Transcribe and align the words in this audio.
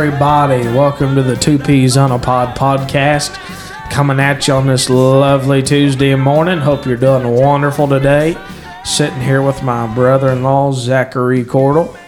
Everybody. 0.00 0.62
Welcome 0.62 1.16
to 1.16 1.24
the 1.24 1.34
Two 1.34 1.58
Peas 1.58 1.96
on 1.96 2.12
a 2.12 2.20
Pod 2.20 2.56
podcast. 2.56 3.34
Coming 3.90 4.20
at 4.20 4.46
you 4.46 4.54
on 4.54 4.68
this 4.68 4.88
lovely 4.88 5.60
Tuesday 5.60 6.14
morning. 6.14 6.58
Hope 6.58 6.86
you're 6.86 6.96
doing 6.96 7.26
wonderful 7.34 7.88
today. 7.88 8.36
Sitting 8.84 9.20
here 9.20 9.42
with 9.42 9.60
my 9.64 9.92
brother 9.92 10.30
in 10.30 10.44
law, 10.44 10.70
Zachary 10.70 11.42
Cordell. 11.42 11.98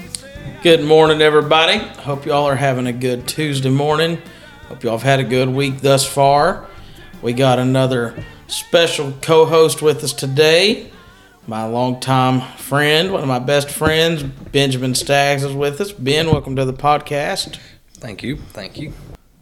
Good 0.63 0.85
morning, 0.85 1.21
everybody. 1.21 1.79
Hope 1.79 2.27
y'all 2.27 2.47
are 2.47 2.55
having 2.55 2.87
a 2.87 2.93
good 2.93 3.27
Tuesday 3.27 3.71
morning. 3.71 4.23
Hope 4.69 4.85
y'all 4.85 4.93
have 4.93 5.03
had 5.03 5.19
a 5.19 5.25
good 5.25 5.49
week 5.49 5.81
thus 5.81 6.07
far. 6.07 6.69
We 7.23 7.33
got 7.33 7.59
another 7.59 8.15
special 8.47 9.13
co 9.21 9.47
host 9.47 9.83
with 9.83 10.05
us 10.05 10.13
today. 10.13 10.93
My 11.49 11.65
longtime 11.65 12.43
friend, 12.57 13.13
one 13.13 13.23
of 13.23 13.29
my 13.29 13.41
best 13.41 13.69
friends, 13.69 14.23
Benjamin 14.23 14.95
Staggs, 14.95 15.43
is 15.43 15.53
with 15.53 15.81
us. 15.81 15.91
Ben, 15.91 16.29
welcome 16.29 16.55
to 16.55 16.65
the 16.65 16.73
podcast. 16.73 17.59
Thank 18.01 18.23
you. 18.23 18.37
Thank 18.37 18.79
you. 18.79 18.93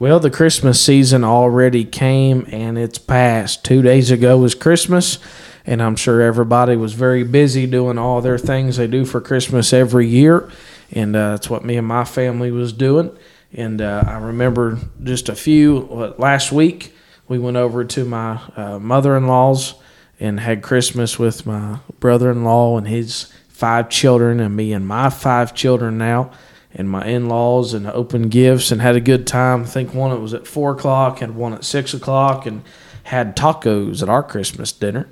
Well, 0.00 0.20
the 0.20 0.30
Christmas 0.30 0.80
season 0.80 1.24
already 1.24 1.84
came 1.84 2.46
and 2.51 2.76
it's 2.76 2.98
past. 2.98 3.65
Two 3.65 3.82
days 3.82 4.10
ago 4.10 4.38
was 4.38 4.54
Christmas, 4.54 5.18
and 5.65 5.82
I'm 5.82 5.96
sure 5.96 6.20
everybody 6.20 6.76
was 6.76 6.92
very 6.92 7.24
busy 7.24 7.66
doing 7.66 7.98
all 7.98 8.20
their 8.20 8.38
things 8.38 8.76
they 8.76 8.87
do 8.87 9.04
for 9.04 9.20
Christmas 9.20 9.73
every 9.73 10.06
year. 10.06 10.50
And 10.92 11.15
uh, 11.15 11.30
that's 11.30 11.50
what 11.50 11.65
me 11.65 11.76
and 11.76 11.87
my 11.87 12.04
family 12.04 12.50
was 12.50 12.73
doing. 12.73 13.16
And 13.52 13.80
uh, 13.80 14.04
I 14.06 14.18
remember 14.18 14.78
just 15.02 15.28
a 15.28 15.34
few 15.34 15.80
last 16.18 16.52
week, 16.52 16.95
we 17.28 17.38
went 17.38 17.56
over 17.56 17.84
to 17.84 18.04
my 18.04 18.40
uh, 18.56 18.78
mother 18.78 19.16
in 19.16 19.26
law's 19.26 19.74
and 20.20 20.40
had 20.40 20.62
Christmas 20.62 21.18
with 21.18 21.46
my 21.46 21.78
brother 22.00 22.30
in 22.30 22.45
law 22.45 22.76
and 22.76 22.88
his 22.88 23.32
five 23.48 23.88
children, 23.88 24.40
and 24.40 24.54
me 24.56 24.72
and 24.72 24.87
my 24.87 25.10
five 25.10 25.54
children 25.54 25.98
now 25.98 26.32
and 26.74 26.88
my 26.88 27.07
in-laws 27.07 27.74
and 27.74 27.87
opened 27.87 28.30
gifts 28.30 28.71
and 28.71 28.80
had 28.80 28.97
a 28.97 29.01
good 29.01 29.27
time. 29.27 29.63
I 29.63 29.66
think 29.66 29.95
one 29.95 30.13
it 30.13 30.21
was 30.21 30.35
at 30.35 30.47
four 30.47 30.73
o'clock 30.73 31.23
and 31.23 31.37
one 31.37 31.55
at 31.55 31.65
six 31.65 31.95
o'clock 31.95 32.47
and 32.47 32.63
had 33.05 33.37
tacos 33.37 34.02
at 34.02 34.09
our 34.09 34.23
Christmas 34.23 34.73
dinner. 34.73 35.09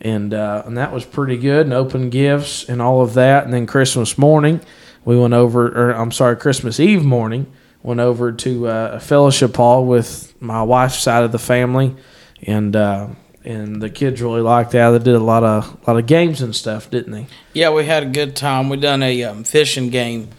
And 0.00 0.34
uh, 0.34 0.62
and 0.66 0.76
that 0.76 0.92
was 0.92 1.04
pretty 1.04 1.36
good 1.36 1.66
and 1.66 1.72
opened 1.72 2.10
gifts 2.10 2.68
and 2.68 2.82
all 2.82 3.02
of 3.02 3.14
that. 3.14 3.44
And 3.44 3.52
then 3.52 3.66
Christmas 3.66 4.18
morning, 4.18 4.60
we 5.04 5.18
went 5.18 5.34
over, 5.34 5.68
or 5.68 5.92
I'm 5.92 6.10
sorry, 6.10 6.36
Christmas 6.36 6.80
Eve 6.80 7.04
morning, 7.04 7.52
went 7.84 8.00
over 8.00 8.32
to 8.32 8.68
uh, 8.68 8.90
a 8.94 9.00
fellowship 9.00 9.54
hall 9.54 9.84
with 9.84 10.34
my 10.40 10.62
wife's 10.62 10.98
side 10.98 11.22
of 11.22 11.30
the 11.30 11.38
family, 11.38 11.94
and 12.42 12.74
uh, 12.74 13.08
and 13.44 13.80
the 13.80 13.90
kids 13.90 14.20
really 14.20 14.40
liked 14.40 14.72
that. 14.72 14.90
They 14.90 14.98
did 14.98 15.14
a 15.14 15.20
lot 15.20 15.44
of 15.44 15.86
lot 15.86 15.96
of 15.96 16.06
games 16.06 16.42
and 16.42 16.54
stuff, 16.54 16.90
didn't 16.90 17.12
they? 17.12 17.28
Yeah, 17.52 17.70
we 17.70 17.84
had 17.84 18.02
a 18.02 18.06
good 18.06 18.34
time. 18.34 18.68
We 18.70 18.78
done 18.78 19.04
a 19.04 19.22
um, 19.22 19.44
fishing 19.44 19.90
game 19.90 20.30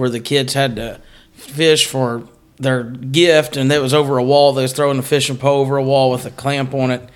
where 0.00 0.08
the 0.08 0.18
kids 0.18 0.54
had 0.54 0.76
to 0.76 0.98
fish 1.34 1.86
for 1.86 2.26
their 2.56 2.84
gift, 2.84 3.54
and 3.58 3.70
it 3.70 3.82
was 3.82 3.92
over 3.92 4.16
a 4.16 4.24
wall. 4.24 4.54
They 4.54 4.62
was 4.62 4.72
throwing 4.72 4.98
a 4.98 5.02
fishing 5.02 5.36
pole 5.36 5.60
over 5.60 5.76
a 5.76 5.82
wall 5.82 6.10
with 6.10 6.24
a 6.24 6.30
clamp 6.30 6.72
on 6.72 6.90
it, 6.90 7.06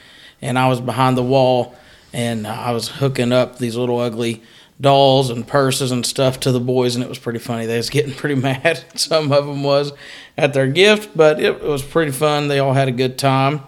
and 0.43 0.59
I 0.59 0.69
was 0.69 0.83
behind 0.83 1.17
the 1.17 1.23
wall, 1.23 1.75
and 2.13 2.47
I 2.47 2.73
was 2.73 2.89
hooking 2.89 3.33
up 3.33 3.59
these 3.59 3.75
little 3.75 3.99
ugly 3.99 4.43
dolls 4.79 5.31
and 5.31 5.49
purses 5.49 5.93
and 5.93 6.05
stuff 6.05 6.39
to 6.41 6.53
the 6.53 6.61
boys, 6.61 6.95
and 6.95 7.03
it 7.03 7.09
was 7.09 7.19
pretty 7.19 7.39
funny. 7.39 7.65
They 7.65 7.79
was 7.79 7.89
getting 7.89 8.13
pretty 8.17 8.35
mad. 8.35 8.85
Some 8.97 9.33
of 9.33 9.47
them 9.47 9.63
was 9.63 9.95
at 10.37 10.53
their 10.53 10.69
gift, 10.69 11.17
but 11.17 11.41
it 11.41 11.63
was 11.63 11.83
pretty 11.83 12.13
fun. 12.13 12.49
They 12.49 12.59
all 12.59 12.75
had 12.75 12.89
a 12.89 12.93
good 12.93 13.17
time, 13.17 13.63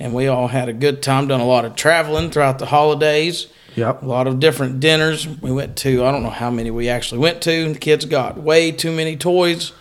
and 0.00 0.12
we 0.12 0.26
all 0.26 0.48
had 0.48 0.68
a 0.68 0.72
good 0.72 1.04
time. 1.04 1.28
Done 1.28 1.40
a 1.40 1.46
lot 1.46 1.64
of 1.64 1.76
traveling 1.76 2.32
throughout 2.32 2.58
the 2.58 2.66
holidays. 2.66 3.46
Yep. 3.76 4.02
A 4.02 4.06
lot 4.06 4.26
of 4.26 4.40
different 4.40 4.80
dinners. 4.80 5.28
We 5.28 5.52
went 5.52 5.76
to, 5.78 6.02
I 6.04 6.10
don't 6.10 6.22
know 6.22 6.30
how 6.30 6.50
many 6.50 6.70
we 6.70 6.88
actually 6.88 7.18
went 7.18 7.42
to. 7.42 7.72
The 7.74 7.78
kids 7.78 8.06
got 8.06 8.38
way 8.38 8.72
too 8.72 8.90
many 8.90 9.16
toys, 9.16 9.72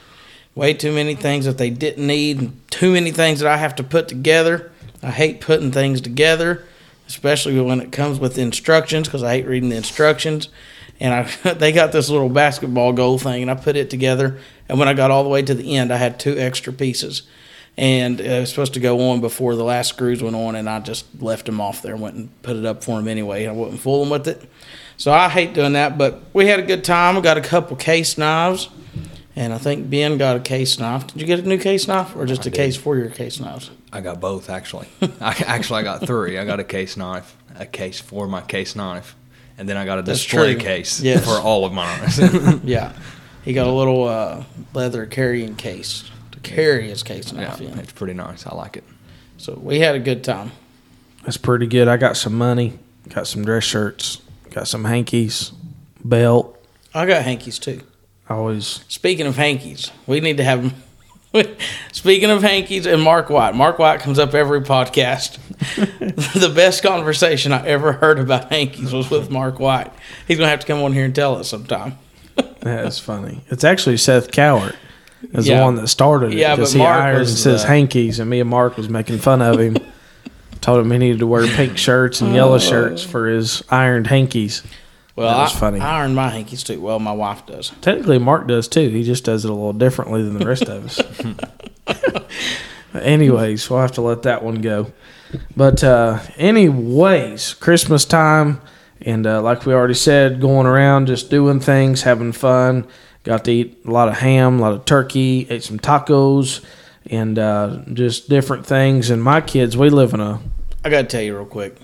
way 0.53 0.73
too 0.73 0.91
many 0.91 1.15
things 1.15 1.45
that 1.45 1.57
they 1.57 1.69
didn't 1.69 2.05
need, 2.05 2.51
too 2.69 2.91
many 2.91 3.11
things 3.11 3.39
that 3.39 3.49
I 3.49 3.55
have 3.55 3.73
to 3.75 3.83
put 3.83 4.09
together. 4.09 4.71
I 5.01 5.11
hate 5.11 5.39
putting 5.39 5.71
things 5.71 6.01
together, 6.01 6.65
especially 7.07 7.59
when 7.61 7.79
it 7.79 7.93
comes 7.93 8.19
with 8.19 8.37
instructions 8.37 9.07
because 9.07 9.23
I 9.23 9.37
hate 9.37 9.47
reading 9.47 9.69
the 9.69 9.77
instructions. 9.77 10.49
And 10.99 11.13
I, 11.13 11.53
they 11.53 11.71
got 11.71 11.93
this 11.93 12.09
little 12.09 12.29
basketball 12.29 12.91
goal 12.91 13.17
thing, 13.17 13.43
and 13.43 13.49
I 13.51 13.55
put 13.55 13.77
it 13.77 13.89
together. 13.89 14.39
And 14.67 14.77
when 14.77 14.89
I 14.89 14.93
got 14.93 15.09
all 15.09 15.23
the 15.23 15.29
way 15.29 15.41
to 15.41 15.53
the 15.53 15.77
end, 15.77 15.93
I 15.93 15.97
had 15.97 16.19
two 16.19 16.37
extra 16.37 16.73
pieces 16.73 17.23
and 17.77 18.19
it 18.21 18.39
was 18.39 18.49
supposed 18.49 18.73
to 18.75 18.79
go 18.79 19.09
on 19.11 19.21
before 19.21 19.55
the 19.55 19.63
last 19.63 19.89
screws 19.89 20.23
went 20.23 20.35
on, 20.35 20.55
and 20.55 20.69
I 20.69 20.79
just 20.79 21.05
left 21.21 21.45
them 21.45 21.59
off 21.59 21.81
there, 21.81 21.95
went 21.95 22.15
and 22.15 22.41
put 22.41 22.55
it 22.55 22.65
up 22.65 22.83
for 22.83 22.99
him 22.99 23.07
anyway. 23.07 23.45
I 23.47 23.51
wouldn't 23.51 23.79
fool 23.79 24.03
him 24.03 24.09
with 24.09 24.27
it, 24.27 24.49
so 24.97 25.11
I 25.11 25.29
hate 25.29 25.53
doing 25.53 25.73
that. 25.73 25.97
But 25.97 26.21
we 26.33 26.47
had 26.47 26.59
a 26.59 26.63
good 26.63 26.83
time. 26.83 27.15
We 27.15 27.21
got 27.21 27.37
a 27.37 27.41
couple 27.41 27.75
case 27.75 28.17
knives, 28.17 28.69
and 29.35 29.51
I 29.53 29.57
think 29.57 29.89
Ben 29.89 30.17
got 30.17 30.37
a 30.37 30.39
case 30.39 30.79
knife. 30.79 31.07
Did 31.07 31.21
you 31.21 31.27
get 31.27 31.39
a 31.39 31.47
new 31.47 31.57
case 31.57 31.87
knife, 31.87 32.15
or 32.15 32.25
just 32.25 32.41
I 32.41 32.43
a 32.43 32.51
did. 32.51 32.53
case 32.55 32.77
for 32.77 32.95
your 32.97 33.09
case 33.09 33.39
knives? 33.39 33.69
I 33.91 34.01
got 34.01 34.19
both 34.19 34.49
actually. 34.49 34.87
I 35.21 35.31
actually 35.45 35.79
I 35.81 35.83
got 35.83 36.05
three. 36.05 36.37
I 36.37 36.45
got 36.45 36.59
a 36.59 36.63
case 36.65 36.95
knife, 36.97 37.35
a 37.57 37.65
case 37.65 37.99
for 37.99 38.27
my 38.27 38.41
case 38.41 38.75
knife, 38.75 39.15
and 39.57 39.67
then 39.67 39.75
I 39.77 39.83
got 39.85 39.99
a 39.99 40.01
That's 40.01 40.19
display 40.21 40.53
true. 40.53 40.61
case 40.63 41.01
Yes. 41.01 41.23
for 41.25 41.39
all 41.41 41.65
of 41.65 41.73
mine. 41.73 41.99
Yeah, 42.63 42.93
he 43.43 43.51
got 43.53 43.67
a 43.67 43.71
little 43.71 44.05
uh, 44.07 44.43
leather 44.73 45.05
carrying 45.05 45.55
case 45.55 46.09
carry 46.45 46.89
his 46.89 47.03
case 47.03 47.31
yeah, 47.31 47.41
knife 47.41 47.61
in. 47.61 47.77
it's 47.79 47.91
pretty 47.91 48.13
nice. 48.13 48.45
I 48.45 48.55
like 48.55 48.77
it. 48.77 48.83
So 49.37 49.59
we 49.61 49.79
had 49.79 49.95
a 49.95 49.99
good 49.99 50.23
time. 50.23 50.51
That's 51.23 51.37
pretty 51.37 51.67
good. 51.67 51.87
I 51.87 51.97
got 51.97 52.17
some 52.17 52.37
money, 52.37 52.79
got 53.09 53.27
some 53.27 53.43
dress 53.43 53.63
shirts, 53.63 54.21
got 54.51 54.67
some 54.67 54.85
hankies, 54.85 55.51
belt. 56.03 56.57
I 56.93 57.05
got 57.05 57.23
hankies 57.23 57.59
too. 57.59 57.81
I 58.29 58.35
always 58.35 58.83
Speaking 58.87 59.27
of 59.27 59.35
hankies, 59.35 59.91
we 60.07 60.19
need 60.19 60.37
to 60.37 60.43
have. 60.43 60.73
Speaking 61.91 62.29
of 62.29 62.41
hankies 62.41 62.85
and 62.85 63.01
Mark 63.01 63.29
White, 63.29 63.55
Mark 63.55 63.77
White 63.77 63.99
comes 63.99 64.19
up 64.19 64.33
every 64.33 64.61
podcast. 64.61 65.37
the 66.39 66.53
best 66.53 66.81
conversation 66.81 67.51
I 67.51 67.65
ever 67.67 67.91
heard 67.91 68.19
about 68.19 68.49
hankies 68.49 68.93
was 68.93 69.09
with 69.09 69.29
Mark 69.29 69.59
White. 69.59 69.91
He's 70.27 70.37
gonna 70.37 70.49
have 70.49 70.61
to 70.61 70.67
come 70.67 70.81
on 70.81 70.93
here 70.93 71.05
and 71.05 71.13
tell 71.13 71.35
us 71.35 71.49
sometime. 71.49 71.97
That's 72.61 72.99
funny. 72.99 73.41
It's 73.49 73.63
actually 73.63 73.97
Seth 73.97 74.31
Cowart 74.31 74.75
is 75.33 75.47
Yeah. 75.47 75.59
the 75.59 75.63
one 75.65 75.75
that 75.75 75.87
started 75.87 76.33
it. 76.33 76.37
Yeah, 76.37 76.55
because 76.55 76.73
he 76.73 76.79
Mark 76.79 77.01
irons 77.01 77.29
and 77.31 77.37
says 77.39 77.61
the- 77.63 77.67
hankies, 77.69 78.19
and 78.19 78.29
me 78.29 78.39
and 78.39 78.49
Mark 78.49 78.77
was 78.77 78.89
making 78.89 79.17
fun 79.19 79.41
of 79.41 79.59
him. 79.59 79.77
Told 80.61 80.83
him 80.83 80.91
he 80.91 80.97
needed 80.97 81.19
to 81.19 81.27
wear 81.27 81.45
pink 81.45 81.77
shirts 81.77 82.21
and 82.21 82.33
yellow 82.33 82.57
shirts 82.57 83.03
for 83.03 83.27
his 83.27 83.61
ironed 83.69 84.07
hankies. 84.07 84.63
Well, 85.15 85.29
That 85.29 85.43
was 85.43 85.55
I, 85.55 85.59
funny. 85.59 85.79
I 85.79 85.99
iron 85.99 86.15
my 86.15 86.29
hankies 86.29 86.63
too. 86.63 86.81
Well, 86.81 86.99
my 86.99 87.11
wife 87.11 87.45
does. 87.45 87.71
Technically, 87.81 88.17
Mark 88.17 88.47
does 88.47 88.67
too. 88.67 88.89
He 88.89 89.03
just 89.03 89.23
does 89.23 89.45
it 89.45 89.51
a 89.51 89.53
little 89.53 89.73
differently 89.73 90.23
than 90.23 90.37
the 90.39 90.45
rest 90.45 90.63
of 90.63 90.85
us. 90.85 90.99
anyways, 92.93 93.69
we'll 93.69 93.79
have 93.81 93.91
to 93.93 94.01
let 94.01 94.23
that 94.23 94.43
one 94.43 94.61
go. 94.61 94.91
But 95.55 95.83
uh, 95.83 96.19
anyways, 96.37 97.53
Christmas 97.55 98.05
time, 98.05 98.61
and 99.01 99.27
uh, 99.27 99.41
like 99.41 99.65
we 99.65 99.73
already 99.73 99.93
said, 99.93 100.39
going 100.41 100.65
around 100.67 101.07
just 101.07 101.29
doing 101.29 101.59
things, 101.59 102.03
having 102.03 102.31
fun. 102.31 102.87
Got 103.25 103.43
to 103.45 103.51
eat 103.51 103.79
a 103.85 103.91
lot 103.91 104.07
of 104.07 104.19
ham, 104.19 104.59
a 104.59 104.61
lot 104.61 104.71
of 104.73 104.85
turkey, 104.85 105.45
ate 105.49 105.63
some 105.63 105.79
tacos, 105.79 106.63
and 107.07 107.37
uh, 107.37 107.79
just 107.91 108.29
different 108.29 108.65
things. 108.65 109.09
And 109.09 109.21
my 109.21 109.41
kids, 109.41 109.75
we 109.75 109.89
live 109.89 110.13
in 110.13 110.19
a 110.21 110.39
I 110.83 110.89
gotta 110.89 111.07
tell 111.07 111.21
you 111.21 111.35
real 111.35 111.45
quick 111.45 111.75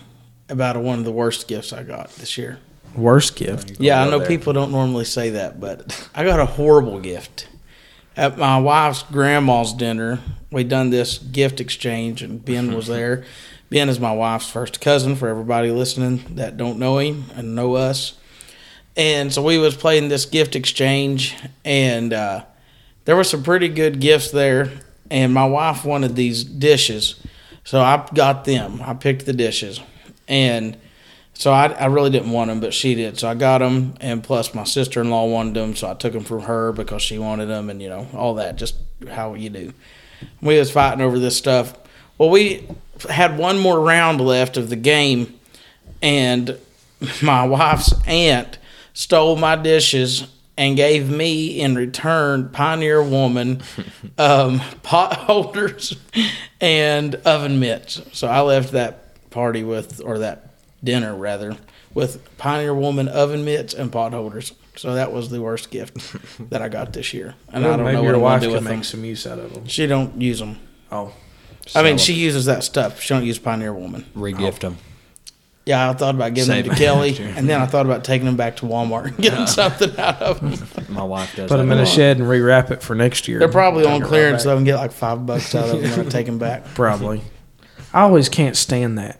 about 0.47 0.77
one 0.77 0.99
of 0.99 1.05
the 1.05 1.11
worst 1.11 1.47
gifts 1.47 1.73
I 1.73 1.81
got 1.83 2.11
this 2.11 2.37
year. 2.37 2.59
worst 2.95 3.35
gift. 3.35 3.79
Yeah, 3.79 4.03
I 4.03 4.09
know 4.09 4.19
there. 4.19 4.27
people 4.27 4.53
don't 4.53 4.71
normally 4.71 5.05
say 5.05 5.31
that, 5.31 5.59
but 5.59 6.09
I 6.15 6.23
got 6.23 6.39
a 6.39 6.45
horrible 6.45 6.99
gift. 6.99 7.47
At 8.15 8.37
my 8.37 8.59
wife's 8.59 9.03
grandma's 9.03 9.73
dinner, 9.73 10.19
we 10.51 10.63
done 10.63 10.89
this 10.91 11.17
gift 11.17 11.59
exchange, 11.59 12.21
and 12.21 12.43
Ben 12.45 12.75
was 12.75 12.85
there. 12.97 13.23
Ben 13.71 13.89
is 13.89 13.99
my 13.99 14.11
wife's 14.11 14.49
first 14.49 14.79
cousin. 14.81 15.15
For 15.15 15.27
everybody 15.29 15.71
listening 15.71 16.35
that 16.35 16.57
don't 16.57 16.77
know 16.77 16.99
him 16.99 17.25
and 17.35 17.55
know 17.55 17.75
us, 17.75 18.13
and 18.95 19.31
so 19.31 19.41
we 19.41 19.57
was 19.57 19.75
playing 19.75 20.09
this 20.09 20.25
gift 20.25 20.55
exchange, 20.55 21.35
and 21.63 22.13
uh, 22.13 22.43
there 23.05 23.15
were 23.15 23.23
some 23.23 23.43
pretty 23.43 23.69
good 23.69 23.99
gifts 23.99 24.31
there. 24.31 24.71
And 25.09 25.33
my 25.33 25.45
wife 25.45 25.83
wanted 25.83 26.15
these 26.15 26.45
dishes, 26.45 27.21
so 27.65 27.81
I 27.81 28.07
got 28.13 28.45
them. 28.45 28.81
I 28.81 28.93
picked 28.93 29.25
the 29.25 29.33
dishes, 29.33 29.81
and 30.27 30.77
so 31.33 31.51
I, 31.51 31.67
I 31.67 31.87
really 31.87 32.09
didn't 32.09 32.31
want 32.31 32.49
them, 32.49 32.61
but 32.61 32.73
she 32.73 32.95
did. 32.95 33.19
So 33.19 33.27
I 33.27 33.33
got 33.33 33.57
them, 33.57 33.95
and 33.99 34.23
plus 34.23 34.53
my 34.53 34.63
sister 34.63 35.01
in 35.01 35.09
law 35.09 35.25
wanted 35.25 35.55
them, 35.55 35.75
so 35.75 35.89
I 35.89 35.95
took 35.95 36.13
them 36.13 36.23
from 36.23 36.43
her 36.43 36.71
because 36.71 37.01
she 37.01 37.17
wanted 37.17 37.47
them, 37.47 37.69
and 37.69 37.81
you 37.81 37.89
know 37.89 38.07
all 38.13 38.35
that, 38.35 38.55
just 38.55 38.75
how 39.09 39.33
you 39.33 39.49
do. 39.49 39.73
We 40.41 40.57
was 40.57 40.71
fighting 40.71 41.01
over 41.01 41.19
this 41.19 41.35
stuff. 41.35 41.73
Well, 42.17 42.29
we 42.29 42.67
had 43.09 43.37
one 43.37 43.57
more 43.57 43.81
round 43.81 44.21
left 44.21 44.55
of 44.55 44.69
the 44.69 44.75
game, 44.77 45.37
and 46.01 46.57
my 47.21 47.45
wife's 47.45 47.93
aunt 48.07 48.59
stole 48.93 49.35
my 49.35 49.55
dishes 49.55 50.27
and 50.57 50.75
gave 50.75 51.09
me 51.09 51.59
in 51.59 51.75
return 51.75 52.49
Pioneer 52.49 53.01
Woman 53.01 53.61
um, 54.17 54.59
pot 54.83 55.13
holders 55.17 55.95
and 56.59 57.15
oven 57.15 57.59
mitts. 57.59 58.01
So 58.13 58.27
I 58.27 58.41
left 58.41 58.73
that 58.73 59.29
party 59.31 59.63
with, 59.63 60.01
or 60.03 60.19
that 60.19 60.49
dinner 60.83 61.15
rather, 61.15 61.57
with 61.93 62.37
Pioneer 62.37 62.73
Woman 62.73 63.07
oven 63.07 63.45
mitts 63.45 63.73
and 63.73 63.91
pot 63.91 64.13
holders. 64.13 64.53
So 64.75 64.93
that 64.95 65.11
was 65.11 65.29
the 65.29 65.41
worst 65.41 65.69
gift 65.71 65.97
that 66.49 66.61
I 66.61 66.69
got 66.69 66.93
this 66.93 67.13
year, 67.13 67.35
and 67.51 67.63
Well, 67.63 67.73
I 67.73 67.77
don't 67.77 67.85
maybe 67.85 67.95
know 67.97 68.01
what 68.03 68.07
your 68.07 68.15
I'm 68.15 68.21
wife 68.21 68.41
gonna 68.41 68.41
do 68.41 68.47
can 68.47 68.53
with 68.55 68.63
make 68.63 68.73
them. 68.79 68.83
some 68.83 69.05
use 69.05 69.27
out 69.27 69.39
of 69.39 69.53
them. 69.53 69.67
She 69.67 69.85
don't 69.85 70.21
use 70.21 70.39
them. 70.39 70.59
Oh, 70.91 71.13
I 71.75 71.83
mean, 71.83 71.97
she 71.97 72.13
uses 72.13 72.45
that 72.45 72.63
stuff. 72.63 73.01
She 73.01 73.13
don't 73.13 73.25
use 73.25 73.37
Pioneer 73.37 73.73
Woman. 73.73 74.05
Regift 74.15 74.59
them. 74.59 74.77
Yeah, 75.71 75.89
I 75.89 75.93
thought 75.93 76.15
about 76.15 76.33
giving 76.33 76.47
Save 76.51 76.65
them 76.65 76.75
to. 76.75 76.79
Kelly, 76.79 77.13
Sure. 77.13 77.25
and 77.35 77.49
then 77.49 77.59
I 77.61 77.65
thought 77.65 77.85
about 77.85 78.03
taking 78.03 78.25
them 78.25 78.35
back 78.37 78.57
to 78.57 78.65
Walmart 78.65 79.05
and 79.05 79.17
getting 79.17 79.47
something 79.61 79.97
out 79.97 80.21
of 80.21 80.39
them. 80.41 80.85
My 80.95 81.03
wife 81.03 81.35
does. 81.35 81.49
put 81.49 81.57
them 81.57 81.71
in 81.71 81.79
a 81.79 81.83
a 81.83 81.85
shed 81.85 82.17
and 82.17 82.27
rewrap 82.27 82.71
it 82.71 82.81
for 82.83 82.95
next 82.95 83.27
year. 83.27 83.39
They're 83.39 83.47
probably 83.47 83.85
on 83.85 84.01
clearance 84.01 84.43
so 84.43 84.51
I 84.51 84.55
can 84.55 84.63
get 84.63 84.75
like 84.75 84.91
five 84.91 85.25
bucks 85.25 85.55
out 85.55 85.69
of 85.69 85.81
them 85.81 85.91
when 85.91 86.07
I 86.07 86.09
take 86.09 86.25
them 86.25 86.37
back. 86.37 86.65
Probably. 86.75 87.21
I 87.93 88.01
always 88.01 88.29
can't 88.29 88.55
stand 88.55 88.97
that. 88.97 89.19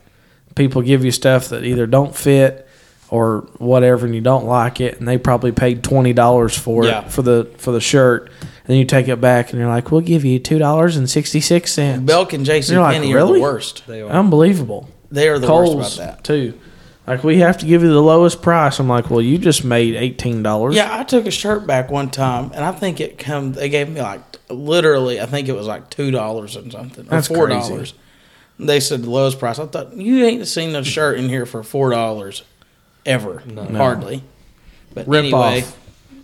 People 0.56 0.82
give 0.82 1.04
you 1.06 1.12
stuff 1.12 1.48
that 1.50 1.64
either 1.64 1.88
don't 1.88 2.16
fit 2.16 2.68
or 3.10 3.40
whatever, 3.58 4.06
and 4.06 4.16
you 4.16 4.22
don't 4.22 4.46
like 4.46 4.80
it, 4.80 4.98
and 5.00 5.08
they 5.08 5.18
probably 5.18 5.52
paid 5.52 5.84
twenty 5.84 6.14
dollars 6.14 6.58
for 6.58 6.86
Yeah. 6.86 7.06
it 7.06 7.12
for 7.12 7.22
the 7.22 7.50
for 7.58 7.72
the 7.74 7.82
shirt, 7.82 8.30
and 8.68 8.78
you 8.78 8.86
take 8.86 9.08
it 9.10 9.20
back, 9.20 9.52
and 9.52 9.60
you're 9.60 9.68
like, 9.70 9.92
"We'll 9.92 10.00
give 10.02 10.24
you 10.24 10.40
two 10.40 10.60
dollars 10.60 10.96
and 10.96 11.10
sixty 11.10 11.42
six 11.42 11.74
cents." 11.74 12.04
Belk 12.04 12.32
and 12.34 12.46
J.C. 12.46 12.72
You're 12.74 12.82
like, 12.82 12.94
Penney 12.96 13.12
are 13.14 13.18
"Really?" 13.18 13.40
the 13.40 13.44
worst. 13.44 13.84
They 13.88 14.02
are. 14.02 14.10
Unbelievable. 14.10 14.90
They 15.12 15.28
are 15.30 15.40
the 15.40 15.48
Kohl's 15.48 15.76
worst 15.76 15.98
about 16.00 16.18
that. 16.18 16.24
too. 16.24 16.60
Like 17.08 17.24
we 17.24 17.40
have 17.40 17.58
to 17.58 17.66
give 17.66 17.82
you 17.82 17.90
the 17.92 18.02
lowest 18.02 18.42
price. 18.42 18.80
I'm 18.80 18.88
like, 18.88 19.10
well, 19.10 19.22
you 19.22 19.38
just 19.38 19.64
made 19.64 19.96
eighteen 19.96 20.44
dollars. 20.44 20.76
Yeah, 20.76 20.98
I 21.00 21.04
took 21.04 21.26
a 21.26 21.32
shirt 21.32 21.66
back 21.68 21.90
one 21.92 22.10
time, 22.10 22.52
and 22.54 22.64
I 22.64 22.72
think 22.72 23.00
it 23.02 23.18
come. 23.18 23.54
They 23.54 23.70
gave 23.70 23.90
me 23.90 24.02
like 24.02 24.22
literally, 24.50 25.20
I 25.20 25.26
think 25.26 25.50
it 25.50 25.54
was 25.54 25.68
like 25.68 25.90
two 25.90 26.12
dollars 26.12 26.56
and 26.56 26.72
something, 26.72 27.06
or 27.06 27.10
That's 27.10 27.28
four 27.28 27.48
crazy. 27.48 27.70
dollars. 27.70 27.94
They 28.60 28.80
said 28.80 29.02
the 29.04 29.10
lowest 29.10 29.40
price. 29.40 29.58
I 29.58 29.66
thought 29.66 29.94
you 29.98 30.24
ain't 30.24 30.48
seen 30.48 30.76
a 30.76 30.84
shirt 30.84 31.18
in 31.18 31.28
here 31.28 31.48
for 31.48 31.64
four 31.64 31.90
dollars, 31.90 32.44
ever, 33.06 33.40
hardly. 33.72 34.24
But 34.94 35.08
Rip 35.08 35.24
anyway, 35.26 35.62
off. 35.64 35.78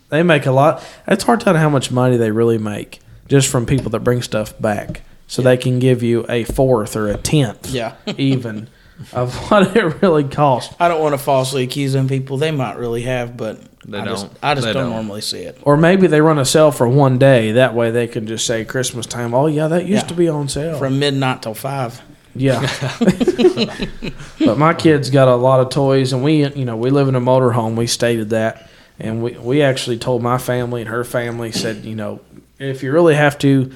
They 0.10 0.22
make 0.24 0.46
a 0.46 0.52
lot. 0.52 0.84
It's 1.08 1.24
hard 1.24 1.40
to 1.40 1.46
tell 1.46 1.56
how 1.56 1.70
much 1.70 1.90
money 1.92 2.16
they 2.18 2.32
really 2.32 2.60
make 2.60 3.00
just 3.28 3.48
from 3.50 3.66
people 3.66 3.90
that 3.92 4.02
bring 4.02 4.22
stuff 4.22 4.58
back, 4.62 5.02
so 5.26 5.42
they 5.42 5.58
can 5.58 5.80
give 5.80 6.04
you 6.04 6.26
a 6.30 6.44
fourth 6.44 6.96
or 6.96 7.10
a 7.10 7.18
tenth, 7.18 7.72
yeah, 7.72 7.96
even 8.18 8.70
of 9.14 9.34
what 9.52 9.76
it 9.76 10.02
really 10.02 10.24
costs. 10.24 10.76
I 10.80 10.88
don't 10.88 11.02
want 11.02 11.14
to 11.14 11.18
falsely 11.18 11.64
accuse 11.64 11.94
them 11.94 12.08
people. 12.08 12.38
They 12.38 12.52
might 12.52 12.78
really 12.78 13.04
have, 13.04 13.38
but 13.38 13.60
They 13.86 14.00
I 14.00 14.06
just, 14.06 14.26
don't. 14.28 14.38
I 14.44 14.54
just 14.56 14.66
They 14.68 14.74
don't, 14.74 14.84
don't. 14.86 14.92
normally 14.94 15.22
see 15.22 15.40
it. 15.42 15.58
Or 15.62 15.78
maybe 15.78 16.08
they 16.08 16.22
run 16.22 16.40
a 16.40 16.46
sale 16.46 16.72
for 16.72 16.88
one 16.88 17.18
day. 17.18 17.54
That 17.54 17.74
way 17.74 17.92
they 17.92 18.08
can 18.08 18.28
just 18.28 18.46
say 18.46 18.66
Christmas 18.66 19.06
time. 19.06 19.34
Oh 19.34 19.48
yeah, 19.48 19.68
that 19.68 19.86
used 19.86 20.04
Yeah. 20.04 20.08
to 20.10 20.14
be 20.14 20.28
on 20.30 20.50
sale. 20.50 20.78
From 20.80 21.00
midnight 21.00 21.42
till 21.44 21.54
five. 21.54 22.02
Yeah. 22.36 22.62
but 24.40 24.58
my 24.58 24.74
kids 24.74 25.10
got 25.10 25.28
a 25.28 25.36
lot 25.36 25.60
of 25.60 25.70
toys, 25.70 26.14
and 26.14 26.24
we, 26.24 26.48
you 26.54 26.66
know, 26.66 26.76
we 26.78 26.90
live 26.90 27.08
in 27.08 27.16
a 27.16 27.22
motorhome. 27.22 27.76
We 27.76 27.88
stated 27.88 28.30
that, 28.32 28.70
and 29.00 29.24
we 29.24 29.32
we 29.38 29.62
actually 29.62 29.98
told 29.98 30.22
my 30.22 30.38
family 30.38 30.82
and 30.82 30.90
her 30.90 31.04
family 31.04 31.52
said, 31.52 31.86
you 31.86 31.96
know, 31.96 32.20
if 32.60 32.84
you 32.84 32.92
really 32.92 33.16
have 33.16 33.38
to, 33.40 33.72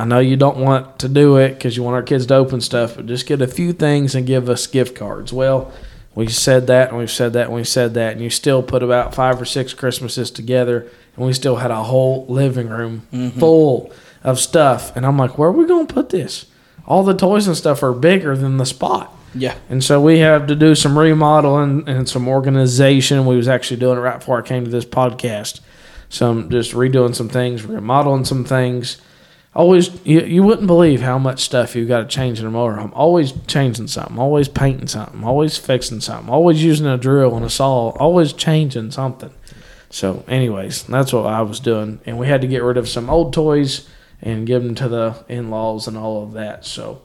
I 0.00 0.04
know 0.04 0.18
you 0.18 0.36
don't 0.36 0.58
want 0.58 0.98
to 1.00 1.08
do 1.08 1.36
it 1.36 1.50
because 1.50 1.76
you 1.76 1.82
want 1.82 1.94
our 1.94 2.02
kids 2.02 2.26
to 2.26 2.34
open 2.34 2.60
stuff, 2.60 2.96
but 2.96 3.06
just 3.06 3.26
get 3.26 3.42
a 3.42 3.46
few 3.46 3.72
things 3.72 4.14
and 4.14 4.26
give 4.26 4.48
us 4.48 4.66
gift 4.66 4.96
cards. 4.96 5.32
Well. 5.32 5.72
We 6.12 6.26
said 6.26 6.66
that, 6.66 6.88
and 6.88 6.98
we've 6.98 7.10
said 7.10 7.34
that, 7.34 7.46
and 7.46 7.54
we've 7.54 7.68
said 7.68 7.94
that, 7.94 8.12
and 8.12 8.20
you 8.20 8.30
still 8.30 8.64
put 8.64 8.82
about 8.82 9.14
five 9.14 9.40
or 9.40 9.44
six 9.44 9.72
Christmases 9.72 10.32
together, 10.32 10.90
and 11.16 11.24
we 11.24 11.32
still 11.32 11.56
had 11.56 11.70
a 11.70 11.84
whole 11.84 12.26
living 12.26 12.68
room 12.68 13.06
mm-hmm. 13.12 13.38
full 13.38 13.92
of 14.24 14.40
stuff. 14.40 14.94
And 14.96 15.06
I'm 15.06 15.16
like, 15.16 15.38
where 15.38 15.48
are 15.48 15.52
we 15.52 15.66
going 15.66 15.86
to 15.86 15.94
put 15.94 16.10
this? 16.10 16.46
All 16.86 17.04
the 17.04 17.14
toys 17.14 17.46
and 17.46 17.56
stuff 17.56 17.82
are 17.82 17.92
bigger 17.92 18.36
than 18.36 18.56
the 18.56 18.66
spot. 18.66 19.16
Yeah, 19.34 19.54
And 19.68 19.84
so 19.84 20.00
we 20.00 20.18
have 20.18 20.48
to 20.48 20.56
do 20.56 20.74
some 20.74 20.98
remodeling 20.98 21.88
and 21.88 22.08
some 22.08 22.26
organization. 22.26 23.26
We 23.26 23.36
was 23.36 23.46
actually 23.46 23.78
doing 23.78 23.96
it 23.96 24.00
right 24.00 24.18
before 24.18 24.40
I 24.40 24.42
came 24.42 24.64
to 24.64 24.70
this 24.70 24.84
podcast. 24.84 25.60
Some 26.08 26.50
just 26.50 26.72
redoing 26.72 27.14
some 27.14 27.28
things, 27.28 27.64
remodeling 27.64 28.24
some 28.24 28.44
things. 28.44 29.00
Always, 29.54 30.04
you, 30.06 30.20
you 30.20 30.42
wouldn't 30.44 30.68
believe 30.68 31.00
how 31.00 31.18
much 31.18 31.40
stuff 31.40 31.74
you 31.74 31.84
got 31.84 32.00
to 32.00 32.06
change 32.06 32.38
in 32.38 32.46
a 32.46 32.50
motorhome. 32.50 32.92
Always 32.94 33.32
changing 33.48 33.88
something, 33.88 34.18
always 34.18 34.48
painting 34.48 34.86
something, 34.86 35.24
always 35.24 35.56
fixing 35.56 36.00
something, 36.00 36.32
always 36.32 36.62
using 36.62 36.86
a 36.86 36.96
drill 36.96 37.34
and 37.34 37.44
a 37.44 37.50
saw, 37.50 37.90
always 37.98 38.32
changing 38.32 38.92
something. 38.92 39.32
So, 39.90 40.24
anyways, 40.28 40.84
that's 40.84 41.12
what 41.12 41.26
I 41.26 41.42
was 41.42 41.58
doing, 41.58 41.98
and 42.06 42.16
we 42.16 42.28
had 42.28 42.42
to 42.42 42.46
get 42.46 42.62
rid 42.62 42.76
of 42.76 42.88
some 42.88 43.10
old 43.10 43.32
toys 43.32 43.88
and 44.22 44.46
give 44.46 44.62
them 44.62 44.76
to 44.76 44.88
the 44.88 45.24
in-laws 45.28 45.88
and 45.88 45.96
all 45.96 46.22
of 46.22 46.32
that. 46.34 46.64
So, 46.64 47.02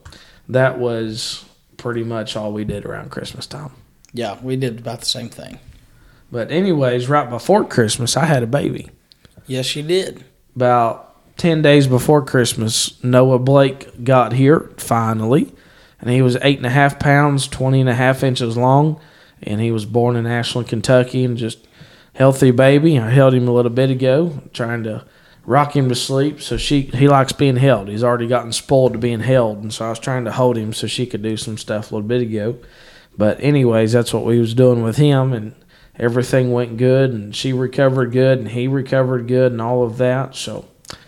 that 0.47 0.77
was 0.77 1.45
pretty 1.77 2.03
much 2.03 2.35
all 2.35 2.53
we 2.53 2.63
did 2.63 2.85
around 2.85 3.09
Christmas 3.09 3.47
time. 3.47 3.71
yeah, 4.13 4.37
we 4.43 4.55
did 4.55 4.79
about 4.79 4.99
the 4.99 5.05
same 5.07 5.29
thing. 5.29 5.57
But 6.31 6.51
anyways, 6.51 7.09
right 7.09 7.29
before 7.29 7.65
Christmas, 7.65 8.15
I 8.15 8.25
had 8.25 8.43
a 8.43 8.47
baby. 8.47 8.89
Yes, 9.47 9.75
you 9.75 9.81
did. 9.81 10.23
About 10.55 11.14
10 11.37 11.61
days 11.61 11.87
before 11.87 12.23
Christmas, 12.23 13.03
Noah 13.03 13.39
Blake 13.39 14.03
got 14.03 14.33
here 14.33 14.71
finally. 14.77 15.53
And 15.99 16.09
he 16.09 16.21
was 16.21 16.37
eight 16.41 16.57
and 16.57 16.65
a 16.65 16.71
half 16.71 16.99
pounds, 16.99 17.47
20 17.47 17.81
and 17.81 17.89
a 17.89 17.95
half 17.95 18.23
inches 18.23 18.57
long. 18.57 18.99
And 19.41 19.59
he 19.59 19.71
was 19.71 19.85
born 19.85 20.15
in 20.15 20.25
Ashland, 20.25 20.67
Kentucky, 20.67 21.23
and 21.23 21.37
just 21.37 21.67
healthy 22.13 22.51
baby. 22.51 22.97
I 22.99 23.09
held 23.09 23.33
him 23.33 23.47
a 23.47 23.53
little 23.53 23.71
bit 23.71 23.89
ago, 23.89 24.41
trying 24.53 24.83
to 24.83 25.05
rock 25.45 25.75
him 25.75 25.89
to 25.89 25.95
sleep. 25.95 26.41
So 26.41 26.57
she 26.57 26.81
he 26.81 27.07
likes 27.07 27.31
being 27.31 27.57
held. 27.57 27.87
He's 27.87 28.03
already 28.03 28.27
gotten 28.27 28.51
spoiled 28.51 28.93
to 28.93 28.99
being 28.99 29.19
held. 29.19 29.61
And 29.61 29.73
so 29.73 29.85
I 29.85 29.89
was 29.89 29.99
trying 29.99 30.25
to 30.25 30.31
hold 30.31 30.57
him 30.57 30.73
so 30.73 30.87
she 30.87 31.05
could 31.05 31.21
do 31.21 31.37
some 31.37 31.57
stuff 31.57 31.91
a 31.91 31.95
little 31.95 32.07
bit 32.07 32.21
ago. 32.21 32.57
But 33.17 33.41
anyways, 33.41 33.93
that's 33.93 34.13
what 34.13 34.25
we 34.25 34.39
was 34.39 34.53
doing 34.53 34.83
with 34.83 34.97
him 34.97 35.33
and 35.33 35.55
everything 35.97 36.51
went 36.51 36.75
good 36.77 37.11
and 37.11 37.33
she 37.35 37.53
recovered 37.53 38.11
good 38.11 38.39
and 38.39 38.49
he 38.49 38.67
recovered 38.67 39.27
good 39.27 39.51
and 39.51 39.61
all 39.61 39.83
of 39.83 39.97
that. 39.97 40.35
So 40.35 40.65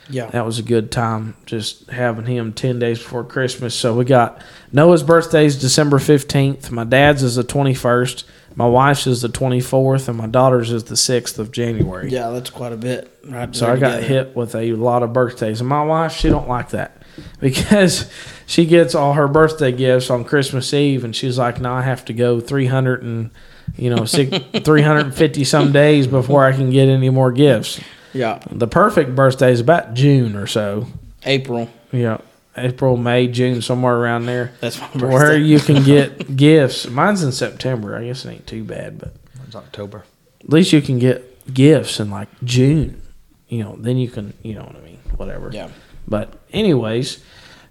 Yeah, 0.09 0.27
that 0.27 0.45
was 0.45 0.59
a 0.59 0.63
good 0.63 0.91
time 0.91 1.35
just 1.45 1.89
having 1.89 2.25
him 2.25 2.53
10 2.53 2.79
days 2.79 2.99
before 2.99 3.23
Christmas. 3.23 3.75
So 3.75 3.93
we 3.93 4.05
got 4.05 4.41
Noah's 4.71 5.03
birthday 5.03 5.45
is 5.45 5.59
December 5.59 5.97
15th. 5.97 6.71
My 6.71 6.83
dad's 6.83 7.23
is 7.23 7.35
the 7.35 7.43
21st. 7.43 8.23
My 8.55 8.67
wife's 8.67 9.05
is 9.05 9.21
the 9.21 9.27
24th. 9.27 10.07
And 10.07 10.17
my 10.17 10.27
daughter's 10.27 10.71
is 10.71 10.85
the 10.85 10.95
6th 10.95 11.39
of 11.39 11.51
January. 11.51 12.09
yeah, 12.09 12.29
that's 12.29 12.49
quite 12.49 12.73
a 12.73 12.77
bit. 12.77 13.13
Right. 13.25 13.53
So 13.55 13.67
I 13.67 13.77
got 13.77 13.95
together. 13.97 14.07
hit 14.07 14.35
with 14.35 14.55
a 14.55 14.71
lot 14.73 15.03
of 15.03 15.13
birthdays. 15.13 15.59
And 15.59 15.69
my 15.69 15.83
wife, 15.83 16.13
she 16.13 16.29
don't 16.29 16.47
like 16.47 16.69
that 16.69 17.03
because 17.41 18.09
she 18.45 18.65
gets 18.65 18.95
all 18.95 19.13
her 19.13 19.27
birthday 19.27 19.71
gifts 19.71 20.09
on 20.09 20.23
Christmas 20.23 20.73
Eve. 20.73 21.03
And 21.03 21.15
she's 21.15 21.37
like, 21.37 21.59
no, 21.59 21.73
I 21.73 21.81
have 21.81 22.05
to 22.05 22.13
go 22.13 22.39
300 22.39 23.03
and, 23.03 23.31
you 23.75 23.89
know, 23.89 24.05
350 24.05 25.43
some 25.43 25.71
days 25.71 26.07
before 26.07 26.45
I 26.45 26.53
can 26.53 26.69
get 26.69 26.87
any 26.87 27.09
more 27.09 27.31
gifts. 27.31 27.79
Yeah, 28.17 28.39
The 28.51 28.67
perfect 28.67 29.15
birthday 29.15 29.51
is 29.51 29.59
about 29.59 29.93
June 29.93 30.35
or 30.35 30.47
so. 30.47 30.87
April. 31.25 31.69
Yeah, 31.91 32.17
April, 32.55 32.97
May, 32.97 33.27
June, 33.27 33.61
somewhere 33.61 33.95
around 33.95 34.25
there, 34.25 34.51
That's 34.59 34.79
my 34.79 34.87
birthday. 34.93 35.07
where 35.07 35.37
you 35.37 35.59
can 35.59 35.83
get 35.83 36.35
gifts. 36.35 36.87
Mine's 36.89 37.23
in 37.23 37.31
September. 37.31 37.95
I 37.95 38.05
guess 38.05 38.25
it 38.25 38.29
ain't 38.31 38.47
too 38.47 38.63
bad, 38.63 38.99
but 38.99 39.13
It's 39.45 39.55
October. 39.55 40.03
at 40.41 40.49
least 40.49 40.73
you 40.73 40.81
can 40.81 40.99
get 40.99 41.53
gifts 41.53 41.99
in 41.99 42.09
like 42.09 42.27
June. 42.43 43.01
You 43.47 43.63
know, 43.63 43.75
then 43.79 43.97
you 43.97 44.09
can, 44.09 44.33
you 44.43 44.55
know 44.55 44.63
what 44.63 44.75
I 44.75 44.79
mean, 44.81 44.99
whatever. 45.15 45.49
Yeah. 45.53 45.69
But 46.07 46.33
anyways, 46.51 47.23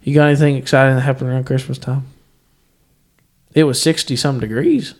you 0.03 0.15
got 0.15 0.29
anything 0.29 0.57
exciting 0.57 0.95
that 0.95 1.03
happened 1.03 1.29
around 1.31 1.45
Christmas 1.45 1.77
time? 1.79 2.05
It 3.55 3.65
was 3.65 3.81
sixty 3.81 4.17
some 4.17 4.41
degrees. 4.41 4.95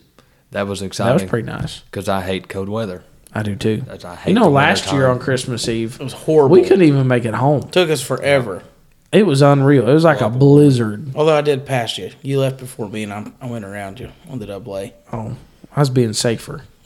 That 0.51 0.67
was 0.67 0.81
exciting. 0.81 1.17
That 1.17 1.23
was 1.23 1.29
pretty 1.29 1.45
nice. 1.47 1.79
because 1.81 2.07
I 2.09 2.21
hate 2.21 2.47
cold 2.49 2.69
weather. 2.69 3.03
I 3.33 3.43
do 3.43 3.55
too. 3.55 3.81
That's, 3.85 4.05
I 4.05 4.15
hate 4.15 4.29
You 4.29 4.35
know, 4.35 4.45
the 4.45 4.49
last 4.49 4.85
winter 4.85 4.95
year 4.97 5.07
time. 5.07 5.15
on 5.17 5.19
Christmas 5.21 5.67
Eve, 5.67 5.95
It 5.99 6.03
was 6.03 6.13
horrible. 6.13 6.53
we 6.55 6.63
couldn't 6.63 6.83
even 6.83 7.07
make 7.07 7.25
it 7.25 7.33
home. 7.35 7.61
Took 7.69 7.89
us 7.89 8.01
forever. 8.01 8.63
It 9.11 9.25
was 9.25 9.41
unreal. 9.41 9.87
It 9.87 9.93
was 9.93 10.03
like 10.03 10.21
a 10.21 10.29
blizzard. 10.29 11.15
Although 11.15 11.37
I 11.37 11.41
did 11.41 11.65
pass 11.65 11.97
you. 11.97 12.11
You 12.21 12.39
left 12.39 12.57
before 12.57 12.89
me, 12.89 13.03
and 13.03 13.13
I, 13.13 13.31
I 13.41 13.45
went 13.47 13.63
around 13.65 13.99
you 13.99 14.11
on 14.29 14.39
the 14.39 14.45
double 14.45 14.77
A. 14.77 14.93
Oh, 15.13 15.37
I 15.75 15.79
was 15.79 15.89
being 15.89 16.13
safer. 16.13 16.63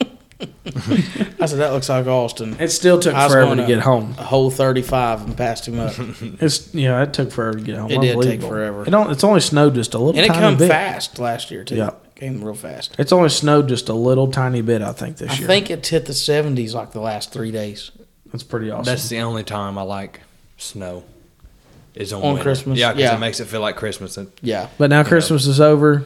I 0.64 1.46
said, 1.46 1.58
that 1.58 1.72
looks 1.72 1.88
like 1.88 2.06
Austin. 2.06 2.56
It 2.60 2.68
still 2.70 2.98
took 3.00 3.14
I 3.14 3.24
was 3.24 3.32
forever 3.32 3.46
going 3.54 3.58
to 3.58 3.66
get 3.66 3.80
home. 3.80 4.14
A 4.18 4.24
whole 4.24 4.50
35 4.50 5.22
and 5.24 5.36
passed 5.36 5.66
him 5.68 5.78
up. 5.78 5.94
It's 6.40 6.72
yeah, 6.74 7.02
it 7.02 7.12
took 7.14 7.30
forever 7.30 7.58
to 7.58 7.64
get 7.64 7.76
home. 7.76 7.90
It 7.90 8.00
did 8.00 8.02
take 8.02 8.10
Unbelievable. 8.14 8.48
forever. 8.48 8.82
It 8.86 8.90
don't, 8.90 9.10
it's 9.10 9.24
only 9.24 9.40
snowed 9.40 9.74
just 9.74 9.94
a 9.94 9.98
little 9.98 10.18
and 10.20 10.24
it 10.24 10.28
tiny 10.28 10.40
come 10.40 10.56
bit. 10.58 10.68
fast 10.68 11.18
last 11.18 11.50
year, 11.50 11.64
too. 11.64 11.76
Yeah. 11.76 11.90
Came 12.22 12.44
real 12.44 12.54
fast. 12.54 12.94
It's 13.00 13.10
only 13.10 13.30
snowed 13.30 13.68
just 13.68 13.88
a 13.88 13.94
little 13.94 14.30
tiny 14.30 14.62
bit, 14.62 14.80
I 14.80 14.92
think, 14.92 15.16
this 15.16 15.30
year. 15.30 15.34
I 15.36 15.38
year. 15.40 15.48
think 15.48 15.70
it's 15.72 15.88
hit 15.88 16.06
the 16.06 16.12
70s 16.12 16.72
like 16.72 16.92
the 16.92 17.00
last 17.00 17.32
three 17.32 17.50
days. 17.50 17.90
That's 18.30 18.44
pretty 18.44 18.70
awesome. 18.70 18.84
That's 18.84 19.08
the 19.08 19.18
only 19.18 19.42
time 19.42 19.76
I 19.76 19.82
like 19.82 20.20
snow. 20.56 21.02
Is 21.96 22.12
on, 22.12 22.22
On 22.22 22.28
winter. 22.34 22.42
Christmas? 22.44 22.78
Yeah, 22.78 22.92
because 22.92 23.02
Yeah. 23.10 23.16
it 23.16 23.18
makes 23.18 23.40
it 23.40 23.46
feel 23.46 23.60
like 23.60 23.74
Christmas. 23.74 24.16
And 24.16 24.30
Yeah. 24.40 24.68
but 24.78 24.88
now 24.88 25.02
Christmas 25.02 25.48
is 25.48 25.60
over. 25.60 26.04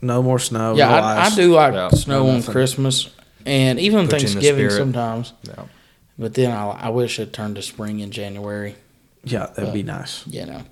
No 0.00 0.22
more 0.22 0.38
snow. 0.38 0.76
Yeah, 0.76 0.88
no 0.88 0.94
I, 0.94 1.22
ice. 1.26 1.32
I 1.32 1.36
do 1.36 1.52
like 1.52 1.74
Yeah, 1.74 1.88
snow 1.88 2.22
no 2.22 2.28
on 2.30 2.36
nothing. 2.36 2.52
Christmas 2.52 3.08
and 3.44 3.80
even 3.80 4.06
Put 4.06 4.22
you 4.22 4.28
in 4.28 4.34
the 4.36 4.40
Thanksgiving 4.40 4.70
spirit. 4.70 4.80
sometimes. 4.80 5.32
yeah. 5.42 5.64
But 6.18 6.34
then 6.34 6.52
I, 6.52 6.70
I 6.70 6.88
wish 6.90 7.18
it 7.18 7.32
turned 7.32 7.56
to 7.56 7.62
spring 7.62 7.98
in 7.98 8.12
January. 8.12 8.76
Yeah, 9.24 9.48
that'd 9.56 9.74
be 9.74 9.82
nice. 9.82 10.24
You 10.28 10.46
know. 10.46 10.62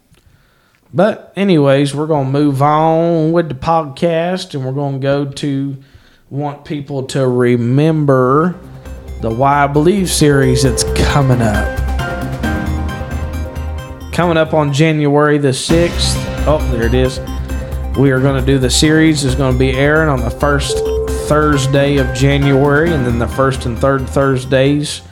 But 0.92 1.32
anyways, 1.37 1.94
we're 1.94 2.06
gonna 2.06 2.28
move 2.28 2.62
on 2.62 3.32
with 3.32 3.49
the 3.49 3.54
podcast, 3.54 4.54
and 4.54 4.64
we're 4.64 4.73
gonna 4.73 4.99
go 4.99 5.25
to 5.25 5.76
want 6.30 6.64
people 6.64 7.04
to 7.04 7.26
remember 7.26 8.59
the 9.20 9.30
Why 9.30 9.64
I 9.64 9.66
Believe 9.66 10.11
series 10.11 10.62
that's 10.62 10.85
coming 11.04 11.42
up. 11.42 11.78
Coming 14.12 14.37
up 14.37 14.54
on 14.54 14.73
January 14.73 15.38
the 15.38 15.49
6th. 15.49 16.16
Oh, 16.47 16.59
there 16.73 16.87
it 16.87 16.94
is. 16.94 17.20
We 17.97 18.11
are 18.12 18.20
going 18.20 18.40
to 18.40 18.47
do 18.47 18.59
the 18.59 18.70
series 18.70 19.25
is 19.25 19.35
going 19.35 19.52
to 19.52 19.59
be 19.59 19.73
airing 19.73 20.09
on 20.09 20.20
the 20.20 20.30
first 20.30 20.78
Thursday 21.28 21.99
of 21.99 22.14
January 22.14 22.92
and 22.92 23.04
then 23.04 23.18
the 23.18 23.28
first 23.28 23.66
and 23.66 23.78
third 23.78 24.09
Thursdays 24.09 25.02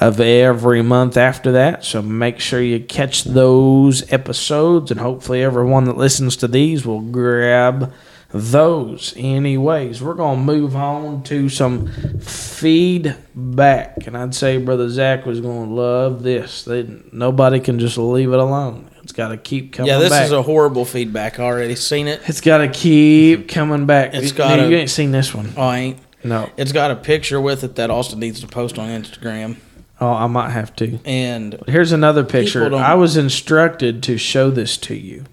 of 0.00 0.18
every 0.18 0.82
month 0.82 1.16
after 1.16 1.52
that. 1.52 1.84
So 1.84 2.00
make 2.02 2.40
sure 2.40 2.60
you 2.60 2.80
catch 2.80 3.24
those 3.24 4.10
episodes, 4.12 4.90
and 4.90 4.98
hopefully, 4.98 5.42
everyone 5.42 5.84
that 5.84 5.96
listens 5.96 6.36
to 6.38 6.48
these 6.48 6.84
will 6.86 7.02
grab 7.02 7.92
those. 8.32 9.12
Anyways, 9.16 10.00
we're 10.02 10.14
going 10.14 10.38
to 10.38 10.44
move 10.44 10.74
on 10.76 11.22
to 11.24 11.48
some 11.48 11.88
feedback. 12.20 14.06
And 14.06 14.16
I'd 14.16 14.34
say 14.34 14.56
Brother 14.58 14.88
Zach 14.88 15.26
was 15.26 15.40
going 15.40 15.68
to 15.68 15.74
love 15.74 16.22
this. 16.22 16.64
They, 16.64 16.88
nobody 17.12 17.60
can 17.60 17.78
just 17.78 17.98
leave 17.98 18.32
it 18.32 18.38
alone. 18.38 18.88
It's 19.02 19.12
got 19.12 19.28
to 19.28 19.36
keep 19.36 19.72
coming 19.72 19.88
back. 19.90 19.94
Yeah, 19.96 19.98
this 20.00 20.10
back. 20.10 20.24
is 20.26 20.32
a 20.32 20.42
horrible 20.42 20.84
feedback. 20.84 21.40
I 21.40 21.44
already 21.44 21.74
seen 21.74 22.06
it. 22.06 22.20
it's 22.26 22.40
got 22.40 22.58
to 22.58 22.68
keep 22.68 23.48
coming 23.48 23.86
back. 23.86 24.14
It's 24.14 24.32
gotta- 24.32 24.68
you 24.68 24.76
ain't 24.76 24.90
seen 24.90 25.10
this 25.10 25.34
one. 25.34 25.52
Oh, 25.56 25.62
I 25.62 25.78
ain't. 25.78 25.98
No. 26.22 26.50
It's 26.56 26.72
got 26.72 26.90
a 26.90 26.96
picture 26.96 27.40
with 27.40 27.64
it 27.64 27.76
that 27.76 27.90
Austin 27.90 28.20
needs 28.20 28.40
to 28.40 28.46
post 28.46 28.78
on 28.78 28.88
Instagram. 28.88 29.56
Oh, 30.00 30.12
I 30.14 30.26
might 30.28 30.50
have 30.50 30.74
to. 30.76 30.98
And 31.04 31.62
Here's 31.66 31.92
another 31.92 32.24
picture. 32.24 32.74
I 32.74 32.94
was 32.94 33.16
instructed 33.18 34.02
to 34.04 34.16
show 34.16 34.50
this 34.50 34.76
to 34.78 34.94
you. 34.94 35.24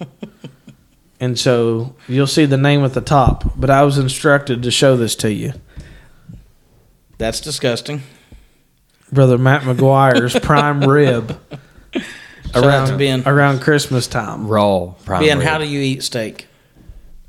and 1.22 1.40
so 1.40 1.96
you'll 2.08 2.28
see 2.28 2.46
the 2.46 2.58
name 2.58 2.84
at 2.84 2.94
the 2.94 3.00
top, 3.02 3.54
but 3.56 3.70
I 3.70 3.84
was 3.84 3.98
instructed 3.98 4.62
to 4.64 4.72
show 4.72 4.98
this 4.98 5.16
to 5.18 5.32
you. 5.32 5.54
that's 7.18 7.40
disgusting. 7.42 8.04
Brother 9.12 9.38
Matt 9.38 9.62
McGuire's 9.62 10.38
prime 10.44 10.82
rib 10.82 11.40
Shout 11.94 12.04
around 12.56 12.98
Ben. 12.98 13.24
around 13.26 13.62
Christmas 13.62 14.06
time. 14.08 14.48
Raw. 14.48 14.96
Prime 15.06 15.24
Ben, 15.24 15.38
rib. 15.40 15.48
how 15.48 15.58
do 15.60 15.66
you 15.66 15.80
eat 15.80 16.04
steak? 16.04 16.48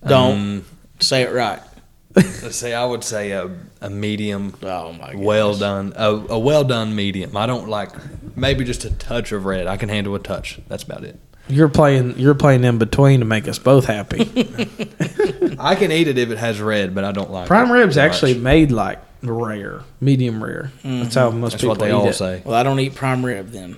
Don't 0.07 0.33
Um, 0.59 0.65
say 1.01 1.23
it 1.23 1.33
right. 1.33 1.61
let's 2.17 2.57
say 2.57 2.75
I 2.75 2.85
would 2.85 3.05
say 3.05 3.31
a, 3.31 3.49
a 3.81 3.89
medium, 3.91 4.55
Oh 4.63 4.93
my 4.93 5.13
god. 5.13 5.17
well 5.23 5.55
done, 5.57 5.93
a, 5.97 6.11
a 6.11 6.39
well 6.39 6.65
done 6.65 6.95
medium. 6.97 7.37
I 7.37 7.47
don't 7.47 7.69
like 7.69 7.91
maybe 8.37 8.65
just 8.65 8.85
a 8.85 8.91
touch 8.91 9.33
of 9.33 9.45
red. 9.45 9.67
I 9.67 9.77
can 9.77 9.89
handle 9.89 10.15
a 10.15 10.19
touch. 10.19 10.61
That's 10.69 10.83
about 10.83 11.05
it. 11.05 11.19
You're 11.49 11.69
playing 11.71 12.19
you're 12.19 12.35
playing 12.35 12.65
in 12.65 12.77
between 12.79 13.21
to 13.21 13.25
make 13.27 13.49
us 13.49 13.59
both 13.59 13.87
happy. 13.87 14.21
I 15.59 15.75
can 15.77 15.91
eat 15.93 16.09
it 16.09 16.19
if 16.19 16.31
it 16.31 16.39
has 16.39 16.61
red, 16.61 16.95
but 16.95 17.05
I 17.05 17.13
don't 17.13 17.31
like 17.31 17.47
prime 17.47 17.71
it 17.71 17.73
rib's 17.75 17.95
too 17.95 18.01
actually 18.01 18.35
much. 18.35 18.43
made 18.43 18.73
like 18.73 19.01
rare, 19.23 19.81
medium 20.01 20.43
rare. 20.45 20.71
That's 20.85 21.15
how 21.15 21.31
most 21.31 21.53
That's 21.53 21.63
people 21.63 21.71
what 21.71 21.79
they 21.81 21.89
eat 21.89 21.93
all 21.93 22.09
it. 22.09 22.13
say. 22.15 22.43
Well, 22.45 22.55
I 22.55 22.63
don't 22.63 22.79
eat 22.81 22.95
prime 22.95 23.25
rib 23.25 23.49
then. 23.49 23.77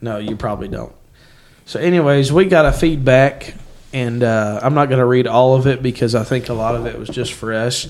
No, 0.00 0.18
you 0.18 0.36
probably 0.36 0.68
don't. 0.68 0.92
So, 1.66 1.78
anyways, 1.80 2.32
we 2.32 2.46
got 2.46 2.66
a 2.66 2.72
feedback, 2.72 3.54
and 3.92 4.22
uh, 4.22 4.60
I'm 4.62 4.74
not 4.74 4.88
going 4.88 4.98
to 4.98 5.04
read 5.06 5.26
all 5.26 5.54
of 5.56 5.66
it 5.66 5.82
because 5.82 6.14
I 6.14 6.24
think 6.24 6.48
a 6.48 6.54
lot 6.54 6.74
of 6.74 6.86
it 6.86 6.98
was 6.98 7.08
just 7.08 7.32
for 7.32 7.52
us. 7.52 7.88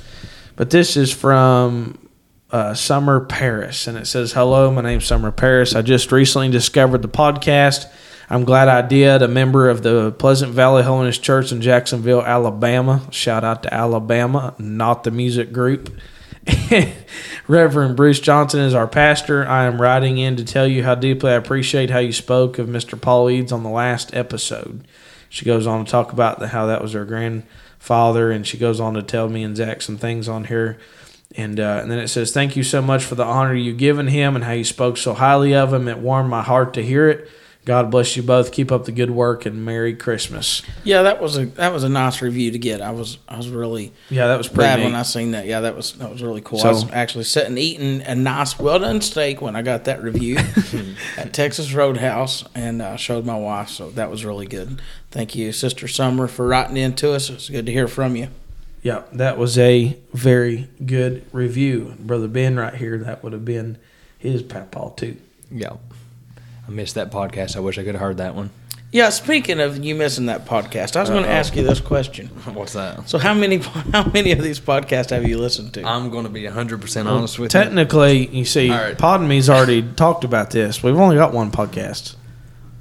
But 0.61 0.69
this 0.69 0.95
is 0.99 1.11
from 1.11 2.11
uh, 2.51 2.75
Summer 2.75 3.25
Paris, 3.25 3.87
and 3.87 3.97
it 3.97 4.07
says, 4.07 4.35
"Hello, 4.35 4.71
my 4.71 4.83
name's 4.83 5.07
Summer 5.07 5.33
Paris. 5.33 5.75
I 5.75 5.81
just 5.81 6.13
recently 6.13 6.51
discovered 6.51 7.01
the 7.01 7.09
podcast. 7.09 7.91
I'm 8.29 8.45
glad 8.45 8.69
I 8.69 8.83
did. 8.83 9.23
A 9.23 9.27
member 9.27 9.71
of 9.71 9.83
the 9.83 10.13
Pleasant 10.13 10.53
Valley 10.53 10.83
Holiness 10.83 11.17
Church 11.17 11.51
in 11.51 11.63
Jacksonville, 11.63 12.21
Alabama. 12.21 13.01
Shout 13.11 13.43
out 13.43 13.63
to 13.63 13.73
Alabama, 13.73 14.55
not 14.59 15.05
the 15.05 15.11
music 15.11 15.51
group." 15.51 15.99
Reverend 17.49 17.97
Bruce 17.97 18.21
Johnson 18.21 18.61
is 18.61 18.75
our 18.75 18.87
pastor. 18.87 19.49
I 19.49 19.65
am 19.65 19.81
writing 19.81 20.19
in 20.19 20.37
to 20.37 20.45
tell 20.45 20.67
you 20.67 20.83
how 20.85 20.95
deeply 20.95 21.31
I 21.31 21.37
appreciate 21.37 21.89
how 21.89 22.01
you 22.01 22.13
spoke 22.13 22.59
of 22.59 22.69
Mr. 22.69 23.01
Paul 23.01 23.31
Eads 23.31 23.51
on 23.51 23.63
the 23.63 23.71
last 23.71 24.15
episode. 24.15 24.87
She 25.31 25.47
goes 25.47 25.67
on 25.67 25.87
to 25.87 25.91
talk 25.91 26.13
about 26.13 26.39
the, 26.39 26.49
how 26.49 26.67
that 26.67 26.83
was 26.83 26.93
her 26.93 27.07
grandfather, 27.81 28.31
and 28.31 28.47
she 28.47 28.59
goes 28.59 28.81
on 28.81 28.95
to 28.95 29.03
tell 29.03 29.29
me 29.29 29.43
and 29.43 29.57
Zach 29.57 29.83
some 29.83 29.97
things 29.97 30.29
on 30.29 30.45
here. 30.45 30.79
And 31.37 31.61
uh, 31.61 31.81
and 31.83 31.91
then 31.91 31.99
it 31.99 32.09
says, 32.09 32.33
"Thank 32.33 32.57
you 32.57 32.65
so 32.65 32.83
much 32.83 33.05
for 33.05 33.15
the 33.15 33.25
honor 33.25 33.55
you've 33.55 33.79
given 33.79 34.09
him 34.09 34.35
and 34.35 34.45
how 34.45 34.53
you 34.53 34.65
spoke 34.65 34.97
so 34.97 35.15
highly 35.15 35.55
of 35.55 35.73
him. 35.73 35.87
It 35.87 35.99
warmed 35.99 36.29
my 36.29 36.43
heart 36.43 36.75
to 36.75 36.83
hear 36.83 37.09
it. 37.09 37.29
God 37.67 37.91
bless 37.91 38.17
you 38.17 38.23
both. 38.23 38.53
Keep 38.53 38.73
up 38.73 38.87
the 38.87 38.93
good 38.93 39.11
work 39.11 39.45
and 39.47 39.65
Merry 39.65 39.95
Christmas." 39.95 40.63
Yeah, 40.83 41.03
that 41.03 41.21
was 41.21 41.37
a 41.37 41.47
that 41.47 41.73
was 41.73 41.85
a 41.85 41.89
nice 41.89 42.23
review 42.23 42.51
to 42.53 42.59
get. 42.59 42.81
I 42.81 42.91
was 42.91 43.19
I 43.29 43.37
was 43.37 43.49
really 43.49 43.93
Yeah, 44.09 44.29
that 44.29 44.39
was 44.39 44.47
pretty 44.49 44.59
glad 44.63 44.77
neat. 44.79 44.85
when 44.87 44.95
I 44.95 45.03
seen 45.03 45.33
that. 45.33 45.47
Yeah, 45.47 45.61
that 45.61 45.77
was 45.77 45.93
that 45.95 46.11
was 46.11 46.23
really 46.23 46.41
cool. 46.41 46.59
So- 46.59 46.69
I 46.69 46.73
was 46.73 46.91
actually 46.91 47.25
sitting 47.25 47.59
eating 47.59 48.01
a 48.03 48.15
nice, 48.15 48.59
well 48.59 48.79
done 48.79 49.01
steak 49.03 49.41
when 49.43 49.57
I 49.57 49.63
got 49.63 49.85
that 49.85 50.03
review 50.03 50.39
at 51.17 51.33
Texas 51.33 51.73
Roadhouse, 51.73 52.45
and 52.55 52.83
I 52.83 52.97
showed 52.97 53.25
my 53.27 53.37
wife. 53.37 53.69
So 53.69 53.91
that 53.91 54.11
was 54.11 54.25
really 54.25 54.47
good. 54.47 54.81
Thank 55.11 55.35
you, 55.35 55.53
Sister 55.53 55.87
Summer, 55.89 56.29
for 56.29 56.47
writing 56.47 56.77
in 56.77 56.95
to 56.97 57.13
us. 57.13 57.29
It's 57.31 57.49
good 57.51 57.67
to 57.67 57.73
hear 57.73 57.89
from 57.89 58.17
you. 58.17 58.29
Yeah, 58.83 59.03
that 59.13 59.37
was 59.37 59.59
a 59.59 59.99
very 60.15 60.69
good 60.87 61.27
review. 61.33 61.95
Brother 62.01 62.29
Ben 62.29 62.57
right 62.57 62.75
here, 62.75 62.97
that 62.99 63.23
would 63.23 63.35
have 63.35 63.45
been 63.45 63.77
his 64.17 64.43
papaw 64.43 64.95
too. 64.97 65.17
Yeah. 65.51 65.75
I 66.71 66.73
missed 66.73 66.95
that 66.95 67.11
podcast. 67.11 67.57
I 67.57 67.61
wish 67.61 67.79
I 67.79 67.83
could 67.85 67.95
have 67.95 68.01
heard 68.01 68.19
that 68.19 68.37
one. 68.37 68.51
Yeah, 68.93 69.11
speaking 69.11 69.61
of 69.61 69.85
you 69.85 69.95
missing 69.95 70.27
that 70.27 70.47
podcast, 70.47 70.97
I 70.97 71.01
was 71.01 71.11
going 71.11 71.23
to 71.25 71.29
uh-huh. 71.29 71.39
ask 71.39 71.55
you 71.57 71.63
this 71.65 71.81
question. 71.81 72.27
What's 72.55 72.75
that? 72.75 73.09
So 73.09 73.19
how 73.19 73.35
many 73.35 73.57
how 73.93 74.05
many 74.05 74.31
of 74.33 74.41
these 74.43 74.61
podcasts 74.61 75.11
have 75.11 75.27
you 75.27 75.39
listened 75.39 75.75
to? 75.75 75.85
I'm 75.85 76.11
going 76.11 76.25
to 76.25 76.31
be 76.31 76.43
100% 76.43 77.07
honest 77.07 77.39
with 77.39 77.53
you. 77.55 77.61
Technically, 77.61 78.27
you 78.29 78.45
see, 78.45 78.71
All 78.71 78.79
right. 78.79 78.97
Podme's 78.97 79.51
already 79.51 79.83
talked 79.83 80.23
about 80.25 80.51
this. 80.51 80.83
We've 80.83 80.97
only 80.97 81.17
got 81.17 81.33
one 81.33 81.51
podcast. 81.51 82.15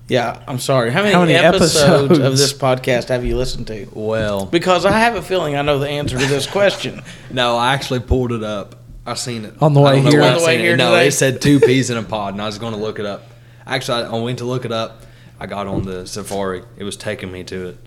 yeah, 0.08 0.44
I'm 0.48 0.60
sorry. 0.60 0.92
How 0.92 1.02
many, 1.02 1.14
How 1.14 1.22
many 1.22 1.34
episodes, 1.34 1.76
episodes? 1.78 2.20
of 2.20 2.38
this 2.38 2.54
podcast 2.54 3.10
have 3.10 3.26
you 3.26 3.38
listened 3.38 3.68
to? 3.68 3.88
Well, 3.94 4.46
Because 4.46 4.86
I 4.86 4.92
have 5.00 5.16
a 5.16 5.22
feeling 5.22 5.56
I 5.56 5.62
know 5.64 5.80
the 5.80 5.90
answer 5.90 6.18
to 6.18 6.26
this 6.26 6.46
question. 6.48 7.02
no, 7.32 7.56
I 7.58 7.74
actually 7.74 8.02
pulled 8.02 8.32
it 8.32 8.44
up. 8.44 8.76
I 9.06 9.14
seen 9.16 9.46
it 9.46 9.56
On 9.62 9.74
the 9.74 9.82
way 9.82 9.96
don't 9.96 10.06
know 10.06 10.12
here? 10.12 10.20
where 10.22 10.30
I 10.30 10.34
On 10.34 10.40
the 10.40 10.46
way 10.46 10.54
seen 10.58 10.60
it. 10.60 10.64
here 10.68 10.78
No, 10.78 10.92
today? 10.92 11.08
it 11.08 11.12
said 11.14 11.42
two 11.42 11.60
peas 11.60 11.90
in 11.90 11.98
a 11.98 12.04
pod, 12.04 12.34
and 12.34 12.42
I 12.42 12.46
was 12.46 12.60
going 12.60 12.74
to 12.74 12.80
look 12.80 13.00
it 13.00 13.06
up. 13.08 13.24
Actually, 13.70 14.04
I 14.04 14.10
I 14.18 14.20
went 14.22 14.40
to 14.40 14.46
look 14.46 14.66
it 14.66 14.72
up. 14.72 15.04
I 15.40 15.46
got 15.46 15.68
on 15.68 15.84
the 15.86 16.06
Safari. 16.06 16.64
It 16.78 16.84
was 16.84 16.98
taking 16.98 17.32
me 17.32 17.44
to 17.46 17.70
it. 17.70 17.78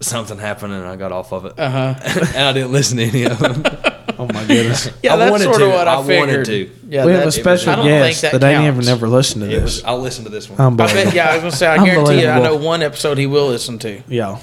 Something 0.00 0.38
happened, 0.38 0.72
and 0.74 0.84
I 0.84 0.96
got 0.96 1.10
off 1.12 1.32
of 1.32 1.46
it, 1.46 1.58
Uh 1.58 1.70
huh. 1.70 1.94
and 2.34 2.36
I 2.48 2.52
didn't 2.52 2.70
listen 2.72 2.98
to 2.98 3.04
any 3.04 3.24
of 3.24 3.38
them. 3.38 3.62
Oh 4.18 4.26
my 4.32 4.46
goodness. 4.46 4.88
Yeah, 5.02 5.12
I 5.12 5.16
that's 5.18 5.30
wanted 5.30 5.44
sort 5.44 5.60
of 5.60 5.68
to. 5.68 5.74
what 5.76 5.86
I, 5.88 5.94
I 5.94 5.96
wanted 5.98 6.46
figured. 6.46 6.46
to. 6.46 6.70
Yeah, 6.88 7.04
we 7.04 7.12
have 7.12 7.20
a 7.22 7.24
that- 7.26 7.32
special 7.32 7.70
I 7.72 7.76
don't 7.76 7.84
guest 7.86 8.20
think 8.22 8.32
that, 8.32 8.40
that 8.40 8.50
ain't 8.54 8.62
even 8.62 8.74
counts. 8.76 8.86
never 8.86 9.08
listened 9.08 9.42
to 9.42 9.48
this. 9.48 9.62
was, 9.62 9.84
I'll 9.84 9.98
listen 9.98 10.24
to 10.24 10.30
this 10.30 10.48
one. 10.48 10.58
I 10.58 10.64
Unbelievable. 10.68 11.04
bet. 11.04 11.14
Yeah, 11.14 11.28
I 11.28 11.34
was 11.34 11.42
gonna 11.42 11.50
say. 11.52 11.66
I 11.66 11.84
guarantee 11.84 12.22
you, 12.22 12.28
I 12.28 12.38
know 12.40 12.56
one 12.56 12.82
episode 12.82 13.18
he 13.18 13.26
will 13.26 13.48
listen 13.48 13.78
to 13.80 14.02
yeah. 14.08 14.38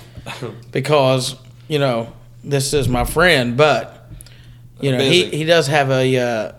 because 0.71 1.35
you 1.67 1.79
know 1.79 2.13
this 2.43 2.71
is 2.75 2.87
my 2.87 3.03
friend, 3.03 3.57
but 3.57 4.07
you 4.79 4.91
know 4.91 4.99
he, 4.99 5.25
he 5.25 5.43
does 5.43 5.65
have 5.67 5.89
a 5.89 6.17
uh, 6.19 6.51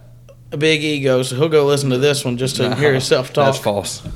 a 0.55 0.57
big 0.57 0.83
ego, 0.83 1.23
so 1.23 1.37
he'll 1.37 1.49
go 1.49 1.67
listen 1.67 1.91
to 1.91 1.99
this 1.99 2.25
one 2.25 2.39
just 2.39 2.57
to 2.57 2.75
hear 2.77 2.93
himself 2.93 3.33
talk. 3.33 3.47
That's 3.53 3.59
false. 3.59 4.03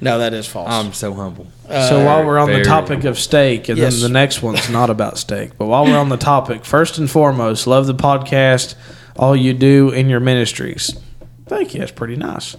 No, 0.00 0.18
that 0.18 0.34
is 0.34 0.48
false. 0.48 0.68
I'm 0.68 0.92
so 0.92 1.14
humble. 1.14 1.46
so 1.68 2.00
uh, 2.00 2.04
while 2.04 2.26
we're 2.26 2.40
on 2.40 2.48
the 2.48 2.54
very 2.54 2.64
topic 2.64 3.04
of 3.04 3.16
steak, 3.16 3.68
and 3.68 3.78
Yes. 3.78 3.92
then 3.94 4.02
the 4.02 4.12
next 4.12 4.42
one's 4.42 4.68
not 4.68 4.90
about 4.90 5.16
steak, 5.16 5.56
but 5.58 5.66
while 5.66 5.84
we're 5.84 5.96
on 5.96 6.08
the 6.08 6.16
topic, 6.34 6.64
first 6.64 6.98
and 6.98 7.08
foremost, 7.08 7.68
love 7.68 7.86
the 7.86 7.94
podcast, 7.94 8.74
all 9.14 9.36
you 9.36 9.54
do 9.54 9.90
in 9.90 10.08
your 10.08 10.18
ministries. 10.18 10.98
Thank 11.46 11.72
you. 11.74 11.78
That's 11.78 11.92
pretty 11.92 12.16
nice. 12.16 12.56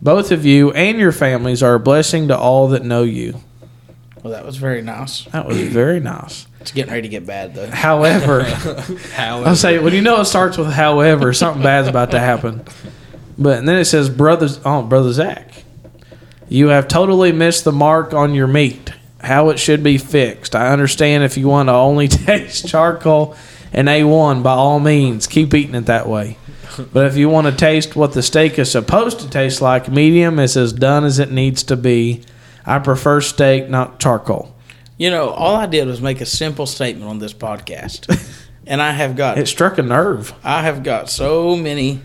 Both 0.00 0.30
of 0.30 0.46
you 0.46 0.70
and 0.74 0.96
your 0.96 1.10
families 1.10 1.60
are 1.60 1.74
a 1.74 1.80
blessing 1.80 2.28
to 2.28 2.38
all 2.38 2.68
that 2.68 2.84
know 2.84 3.02
you. 3.02 3.40
Well, 4.24 4.32
that 4.32 4.46
was 4.46 4.56
very 4.56 4.80
nice. 4.80 5.24
That 5.26 5.46
was 5.46 5.58
very 5.58 6.00
nice. 6.00 6.46
It's 6.58 6.72
getting 6.72 6.90
ready 6.90 7.02
to 7.02 7.08
get 7.08 7.26
bad 7.26 7.54
though. 7.54 7.70
However, 7.70 8.42
However, 9.12 9.48
I'll 9.48 9.54
say 9.54 9.78
when 9.78 9.92
you 9.92 10.00
know 10.00 10.22
it 10.22 10.24
starts 10.24 10.56
with 10.56 10.72
however, 10.72 11.34
something 11.34 11.62
bad's 11.62 11.88
about 11.88 12.12
to 12.12 12.18
happen. 12.18 12.64
But 13.36 13.58
and 13.58 13.68
then 13.68 13.76
it 13.76 13.84
says 13.84 14.08
brothers 14.08 14.60
oh 14.64 14.82
brother 14.82 15.12
Zach. 15.12 15.62
You 16.48 16.68
have 16.68 16.88
totally 16.88 17.32
missed 17.32 17.64
the 17.64 17.72
mark 17.72 18.14
on 18.14 18.32
your 18.32 18.46
meat. 18.46 18.92
How 19.20 19.50
it 19.50 19.58
should 19.58 19.82
be 19.82 19.98
fixed. 19.98 20.56
I 20.56 20.72
understand 20.72 21.22
if 21.24 21.36
you 21.36 21.48
want 21.48 21.68
to 21.68 21.74
only 21.74 22.08
taste 22.08 22.66
charcoal 22.66 23.36
and 23.74 23.88
A1 23.88 24.42
by 24.42 24.52
all 24.52 24.80
means, 24.80 25.26
keep 25.26 25.52
eating 25.52 25.74
it 25.74 25.84
that 25.86 26.08
way. 26.08 26.38
But 26.94 27.06
if 27.06 27.16
you 27.18 27.28
want 27.28 27.46
to 27.46 27.54
taste 27.54 27.94
what 27.94 28.14
the 28.14 28.22
steak 28.22 28.58
is 28.58 28.70
supposed 28.70 29.20
to 29.20 29.28
taste 29.28 29.60
like, 29.60 29.90
medium 29.90 30.38
is 30.38 30.56
as 30.56 30.72
done 30.72 31.04
as 31.04 31.18
it 31.18 31.30
needs 31.30 31.62
to 31.64 31.76
be. 31.76 32.22
I 32.66 32.78
prefer 32.78 33.20
steak, 33.20 33.68
not 33.68 34.00
charcoal. 34.00 34.54
You 34.96 35.10
know, 35.10 35.30
all 35.30 35.56
I 35.56 35.66
did 35.66 35.86
was 35.86 36.00
make 36.00 36.20
a 36.20 36.26
simple 36.26 36.66
statement 36.66 37.10
on 37.10 37.18
this 37.18 37.34
podcast, 37.34 38.08
and 38.66 38.80
I 38.80 38.92
have 38.92 39.16
got 39.16 39.38
It 39.38 39.48
struck 39.48 39.78
a 39.78 39.82
nerve. 39.82 40.32
I 40.44 40.62
have 40.62 40.82
got 40.82 41.10
so 41.10 41.56
many 41.56 42.00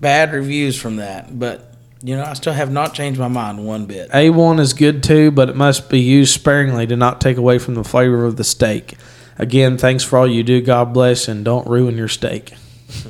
bad 0.00 0.32
reviews 0.32 0.80
from 0.80 0.96
that, 0.96 1.38
but 1.38 1.74
you 2.02 2.16
know, 2.16 2.24
I 2.24 2.32
still 2.32 2.52
have 2.52 2.70
not 2.70 2.94
changed 2.94 3.20
my 3.20 3.28
mind 3.28 3.66
one 3.66 3.86
bit. 3.86 4.10
A1 4.10 4.58
is 4.60 4.72
good 4.72 5.02
too, 5.02 5.30
but 5.30 5.50
it 5.50 5.56
must 5.56 5.90
be 5.90 6.00
used 6.00 6.32
sparingly 6.32 6.86
to 6.86 6.96
not 6.96 7.20
take 7.20 7.36
away 7.36 7.58
from 7.58 7.74
the 7.74 7.84
flavor 7.84 8.24
of 8.24 8.36
the 8.36 8.44
steak. 8.44 8.96
Again, 9.38 9.76
thanks 9.76 10.04
for 10.04 10.18
all 10.18 10.26
you 10.26 10.42
do. 10.42 10.62
God 10.62 10.94
bless, 10.94 11.28
and 11.28 11.44
don't 11.44 11.66
ruin 11.66 11.96
your 11.96 12.08
steak. 12.08 12.54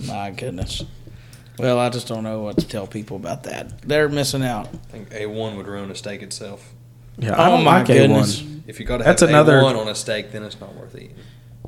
My 0.07 0.31
goodness. 0.31 0.85
Well, 1.61 1.79
I 1.79 1.89
just 1.91 2.09
don't 2.09 2.25
know 2.25 2.41
what 2.43 2.59
to 2.59 2.67
tell 2.67 2.87
people 2.87 3.17
about 3.17 3.45
that. 3.45 3.83
They're 3.83 4.09
missing 4.09 4.43
out. 4.45 4.67
I 4.69 4.77
think 4.93 5.11
A1 5.11 5.57
would 5.57 5.67
ruin 5.67 5.91
a 5.91 5.95
steak 5.95 6.23
itself. 6.23 6.73
Yeah, 7.19 7.31
oh 7.31 7.35
I 7.43 7.47
Oh 7.47 7.51
don't 7.57 7.65
my 7.65 7.79
like 7.79 7.87
goodness. 7.87 8.41
A1. 8.41 8.61
If 8.67 8.81
you 8.81 8.87
got 8.87 8.99
to 8.99 9.05
That's 9.05 9.23
another- 9.23 9.61
A1 9.61 9.77
on 9.77 9.89
a 9.89 9.95
steak, 9.95 10.33
then 10.33 10.43
it's 10.43 10.59
not 10.61 10.75
worth 10.75 10.95
eating. 10.95 11.15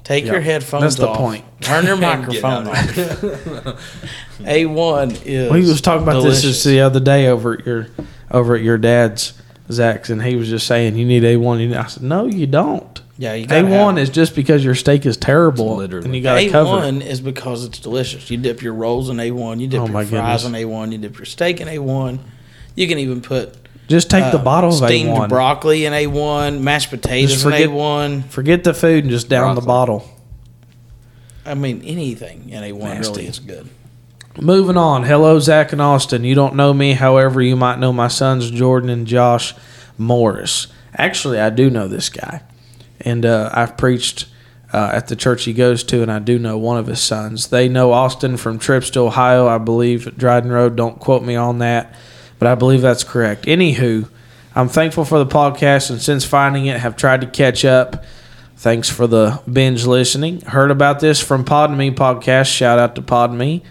Take 0.05 0.25
Yeah, 0.25 0.33
your 0.33 0.41
headphones 0.41 0.83
that's 0.83 0.97
the 0.97 1.09
off. 1.09 1.17
point. 1.17 1.45
Turn 1.61 1.87
your 1.87 1.97
microphone 2.11 2.67
out 2.67 2.77
off. 2.77 2.97
A1 4.41 5.23
is. 5.25 5.53
We 5.53 5.61
was 5.61 5.81
talking 5.81 6.03
about 6.03 6.15
this 6.15 6.41
delicious. 6.41 6.43
just 6.43 6.65
the 6.65 6.81
other 6.81 7.01
day 7.01 7.29
over 7.29 7.55
at 7.55 7.67
your 7.67 7.87
over 8.31 8.55
at 8.57 8.63
your 8.63 8.79
dad's 8.79 9.35
Zach's, 9.71 10.11
and 10.11 10.23
he 10.23 10.35
was 10.37 10.49
just 10.49 10.67
saying 10.67 10.97
you 10.97 11.05
need 11.07 11.25
A 11.25 11.37
one. 11.37 11.61
You 11.61 11.75
I 11.77 11.87
said 11.87 12.03
no, 12.03 12.27
you 12.27 12.47
don't. 12.47 13.01
Yeah, 13.23 13.35
you 13.35 13.45
A 13.45 13.47
gotta 13.47 13.67
one 13.67 13.97
have- 13.99 14.03
is 14.03 14.11
just 14.11 14.35
because 14.35 14.65
your 14.65 14.75
steak 14.75 15.07
is 15.07 15.17
terrible, 15.17 15.77
Literally. 15.77 16.07
and 16.07 16.17
you 16.17 16.23
got 16.23 16.41
to 16.41 16.49
cover. 16.49 16.79
it. 16.85 16.95
A1 16.95 17.03
is 17.07 17.21
because 17.21 17.65
it's 17.65 17.79
delicious. 17.79 18.29
You 18.33 18.37
dip 18.37 18.63
your 18.63 18.75
rolls 18.75 19.11
in 19.11 19.19
A1. 19.19 19.61
You 19.61 19.69
dip 19.69 19.81
Oh, 19.81 19.85
your 19.85 19.93
my 19.93 20.05
fries 20.05 20.43
goodness. 20.43 20.63
in 20.63 20.69
A1. 20.69 20.91
You 20.91 20.99
dip 20.99 21.17
your 21.19 21.25
steak 21.27 21.61
in 21.61 21.69
A1. 21.69 22.19
You 22.75 22.89
can 22.89 22.99
even 22.99 23.21
put 23.21 23.55
Just 23.87 24.11
take 24.11 24.33
the 24.33 24.41
uh, 24.41 24.43
bottle 24.43 24.71
of 24.71 24.83
A 24.83 24.87
steamed 24.89 25.11
one. 25.13 25.29
broccoli 25.29 25.85
in 25.85 25.93
A1, 25.93 26.63
mashed 26.63 26.91
potatoes 26.91 27.31
Just 27.31 27.45
forget- 27.45 27.61
in 27.63 27.71
A1. 27.71 28.25
Forget 28.29 28.65
the 28.65 28.75
food 28.75 29.05
and 29.05 29.11
just 29.13 29.29
down 29.29 29.55
the 29.55 29.61
bottle. 29.61 30.05
I 31.47 31.55
mean, 31.55 31.81
anything 31.85 32.49
in 32.51 32.63
A1 32.65 32.81
Nasty. 32.95 33.13
really 33.13 33.27
is 33.29 33.39
good. 33.39 33.69
Moving 34.41 34.77
on. 34.77 35.05
Hello, 35.05 35.39
Zach 35.39 35.73
and 35.73 35.81
Austin. 35.81 36.25
You 36.25 36.35
don't 36.35 36.57
know 36.57 36.73
me, 36.75 36.95
however, 36.95 37.41
you 37.41 37.55
might 37.55 37.79
know 37.79 37.93
my 37.93 38.09
sons, 38.09 38.51
Jordan 38.51 38.89
and 38.91 39.07
Josh 39.07 39.55
Morris. 39.97 40.67
Actually, 40.97 41.39
I 41.39 41.51
do 41.51 41.69
know 41.71 41.87
this 41.87 42.09
guy, 42.09 42.41
and 43.03 43.25
uh, 43.27 43.51
I've 43.53 43.77
preached 43.77 44.27
uh, 44.73 44.91
at 44.93 45.09
the 45.09 45.17
church 45.17 45.45
he 45.45 45.53
goes 45.53 45.85
to, 45.85 46.03
and 46.03 46.11
I 46.11 46.19
do 46.19 46.39
know 46.39 46.57
one 46.57 46.79
of 46.79 46.87
his 46.87 47.01
sons. 47.01 47.49
They 47.49 47.69
know 47.69 47.93
Austin 47.93 48.37
from 48.37 48.59
trips 48.59 48.91
to 48.91 49.01
Ohio, 49.01 49.47
I 49.47 49.59
believe, 49.59 50.17
Dryden 50.17 50.51
Road. 50.51 50.77
Don't 50.77 50.99
quote 50.99 51.23
me 51.23 51.37
on 51.37 51.59
that, 51.59 51.95
but 52.39 52.49
I 52.49 52.55
believe 52.55 52.81
that's 52.81 53.05
correct. 53.05 53.45
Anywho, 53.45 54.09
I'm 54.55 54.69
thankful 54.69 55.05
for 55.05 55.19
the 55.19 55.27
podcast, 55.27 55.91
and 55.91 56.01
since 56.01 56.25
finding 56.25 56.67
it, 56.67 56.81
have 56.81 56.97
tried 56.97 57.21
to 57.21 57.27
catch 57.27 57.65
up. 57.65 58.05
Thanks 58.57 58.89
for 58.89 59.07
the 59.07 59.43
binge 59.51 59.87
listening. 59.87 60.41
Heard 60.43 60.71
about 60.71 61.01
this 61.01 61.21
from 61.21 61.45
Pod 61.45 61.77
Me 61.77 61.91
podcast. 61.91 62.47
Shout 62.47 62.79
out 62.79 62.95
to 62.95 63.03
Pod 63.03 63.33
Me. 63.33 63.63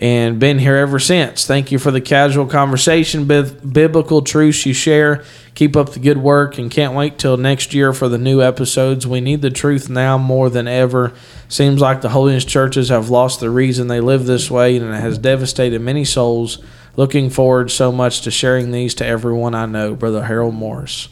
And 0.00 0.38
been 0.38 0.60
here 0.60 0.76
ever 0.76 1.00
since. 1.00 1.44
Thank 1.44 1.72
you 1.72 1.78
for 1.80 1.90
the 1.90 2.00
casual 2.00 2.46
conversation, 2.46 3.24
bib- 3.24 3.72
biblical 3.72 4.22
truths 4.22 4.64
you 4.64 4.72
share. 4.72 5.24
Keep 5.56 5.74
up 5.74 5.90
the 5.90 5.98
good 5.98 6.18
work 6.18 6.56
and 6.56 6.70
can't 6.70 6.94
wait 6.94 7.18
till 7.18 7.36
next 7.36 7.74
year 7.74 7.92
for 7.92 8.08
the 8.08 8.16
new 8.16 8.40
episodes. 8.40 9.08
We 9.08 9.20
need 9.20 9.42
the 9.42 9.50
truth 9.50 9.90
now 9.90 10.16
more 10.16 10.50
than 10.50 10.68
ever. 10.68 11.12
Seems 11.48 11.80
like 11.80 12.00
the 12.00 12.10
holiness 12.10 12.44
churches 12.44 12.90
have 12.90 13.10
lost 13.10 13.40
the 13.40 13.50
reason 13.50 13.88
they 13.88 14.00
live 14.00 14.24
this 14.24 14.48
way 14.48 14.76
and 14.76 14.86
it 14.86 15.00
has 15.00 15.18
devastated 15.18 15.80
many 15.80 16.04
souls. 16.04 16.62
Looking 16.94 17.28
forward 17.28 17.72
so 17.72 17.90
much 17.90 18.20
to 18.20 18.30
sharing 18.30 18.70
these 18.70 18.94
to 18.96 19.06
everyone 19.06 19.56
I 19.56 19.66
know. 19.66 19.96
Brother 19.96 20.22
Harold 20.22 20.54
Morris. 20.54 21.08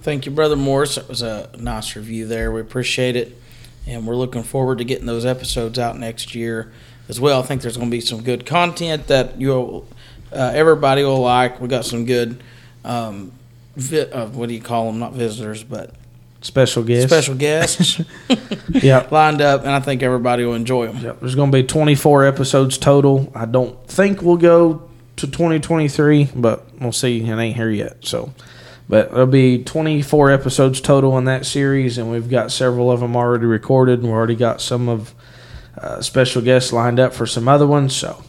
Thank 0.00 0.26
you, 0.26 0.32
Brother 0.32 0.56
Morris. 0.56 0.98
It 0.98 1.08
was 1.08 1.22
a 1.22 1.50
nice 1.56 1.94
review 1.94 2.26
there. 2.26 2.50
We 2.50 2.60
appreciate 2.60 3.14
it. 3.14 3.40
And 3.86 4.08
we're 4.08 4.16
looking 4.16 4.42
forward 4.42 4.78
to 4.78 4.84
getting 4.84 5.06
those 5.06 5.24
episodes 5.24 5.78
out 5.78 5.96
next 5.98 6.34
year 6.34 6.72
as 7.08 7.20
well. 7.20 7.40
I 7.40 7.42
think 7.42 7.62
there's 7.62 7.76
going 7.76 7.90
to 7.90 7.94
be 7.96 8.00
some 8.00 8.22
good 8.22 8.46
content 8.46 9.06
that 9.08 9.40
you'll, 9.40 9.86
uh, 10.32 10.52
everybody 10.54 11.02
will 11.04 11.20
like. 11.20 11.60
We 11.60 11.68
got 11.68 11.84
some 11.84 12.04
good, 12.06 12.42
um, 12.84 13.32
vi- 13.76 14.10
uh, 14.10 14.26
what 14.28 14.48
do 14.48 14.54
you 14.54 14.60
call 14.60 14.86
them? 14.86 14.98
Not 14.98 15.12
visitors, 15.12 15.62
but 15.62 15.94
Special 16.40 16.82
guests. 16.82 17.10
special 17.10 17.34
guests 17.36 18.00
Yeah. 18.68 19.06
lined 19.10 19.40
up, 19.40 19.62
and 19.62 19.70
I 19.70 19.80
think 19.80 20.02
everybody 20.02 20.44
will 20.44 20.52
enjoy 20.54 20.86
them. 20.88 20.98
Yep, 20.98 21.20
there's 21.20 21.34
going 21.34 21.50
to 21.50 21.56
be 21.56 21.62
24 21.66 22.26
episodes 22.26 22.76
total. 22.76 23.32
I 23.34 23.46
don't 23.46 23.86
think 23.88 24.20
we'll 24.20 24.36
go 24.36 24.82
to 25.16 25.26
2023, 25.26 26.30
but 26.34 26.66
we'll 26.80 26.92
see. 26.92 27.20
It 27.26 27.30
ain't 27.38 27.56
here 27.56 27.70
yet. 27.70 28.04
So, 28.04 28.34
but 28.90 29.10
there'll 29.12 29.26
be 29.26 29.64
24 29.64 30.32
episodes 30.32 30.82
total 30.82 31.16
in 31.16 31.24
that 31.24 31.46
series, 31.46 31.96
and 31.96 32.10
we've 32.10 32.28
got 32.28 32.52
several 32.52 32.90
of 32.90 33.00
them 33.00 33.16
already 33.16 33.46
recorded, 33.46 34.00
and 34.00 34.08
we 34.08 34.12
already 34.14 34.34
got 34.36 34.60
some 34.60 34.86
of 34.88 35.14
uh, 35.78 36.00
special 36.00 36.42
guests 36.42 36.72
lined 36.72 36.98
up 37.00 37.12
for 37.14 37.26
some 37.26 37.48
other 37.48 37.66
ones. 37.66 37.94
So. 37.94 38.22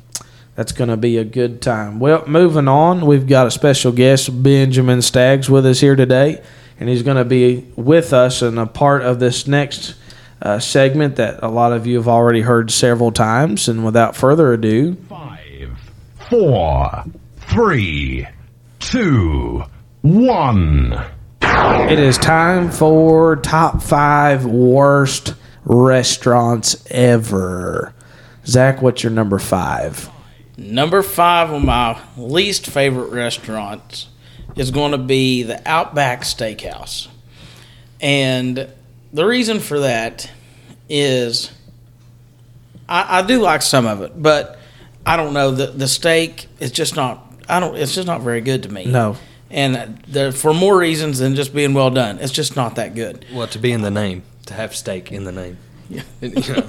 That's 0.55 0.71
going 0.71 0.89
to 0.89 0.95
be 0.95 1.17
a 1.17 1.25
good 1.25 1.61
time. 1.61 1.99
Well, 1.99 2.23
moving 2.27 2.69
on, 2.69 3.05
we've 3.05 3.27
got 3.27 3.45
a 3.45 3.51
special 3.51 3.91
guest, 3.91 4.41
Benjamin 4.41 5.01
Staggs, 5.01 5.49
with 5.49 5.65
us 5.65 5.81
here 5.81 5.97
today, 5.97 6.41
and 6.79 6.87
he's 6.87 7.03
going 7.03 7.17
to 7.17 7.25
be 7.25 7.67
with 7.75 8.13
us 8.13 8.41
and 8.41 8.57
a 8.57 8.65
part 8.65 9.01
of 9.01 9.19
this 9.19 9.47
next 9.47 9.95
uh, 10.41 10.59
segment 10.59 11.17
that 11.17 11.43
a 11.43 11.49
lot 11.49 11.73
of 11.73 11.85
you 11.85 11.97
have 11.97 12.07
already 12.07 12.39
heard 12.39 12.71
several 12.71 13.11
times. 13.11 13.67
And 13.67 13.83
without 13.83 14.15
further 14.15 14.53
ado, 14.53 14.93
Five, 15.09 15.77
four, 16.29 17.03
three, 17.35 18.25
two, 18.79 19.61
one. 20.03 21.03
it 21.41 21.99
is 21.99 22.17
time 22.17 22.71
for 22.71 23.35
top 23.35 23.81
five 23.81 24.45
worst 24.45 25.35
restaurants 25.65 26.85
ever. 26.89 27.93
Zach, 28.45 28.81
what's 28.81 29.03
your 29.03 29.11
number 29.11 29.39
five? 29.39 30.09
Number 30.57 31.01
five 31.01 31.51
of 31.51 31.63
my 31.63 31.99
least 32.15 32.67
favorite 32.67 33.11
restaurants 33.11 34.07
is 34.55 34.71
going 34.71 34.91
to 34.91 34.97
be 34.97 35.43
the 35.43 35.61
Outback 35.67 36.21
Steakhouse. 36.21 37.07
And 37.99 38.69
the 39.11 39.25
reason 39.25 39.59
for 39.59 39.79
that 39.81 40.31
is 40.87 41.51
I, 42.87 43.19
I 43.19 43.21
do 43.23 43.41
like 43.41 43.61
some 43.61 43.85
of 43.85 44.01
it, 44.01 44.21
but 44.21 44.59
I 45.05 45.17
don't 45.17 45.33
know. 45.33 45.51
The, 45.51 45.67
the 45.67 45.87
steak 45.87 46.47
is 46.59 46.71
just 46.71 46.95
not, 46.95 47.33
I 47.49 47.59
don't, 47.59 47.75
it's 47.75 47.95
just 47.95 48.07
not 48.07 48.21
very 48.21 48.41
good 48.41 48.63
to 48.63 48.71
me. 48.71 48.85
No. 48.85 49.17
And 49.49 49.97
the, 50.07 50.31
for 50.31 50.53
more 50.53 50.77
reasons 50.77 51.19
than 51.19 51.35
just 51.35 51.53
being 51.53 51.73
well 51.73 51.91
done, 51.91 52.19
it's 52.19 52.31
just 52.31 52.55
not 52.55 52.75
that 52.75 52.95
good. 52.95 53.25
Well, 53.33 53.47
to 53.47 53.59
be 53.59 53.71
in 53.71 53.81
the 53.81 53.91
name, 53.91 54.23
to 54.45 54.53
have 54.53 54.75
steak 54.75 55.11
in 55.11 55.23
the 55.23 55.31
name. 55.31 55.57
Yeah. 55.89 56.01
You 56.21 56.29
know, 56.53 56.63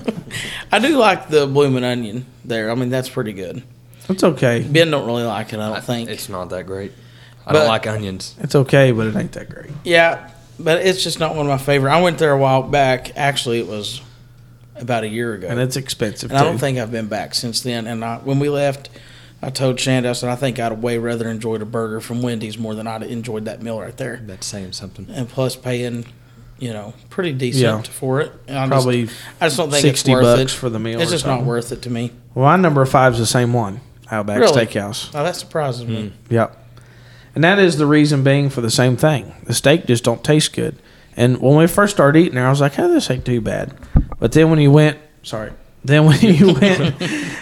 I 0.73 0.79
do 0.79 0.97
like 0.99 1.29
the 1.29 1.47
blooming 1.47 1.85
onion 1.85 2.27
there. 2.45 2.71
I 2.71 2.75
mean, 2.75 2.91
that's 2.91 3.09
pretty 3.09 3.33
good. 3.33 3.63
It's 4.09 4.23
okay. 4.23 4.63
Ben 4.63 4.91
don't 4.91 5.07
really 5.07 5.23
like 5.25 5.53
it, 5.53 5.59
I 5.61 5.73
don't 5.73 5.83
think. 5.85 6.11
it's 6.11 6.29
not 6.29 6.51
that 6.51 6.67
great. 6.67 6.93
I 7.47 7.53
But- 7.53 7.61
don't 7.61 7.69
like 7.69 7.87
onions. 7.87 8.35
It's 8.41 8.55
okay, 8.55 8.93
but 8.93 9.07
it 9.07 9.17
ain't 9.17 9.33
that 9.33 9.49
great. 9.49 9.71
Yeah, 9.85 10.31
but 10.59 10.85
it's 10.85 11.03
just 11.03 11.19
not 11.21 11.35
one 11.35 11.47
of 11.47 11.51
my 11.51 11.59
favorite. 11.59 11.93
I 11.93 12.01
went 12.03 12.19
there 12.19 12.33
a 12.33 12.39
while 12.39 12.63
back. 12.63 13.13
Actually, 13.17 13.61
it 13.61 13.67
was 13.67 14.01
about 14.75 15.05
a 15.05 15.09
year 15.09 15.33
ago, 15.35 15.49
And 15.49 15.59
it's 15.59 15.77
expensive, 15.77 16.31
And 16.31 16.39
I 16.39 16.45
don't 16.45 16.59
think 16.59 16.79
I've 16.79 16.93
been 16.93 17.07
back 17.07 17.35
since 17.35 17.63
then. 17.63 17.87
And 17.87 18.05
I, 18.05 18.19
when 18.19 18.39
we 18.39 18.49
left, 18.51 18.91
I 19.41 19.49
told 19.51 19.77
Shanda, 19.77 20.11
I 20.11 20.13
said, 20.13 20.29
I 20.29 20.37
think 20.37 20.59
I'd 20.59 20.83
way 20.83 20.99
rather 20.99 21.29
enjoyed 21.31 21.63
a 21.63 21.67
burger 21.67 22.01
from 22.03 22.21
Wendy's 22.21 22.59
more 22.59 22.75
than 22.75 22.87
I'd 22.87 23.01
have 23.03 23.11
enjoyed 23.11 23.47
that 23.47 23.63
meal 23.63 23.81
right 23.81 23.97
there. 23.97 24.21
That's 24.23 24.47
saying 24.47 24.73
something. 24.73 25.07
And 25.11 25.29
plus 25.29 25.57
paying, 25.57 26.05
you 26.59 26.73
know, 26.73 26.95
pretty 27.11 27.33
decent 27.33 27.63
Yeah. 27.87 27.93
for 27.93 28.21
it. 28.21 28.33
I 28.49 28.67
Probably 28.67 29.05
just, 29.07 29.17
I 29.41 29.47
just 29.47 29.57
don't 29.59 29.71
think 29.71 29.83
60 29.83 30.11
it's 30.13 30.15
worth 30.15 30.39
bucks 30.39 30.53
it. 30.55 30.57
for 30.57 30.71
the 30.71 30.79
meal 30.79 31.01
It's 31.01 31.11
just 31.11 31.27
not 31.27 31.45
worth 31.45 31.73
it 31.73 31.83
to 31.83 31.91
me. 31.91 32.13
Well, 32.35 32.47
my 32.47 32.57
number 32.57 32.85
five 32.87 33.13
is 33.15 33.19
the 33.19 33.27
same 33.27 33.53
one 33.53 33.81
Outback 34.11 34.39
Really? 34.41 34.67
Steakhouse. 34.67 35.11
Oh, 35.15 35.23
that 35.25 35.37
surprises 35.37 35.85
me. 35.85 36.09
Mm. 36.09 36.13
Yep. 36.31 36.63
And 37.35 37.45
that 37.45 37.59
is 37.59 37.77
the 37.77 37.87
reason 37.87 38.23
being 38.25 38.49
for 38.49 38.61
the 38.63 38.71
same 38.71 38.97
thing. 38.97 39.33
The 39.45 39.53
steak 39.55 39.87
just 39.87 40.05
don't 40.05 40.23
taste 40.25 40.55
good. 40.55 40.77
And 41.17 41.39
when 41.41 41.57
we 41.57 41.67
first 41.67 41.95
started 41.95 42.19
eating 42.21 42.35
there, 42.37 42.47
I 42.47 42.51
was 42.51 42.61
like, 42.61 42.79
"Oh, 42.79 42.89
this 42.93 43.11
ain't 43.11 43.25
too 43.25 43.41
bad." 43.41 43.75
But 44.19 44.33
then 44.33 44.49
when 44.51 44.59
you 44.59 44.71
went, 44.71 44.99
sorry, 45.23 45.51
then 45.85 46.05
when 46.07 46.21
you 46.21 46.55
went, 46.61 46.95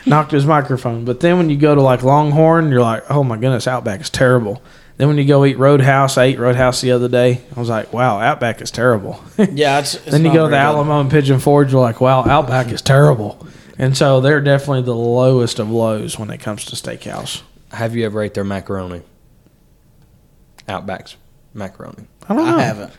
knocked 0.07 0.31
his 0.33 0.47
microphone. 0.47 1.05
But 1.05 1.21
then 1.21 1.39
when 1.39 1.51
you 1.51 1.57
go 1.57 1.75
to 1.75 1.83
like 1.83 2.03
Longhorn, 2.03 2.71
you're 2.71 2.81
like, 2.83 3.05
"Oh 3.11 3.23
my 3.25 3.37
goodness, 3.37 3.67
Outback 3.69 4.01
is 4.01 4.11
terrible." 4.11 4.63
Then 4.97 5.09
when 5.09 5.19
you 5.19 5.25
go 5.25 5.45
eat 5.45 5.59
Roadhouse, 5.59 6.17
I 6.17 6.25
ate 6.25 6.39
Roadhouse 6.39 6.81
the 6.81 6.93
other 6.93 7.09
day. 7.09 7.41
I 7.55 7.59
was 7.59 7.69
like, 7.69 7.93
"Wow, 7.93 8.21
Outback 8.21 8.61
is 8.61 8.71
terrible." 8.71 9.23
Yeah, 9.37 9.81
it's, 9.81 9.95
it's 9.95 10.11
then 10.13 10.25
you 10.25 10.33
go 10.33 10.45
to 10.45 10.51
the 10.51 10.57
good. 10.57 10.63
Alamo 10.63 11.01
and 11.01 11.11
Pigeon 11.11 11.41
Forge, 11.41 11.73
you're 11.73 11.81
like, 11.81 12.01
"Wow, 12.01 12.25
Outback 12.25 12.71
is 12.71 12.81
terrible." 12.81 13.45
And 13.77 13.97
so 13.97 14.21
they're 14.21 14.41
definitely 14.41 14.83
the 14.83 14.95
lowest 14.95 15.59
of 15.59 15.69
lows 15.69 16.17
when 16.19 16.31
it 16.31 16.39
comes 16.39 16.65
to 16.67 16.77
steakhouse. 16.77 17.43
Have 17.73 17.97
you 17.97 18.07
ever 18.07 18.23
ate 18.23 18.35
their 18.35 18.45
macaroni? 18.45 19.03
Outback's 20.69 21.17
macaroni. 21.53 22.07
I 22.29 22.35
don't 22.35 22.47
know. 22.47 22.57
I 22.57 22.63
haven't. 22.63 22.93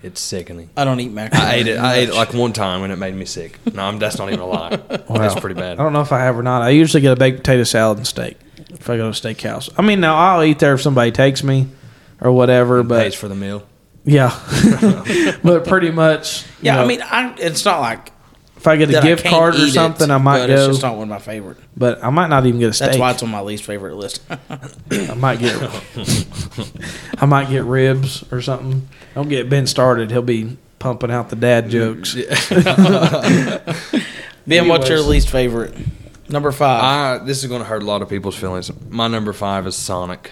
It's 0.00 0.20
sickening. 0.20 0.70
I 0.76 0.84
don't 0.84 1.00
eat 1.00 1.10
macaroni. 1.10 1.44
I 1.44 1.54
ate 1.54 1.66
it. 1.66 1.78
I 1.78 1.94
ate 1.96 2.08
it 2.10 2.14
like 2.14 2.32
one 2.32 2.52
time 2.52 2.84
and 2.84 2.92
it 2.92 2.96
made 2.96 3.14
me 3.14 3.24
sick. 3.24 3.58
No, 3.74 3.82
I'm, 3.82 3.98
that's 3.98 4.18
not 4.18 4.28
even 4.28 4.40
a 4.40 4.46
lie. 4.46 4.76
That's 5.08 5.40
pretty 5.40 5.58
bad. 5.58 5.80
I 5.80 5.82
don't 5.82 5.92
know 5.92 6.00
if 6.00 6.12
I 6.12 6.20
have 6.20 6.38
or 6.38 6.44
not. 6.44 6.62
I 6.62 6.68
usually 6.70 7.00
get 7.00 7.12
a 7.12 7.16
baked 7.16 7.38
potato 7.38 7.64
salad 7.64 7.98
and 7.98 8.06
steak 8.06 8.38
if 8.70 8.88
I 8.90 8.96
go 8.96 9.04
to 9.04 9.08
a 9.08 9.10
steakhouse. 9.32 9.70
I 9.76 9.82
mean, 9.82 10.00
now 10.00 10.16
I'll 10.16 10.42
eat 10.42 10.58
there 10.58 10.74
if 10.74 10.82
somebody 10.82 11.12
takes 11.12 11.42
me 11.42 11.68
or 12.20 12.32
whatever, 12.32 12.82
Pays 12.82 12.88
but 12.88 13.14
for 13.14 13.28
the 13.28 13.34
meal. 13.34 13.66
yeah, 14.04 14.30
but 15.42 15.66
pretty 15.66 15.90
much. 15.90 16.44
Yeah, 16.62 16.76
know, 16.76 16.82
I 16.82 16.86
mean, 16.86 17.02
I, 17.02 17.34
it's 17.38 17.64
not 17.64 17.80
like 17.80 18.12
if 18.56 18.66
I 18.66 18.76
get 18.76 18.90
a 18.90 19.00
gift 19.00 19.24
card 19.24 19.54
or 19.54 19.58
eat 19.58 19.68
it, 19.68 19.72
something, 19.72 20.10
I 20.10 20.18
might 20.18 20.40
but 20.40 20.46
go, 20.48 20.54
It's 20.54 20.66
just 20.66 20.82
not 20.82 20.94
one 20.96 21.04
of 21.04 21.08
my 21.08 21.20
favorite. 21.20 21.58
but 21.76 22.02
I 22.02 22.10
might 22.10 22.26
not 22.28 22.44
even 22.44 22.58
get 22.58 22.70
a 22.70 22.72
steak. 22.72 22.88
That's 22.88 22.98
why 22.98 23.12
it's 23.12 23.22
on 23.22 23.30
my 23.30 23.40
least 23.40 23.62
favorite 23.64 23.94
list. 23.94 24.20
I 24.90 25.14
might 25.14 25.38
get, 25.38 25.54
I 27.18 27.26
might 27.26 27.48
get 27.48 27.64
ribs 27.64 28.24
or 28.32 28.42
something. 28.42 28.88
Don't 29.14 29.28
get 29.28 29.48
Ben 29.48 29.66
started; 29.68 30.10
he'll 30.10 30.22
be 30.22 30.56
pumping 30.80 31.10
out 31.10 31.30
the 31.30 31.36
dad 31.36 31.70
jokes. 31.70 32.14
ben, 34.46 34.68
what's 34.68 34.88
your 34.88 35.00
least 35.00 35.30
favorite? 35.30 35.74
Number 36.28 36.52
five. 36.52 37.20
I, 37.22 37.24
this 37.24 37.42
is 37.42 37.48
going 37.48 37.62
to 37.62 37.68
hurt 37.68 37.82
a 37.82 37.86
lot 37.86 38.02
of 38.02 38.08
people's 38.08 38.36
feelings. 38.36 38.70
My 38.90 39.08
number 39.08 39.32
five 39.32 39.66
is 39.66 39.76
Sonic. 39.76 40.30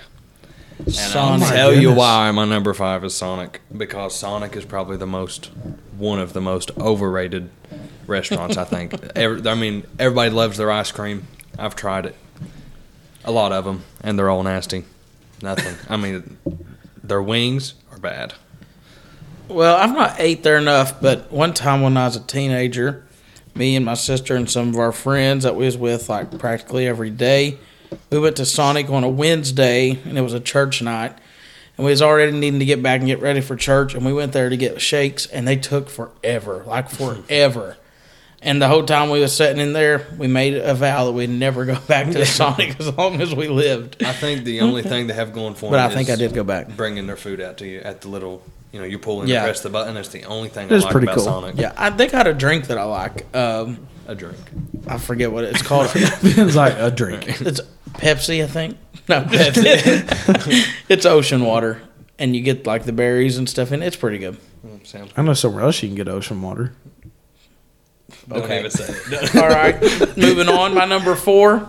And 0.78 0.92
Sonic. 0.92 1.48
I'll 1.48 1.52
oh 1.52 1.56
tell 1.56 1.74
you 1.74 1.92
why 1.92 2.30
my 2.32 2.44
number 2.44 2.74
five 2.74 3.02
is 3.04 3.14
Sonic 3.14 3.62
because 3.74 4.14
Sonic 4.14 4.56
is 4.56 4.64
probably 4.66 4.98
the 4.98 5.06
most 5.06 5.46
one 5.96 6.18
of 6.18 6.34
the 6.34 6.40
most 6.40 6.76
overrated 6.78 7.48
restaurants. 8.06 8.58
I 8.58 8.64
think. 8.64 8.94
Every, 9.16 9.48
I 9.48 9.54
mean, 9.54 9.84
everybody 9.98 10.30
loves 10.30 10.58
their 10.58 10.70
ice 10.70 10.92
cream. 10.92 11.26
I've 11.58 11.74
tried 11.74 12.04
it, 12.06 12.14
a 13.24 13.32
lot 13.32 13.52
of 13.52 13.64
them, 13.64 13.84
and 14.02 14.18
they're 14.18 14.28
all 14.28 14.42
nasty. 14.42 14.84
Nothing. 15.40 15.74
I 15.88 15.96
mean, 15.96 16.36
their 17.02 17.22
wings 17.22 17.74
are 17.90 17.98
bad. 17.98 18.34
Well, 19.48 19.76
I've 19.76 19.94
not 19.94 20.16
ate 20.18 20.42
there 20.42 20.58
enough, 20.58 21.00
but 21.00 21.30
one 21.30 21.54
time 21.54 21.80
when 21.80 21.96
I 21.96 22.06
was 22.06 22.16
a 22.16 22.20
teenager, 22.20 23.05
me 23.56 23.76
and 23.76 23.84
my 23.84 23.94
sister 23.94 24.36
and 24.36 24.50
some 24.50 24.68
of 24.68 24.76
our 24.76 24.92
friends 24.92 25.44
that 25.44 25.56
we 25.56 25.64
was 25.64 25.76
with 25.76 26.08
like 26.08 26.38
practically 26.38 26.86
every 26.86 27.10
day, 27.10 27.58
we 28.10 28.18
went 28.18 28.36
to 28.36 28.44
Sonic 28.44 28.90
on 28.90 29.04
a 29.04 29.08
Wednesday, 29.08 29.90
and 30.04 30.18
it 30.18 30.20
was 30.22 30.34
a 30.34 30.40
church 30.40 30.82
night, 30.82 31.16
and 31.76 31.84
we 31.84 31.90
was 31.92 32.02
already 32.02 32.32
needing 32.32 32.58
to 32.60 32.64
get 32.66 32.82
back 32.82 32.98
and 33.00 33.06
get 33.06 33.20
ready 33.20 33.40
for 33.40 33.56
church, 33.56 33.94
and 33.94 34.04
we 34.04 34.12
went 34.12 34.32
there 34.32 34.48
to 34.48 34.56
get 34.56 34.80
shakes, 34.80 35.26
and 35.26 35.46
they 35.46 35.56
took 35.56 35.88
forever, 35.88 36.64
like 36.66 36.90
forever. 36.90 37.76
And 38.42 38.60
the 38.60 38.68
whole 38.68 38.84
time 38.84 39.10
we 39.10 39.20
was 39.20 39.34
sitting 39.34 39.60
in 39.60 39.72
there, 39.72 40.06
we 40.18 40.26
made 40.28 40.54
a 40.54 40.74
vow 40.74 41.06
that 41.06 41.12
we'd 41.12 41.30
never 41.30 41.64
go 41.64 41.78
back 41.88 42.10
to 42.12 42.24
Sonic 42.26 42.78
as 42.78 42.94
long 42.96 43.20
as 43.20 43.34
we 43.34 43.48
lived. 43.48 44.02
I 44.04 44.12
think 44.12 44.44
the 44.44 44.60
only 44.60 44.82
thing 44.82 45.06
they 45.06 45.14
have 45.14 45.32
going 45.32 45.54
for 45.54 45.70
But 45.70 45.78
them 45.78 45.90
I 45.90 45.94
think 45.94 46.10
I 46.10 46.16
did 46.16 46.34
go 46.34 46.44
back. 46.44 46.68
bringing 46.76 47.06
their 47.06 47.16
food 47.16 47.40
out 47.40 47.56
to 47.58 47.66
you 47.66 47.80
at 47.80 48.02
the 48.02 48.08
little. 48.08 48.42
You 48.76 48.82
know, 48.82 48.88
you 48.88 48.98
pull 48.98 49.22
in 49.22 49.28
Yeah. 49.28 49.36
and 49.38 49.44
press 49.46 49.62
the 49.62 49.70
button. 49.70 49.94
That's 49.94 50.10
the 50.10 50.24
only 50.24 50.50
thing 50.50 50.70
It's 50.70 50.84
I 50.84 50.88
like 50.88 50.92
pretty 50.92 51.06
about 51.06 51.16
cool. 51.16 51.24
Sonic. 51.24 51.56
Yeah, 51.56 51.72
I, 51.78 51.88
they 51.88 52.08
got 52.08 52.26
a 52.26 52.34
drink 52.34 52.66
that 52.66 52.76
I 52.76 52.84
like. 52.84 53.34
Um, 53.34 53.86
a 54.06 54.14
drink. 54.14 54.36
I 54.86 54.98
forget 54.98 55.32
what 55.32 55.44
it's 55.44 55.62
called. 55.62 55.90
it's 55.94 56.54
like 56.54 56.74
a 56.76 56.90
drink. 56.90 57.40
It's 57.40 57.60
Pepsi, 57.94 58.44
I 58.44 58.46
think. 58.46 58.76
No, 59.08 59.16
I'm 59.16 59.28
just 59.30 59.54
kidding. 59.62 60.62
it's 60.90 61.06
ocean 61.06 61.42
water, 61.42 61.80
and 62.18 62.36
you 62.36 62.42
get 62.42 62.66
like 62.66 62.84
the 62.84 62.92
berries 62.92 63.38
and 63.38 63.48
stuff 63.48 63.72
in 63.72 63.82
it. 63.82 63.86
It's 63.86 63.96
pretty 63.96 64.18
good. 64.18 64.36
Mm, 64.66 64.86
Sounds. 64.86 65.10
I 65.16 65.22
know 65.22 65.32
somewhere 65.32 65.64
else 65.64 65.82
you 65.82 65.88
can 65.88 65.96
get 65.96 66.06
ocean 66.08 66.42
water. 66.42 66.74
Okay. 68.30 68.58
even 68.58 68.70
say 68.70 68.84
it. 68.88 69.36
All 69.36 69.48
right, 69.48 69.80
moving 70.18 70.48
on. 70.48 70.74
My 70.74 70.84
number 70.84 71.14
four, 71.14 71.66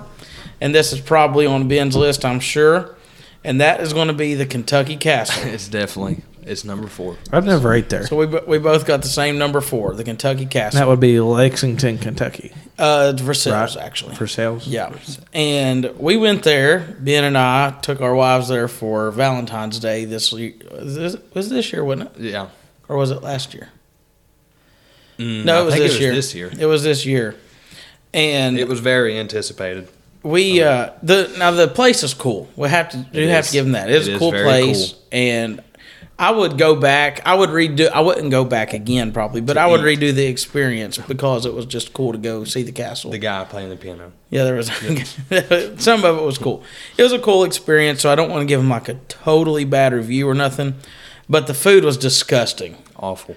and 0.60 0.76
this 0.76 0.92
is 0.92 1.00
probably 1.00 1.46
on 1.46 1.68
Ben's 1.70 1.96
list, 1.96 2.26
I'm 2.26 2.40
sure, 2.42 2.96
and 3.44 3.62
that 3.62 3.80
is 3.82 3.94
going 3.94 4.08
to 4.10 4.14
be 4.14 4.34
the 4.34 4.46
Kentucky 4.46 4.98
Castle. 4.98 5.48
it's 5.48 5.68
definitely 5.68 6.24
it's 6.48 6.64
number 6.64 6.88
four. 6.88 7.18
I've 7.32 7.46
never 7.46 7.74
ate 7.74 7.90
there. 7.90 8.06
So 8.08 8.16
we 8.16 8.26
bo- 8.26 8.44
we 8.48 8.58
both 8.58 8.86
got 8.86 9.02
the 9.02 9.08
same 9.08 9.38
number 9.38 9.62
four, 9.62 9.94
the 9.96 10.04
Kentucky 10.04 10.46
Castle. 10.46 10.80
That 10.80 10.88
would 10.88 11.00
be 11.00 11.20
Lexington, 11.20 11.98
Kentucky, 11.98 12.54
uh, 12.80 13.12
it's 13.14 13.22
Versailles, 13.22 13.76
right? 13.76 13.86
actually. 13.86 14.16
for 14.16 14.28
sales. 14.28 14.68
Yeah. 14.68 14.94
And 15.34 15.92
we 16.00 16.18
went 16.18 16.44
there. 16.44 16.96
Ben 17.00 17.24
and 17.24 17.38
I 17.38 17.72
took 17.82 18.02
our 18.02 18.16
wives 18.16 18.48
there 18.48 18.68
for 18.68 19.12
Valentine's 19.12 19.80
Day 19.80 20.06
this 20.06 20.32
year. 20.34 20.54
Was 20.72 20.96
this, 20.96 21.16
was 21.34 21.50
this 21.50 21.72
year, 21.74 21.84
wasn't 21.84 22.10
it? 22.18 22.22
Yeah. 22.32 22.50
Or 22.90 22.98
was 22.98 23.12
it 23.12 23.22
last 23.22 23.54
year? 23.54 23.70
Mm, 25.20 25.46
No, 25.46 25.58
I 25.58 25.62
it 25.62 25.66
was 25.66 25.74
think 25.74 25.84
this 25.84 25.92
it 25.92 25.96
was 25.96 26.02
year. 26.02 26.14
This 26.14 26.36
year. 26.36 26.52
It 26.60 26.66
was 26.66 26.84
this 26.84 27.06
year. 27.06 27.36
And 28.14 28.58
It 28.58 28.68
was 28.68 28.80
very 28.80 29.20
anticipated. 29.20 29.88
we 30.24 30.62
uh 30.64 30.92
the 31.04 31.34
now 31.38 31.52
the 31.52 31.68
place 31.68 32.04
is 32.04 32.14
cool. 32.14 32.50
We 32.56 32.70
have 32.70 32.90
to 32.90 32.98
do 32.98 33.20
It 33.22 33.30
have 33.30 33.42
is. 33.46 33.48
to 33.48 33.54
give 33.54 33.66
them 33.66 33.74
that. 33.74 33.90
It's 33.90 34.08
It 34.08 34.12
a 34.12 34.14
is 34.14 34.20
cool 34.20 34.32
very 34.32 34.44
place 34.44 34.92
cool. 34.94 35.02
and 35.12 35.62
I 36.20 36.32
would 36.32 36.58
go 36.58 36.76
back. 36.76 37.22
I 37.26 37.36
would 37.36 37.50
redo 37.52 37.90
I 37.90 38.00
wouldn't 38.02 38.32
go 38.32 38.44
back 38.44 38.74
again 38.74 39.12
probably, 39.12 39.42
but 39.42 39.58
I 39.58 39.68
would 39.68 39.82
eat. 39.86 40.00
redo 40.00 40.14
the 40.14 40.26
experience 40.26 40.98
because 40.98 41.46
it 41.46 41.54
was 41.54 41.66
just 41.68 41.94
cool 41.94 42.12
to 42.12 42.18
go 42.18 42.44
see 42.44 42.64
the 42.64 42.72
castle. 42.72 43.12
The 43.12 43.20
guy 43.20 43.44
playing 43.46 43.70
the 43.70 43.76
piano. 43.76 44.12
Yeah, 44.32 44.44
there 44.44 44.56
was 44.56 44.68
some 45.84 46.04
of 46.04 46.18
it 46.18 46.24
was 46.24 46.38
cool. 46.40 46.64
It 46.98 47.04
was 47.04 47.14
a 47.14 47.20
cool 47.20 47.44
experience, 47.44 48.02
so 48.02 48.10
I 48.12 48.16
don't 48.16 48.30
want 48.32 48.42
to 48.42 48.46
give 48.48 48.60
him 48.60 48.70
like 48.70 48.90
a 48.90 48.96
totally 49.08 49.64
bad 49.64 49.94
review 49.94 50.28
or 50.28 50.34
nothing. 50.34 50.76
But 51.30 51.46
the 51.48 51.54
food 51.54 51.84
was 51.84 51.98
disgusting. 51.98 52.78
Awful. 52.96 53.36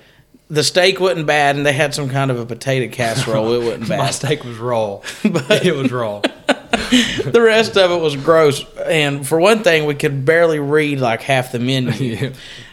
The 0.49 0.65
steak 0.65 0.99
wasn't 1.01 1.27
bad, 1.27 1.57
and 1.57 1.67
they 1.67 1.73
had 1.73 1.95
some 1.95 2.09
kind 2.09 2.31
of 2.31 2.39
a 2.39 2.47
potato 2.47 2.93
casserole. 2.93 3.53
It 3.53 3.59
wasn't 3.65 3.89
bad. 3.89 3.99
My 3.99 4.11
steak 4.11 4.43
was 4.45 4.57
raw. 4.59 5.01
But 5.23 5.65
it 5.67 5.75
was 5.75 5.93
raw. 5.93 6.21
the 6.21 7.41
rest 7.45 7.77
of 7.77 7.91
it 7.91 8.01
was 8.01 8.17
gross. 8.17 8.65
And 8.79 9.27
for 9.27 9.39
one 9.39 9.63
thing, 9.63 9.85
we 9.87 9.95
could 9.95 10.25
barely 10.25 10.59
read 10.59 10.99
like 10.99 11.23
half 11.23 11.53
the 11.53 11.59
menu. 11.59 11.93
Yeah. 11.93 12.33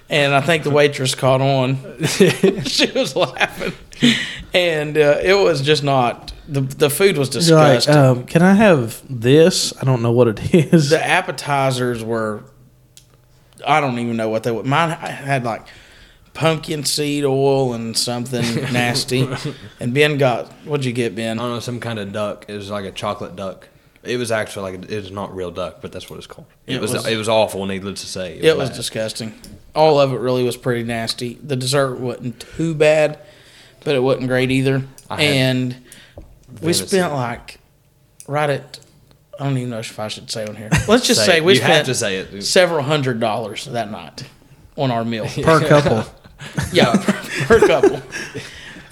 And 0.09 0.33
I 0.33 0.39
think 0.41 0.63
the 0.63 0.69
waitress 0.69 1.15
caught 1.15 1.41
on. 1.41 1.77
she 2.05 2.91
was 2.91 3.13
laughing, 3.15 3.73
and 4.53 4.97
uh, 4.97 5.19
it 5.21 5.33
was 5.33 5.61
just 5.61 5.83
not. 5.83 6.31
the 6.47 6.61
The 6.61 6.89
food 6.89 7.17
was 7.17 7.33
You're 7.49 7.57
like, 7.57 7.79
disgusting. 7.79 8.03
um, 8.21 8.25
can 8.25 8.41
I 8.41 8.53
have 8.53 9.01
this? 9.09 9.73
I 9.81 9.83
don't 9.85 10.01
know 10.01 10.13
what 10.13 10.29
it 10.29 10.53
is. 10.55 10.89
the 10.91 11.05
appetizers 11.05 12.03
were 12.05 12.43
I 13.65 13.81
don't 13.81 13.99
even 13.99 14.15
know 14.15 14.29
what 14.29 14.43
they 14.43 14.51
were. 14.51 14.63
Mine 14.63 14.91
had 14.91 15.43
like 15.43 15.67
pumpkin 16.33 16.85
seed 16.85 17.25
oil 17.25 17.73
and 17.73 17.97
something 17.97 18.55
nasty. 18.71 19.27
And 19.81 19.93
Ben 19.93 20.17
got 20.17 20.51
what'd 20.65 20.85
you 20.85 20.93
get, 20.93 21.15
Ben? 21.15 21.37
I 21.39 21.41
don't 21.43 21.51
know, 21.55 21.59
some 21.59 21.79
kind 21.81 21.99
of 21.99 22.13
duck. 22.13 22.45
It 22.47 22.53
was 22.53 22.69
like 22.69 22.85
a 22.85 22.91
chocolate 22.91 23.35
duck. 23.35 23.67
It 24.07 24.17
was 24.17 24.31
actually 24.31 24.71
like 24.71 24.89
it 24.91 24.95
was 24.95 25.11
not 25.11 25.35
real 25.35 25.51
duck, 25.51 25.77
but 25.81 25.91
that's 25.91 26.09
what 26.09 26.17
it's 26.17 26.27
called. 26.27 26.47
It, 26.65 26.75
It 26.75 26.81
was, 26.81 26.93
was- 26.93 27.05
it 27.07 27.17
was 27.17 27.29
awful. 27.29 27.65
Needless 27.65 28.01
to 28.01 28.07
say, 28.07 28.37
It 28.39 28.57
was 28.57 28.69
bad. 28.69 28.75
disgusting. 28.75 29.33
All 29.75 29.99
of 29.99 30.11
it 30.13 30.17
really 30.19 30.43
was 30.43 30.57
pretty 30.57 30.83
nasty. 30.83 31.35
The 31.43 31.55
dessert 31.55 31.99
wasn't 31.99 32.39
too 32.39 32.73
bad, 32.73 33.19
but 33.83 33.95
it 33.95 33.99
wasn't 34.01 34.27
great 34.27 34.49
either. 34.51 34.83
I 35.09 35.21
had 35.21 35.33
And 35.35 35.75
we 36.49 36.59
venison. 36.73 36.87
spent 36.87 37.13
like 37.13 37.59
right 38.27 38.49
at 38.49 38.79
I 39.39 39.43
don't 39.43 39.57
even 39.57 39.69
know 39.69 39.77
if 39.79 39.99
I 39.99 40.07
should 40.07 40.31
say 40.31 40.45
on 40.47 40.55
here. 40.55 40.69
Let's 40.87 41.05
just 41.05 41.19
Say 41.25 41.33
say 41.37 41.41
we 41.41 41.53
You 41.55 41.61
have 41.61 41.69
spent 41.71 41.85
to 41.87 41.95
say 41.95 42.17
it. 42.17 42.41
several 42.43 42.81
hundred 42.81 43.19
dollars 43.19 43.65
that 43.65 43.91
night 43.91 44.23
on 44.77 44.89
our 44.89 45.05
meal. 45.05 45.27
per 45.43 45.59
couple. 45.67 46.03
Yeah, 46.71 46.95
per, 46.95 47.59
per 47.59 47.67
couple. 47.67 48.01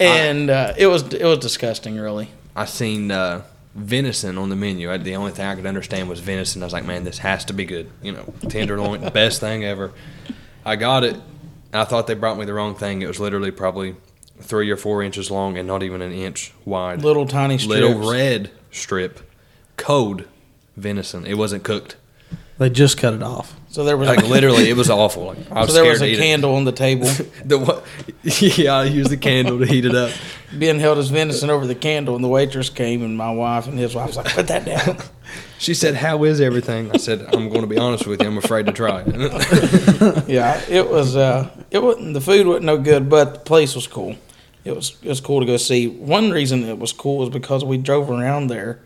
And 0.00 0.50
uh, 0.50 0.74
it 0.76 0.86
was 0.88 1.02
it 1.12 1.24
was 1.24 1.38
disgusting, 1.38 1.96
really. 1.96 2.28
I 2.54 2.64
seen 2.64 3.10
uh, 3.10 3.42
venison 3.76 4.38
on 4.38 4.48
the 4.48 4.56
menu. 4.56 4.90
I, 4.90 4.96
the 4.96 5.14
only 5.16 5.32
thing 5.32 5.46
I 5.46 5.54
could 5.54 5.66
understand 5.66 6.08
was 6.08 6.20
venison. 6.20 6.62
I 6.62 6.66
was 6.66 6.72
like, 6.72 6.84
man, 6.84 7.04
this 7.04 7.18
has 7.18 7.44
to 7.46 7.52
be 7.52 7.64
good. 7.64 7.90
You 8.02 8.12
know, 8.12 8.34
tenderloin, 8.48 9.08
best 9.12 9.40
thing 9.40 9.64
ever. 9.64 9.92
I 10.64 10.76
got 10.76 11.04
it. 11.04 11.16
I 11.72 11.84
thought 11.84 12.06
they 12.06 12.14
brought 12.14 12.38
me 12.38 12.44
the 12.46 12.54
wrong 12.54 12.74
thing. 12.74 13.02
It 13.02 13.06
was 13.08 13.20
literally 13.20 13.50
probably 13.50 13.96
three 14.40 14.70
or 14.70 14.76
four 14.76 15.02
inches 15.02 15.30
long 15.30 15.56
and 15.58 15.66
not 15.68 15.82
even 15.82 16.02
an 16.02 16.12
inch 16.12 16.52
wide. 16.64 17.02
Little 17.02 17.26
tiny 17.26 17.58
strips. 17.58 17.80
Little 17.80 18.10
red 18.10 18.50
strip, 18.70 19.20
cold 19.76 20.24
venison. 20.76 21.26
It 21.26 21.34
wasn't 21.34 21.62
cooked. 21.64 21.96
They 22.58 22.70
just 22.70 22.96
cut 22.96 23.12
it 23.12 23.22
off. 23.22 23.54
So 23.68 23.84
there 23.84 23.96
was 23.98 24.08
Like 24.08 24.22
a, 24.22 24.26
literally, 24.26 24.70
it 24.70 24.76
was 24.76 24.88
awful. 24.88 25.26
Like 25.26 25.52
I 25.52 25.60
was 25.60 25.68
so 25.68 25.74
there 25.74 25.82
scared 25.84 25.88
was 25.92 25.98
to 26.00 26.04
a 26.06 26.08
eat 26.08 26.14
it. 26.14 26.22
candle 26.22 26.54
on 26.54 26.64
the 26.64 26.72
table. 26.72 27.08
The 27.44 27.58
what? 27.58 27.84
Yeah, 28.22 28.76
I 28.76 28.84
used 28.84 29.10
the 29.10 29.16
candle 29.18 29.58
to 29.58 29.66
heat 29.66 29.84
it 29.84 29.94
up. 29.94 30.10
Ben 30.52 30.78
held 30.78 30.98
his 30.98 31.10
venison 31.10 31.50
over 31.50 31.66
the 31.66 31.74
candle, 31.74 32.14
and 32.14 32.22
the 32.22 32.28
waitress 32.28 32.70
came, 32.70 33.02
and 33.02 33.16
my 33.16 33.30
wife 33.32 33.66
and 33.66 33.78
his 33.78 33.94
wife 33.94 34.08
was 34.08 34.16
like, 34.16 34.26
"Put 34.26 34.46
that 34.48 34.64
down." 34.64 34.98
She 35.58 35.72
said, 35.74 35.94
"How 35.94 36.22
is 36.24 36.40
everything?" 36.40 36.92
I 36.92 36.98
said, 36.98 37.26
"I'm 37.34 37.48
going 37.48 37.62
to 37.62 37.66
be 37.66 37.78
honest 37.78 38.06
with 38.06 38.20
you. 38.22 38.28
I'm 38.28 38.36
afraid 38.38 38.66
to 38.66 38.72
try 38.72 39.02
it." 39.06 40.28
yeah, 40.28 40.62
it 40.68 40.88
was. 40.88 41.16
Uh, 41.16 41.50
it 41.70 41.82
wasn't. 41.82 42.14
The 42.14 42.20
food 42.20 42.46
wasn't 42.46 42.66
no 42.66 42.76
good, 42.78 43.08
but 43.08 43.32
the 43.32 43.40
place 43.40 43.74
was 43.74 43.86
cool. 43.86 44.16
It 44.64 44.76
was. 44.76 44.96
It 45.02 45.08
was 45.08 45.20
cool 45.20 45.40
to 45.40 45.46
go 45.46 45.56
see. 45.56 45.88
One 45.88 46.30
reason 46.30 46.62
it 46.64 46.78
was 46.78 46.92
cool 46.92 47.18
was 47.18 47.30
because 47.30 47.64
we 47.64 47.78
drove 47.78 48.10
around 48.10 48.48
there 48.48 48.80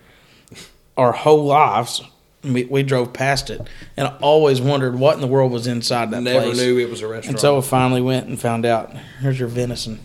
our 0.97 1.13
whole 1.13 1.45
lives. 1.45 2.03
We, 2.43 2.65
we 2.65 2.83
drove 2.85 3.13
past 3.13 3.51
it, 3.51 3.61
and 3.99 4.07
I 4.09 4.17
always 4.23 4.63
wondered 4.63 4.99
what 4.99 5.15
in 5.17 5.21
the 5.21 5.27
world 5.27 5.53
was 5.53 5.67
inside 5.67 6.11
that 6.13 6.23
Never 6.23 6.47
place. 6.47 6.57
knew 6.57 6.79
it 6.79 6.89
was 6.89 7.03
a 7.03 7.09
restaurant. 7.09 7.35
And 7.35 7.41
so 7.41 7.57
we 7.57 7.63
finally 7.63 8.01
went 8.01 8.29
and 8.29 8.41
found 8.41 8.65
out. 8.65 8.95
Here's 9.21 9.39
your 9.39 9.49
venison. 9.49 9.99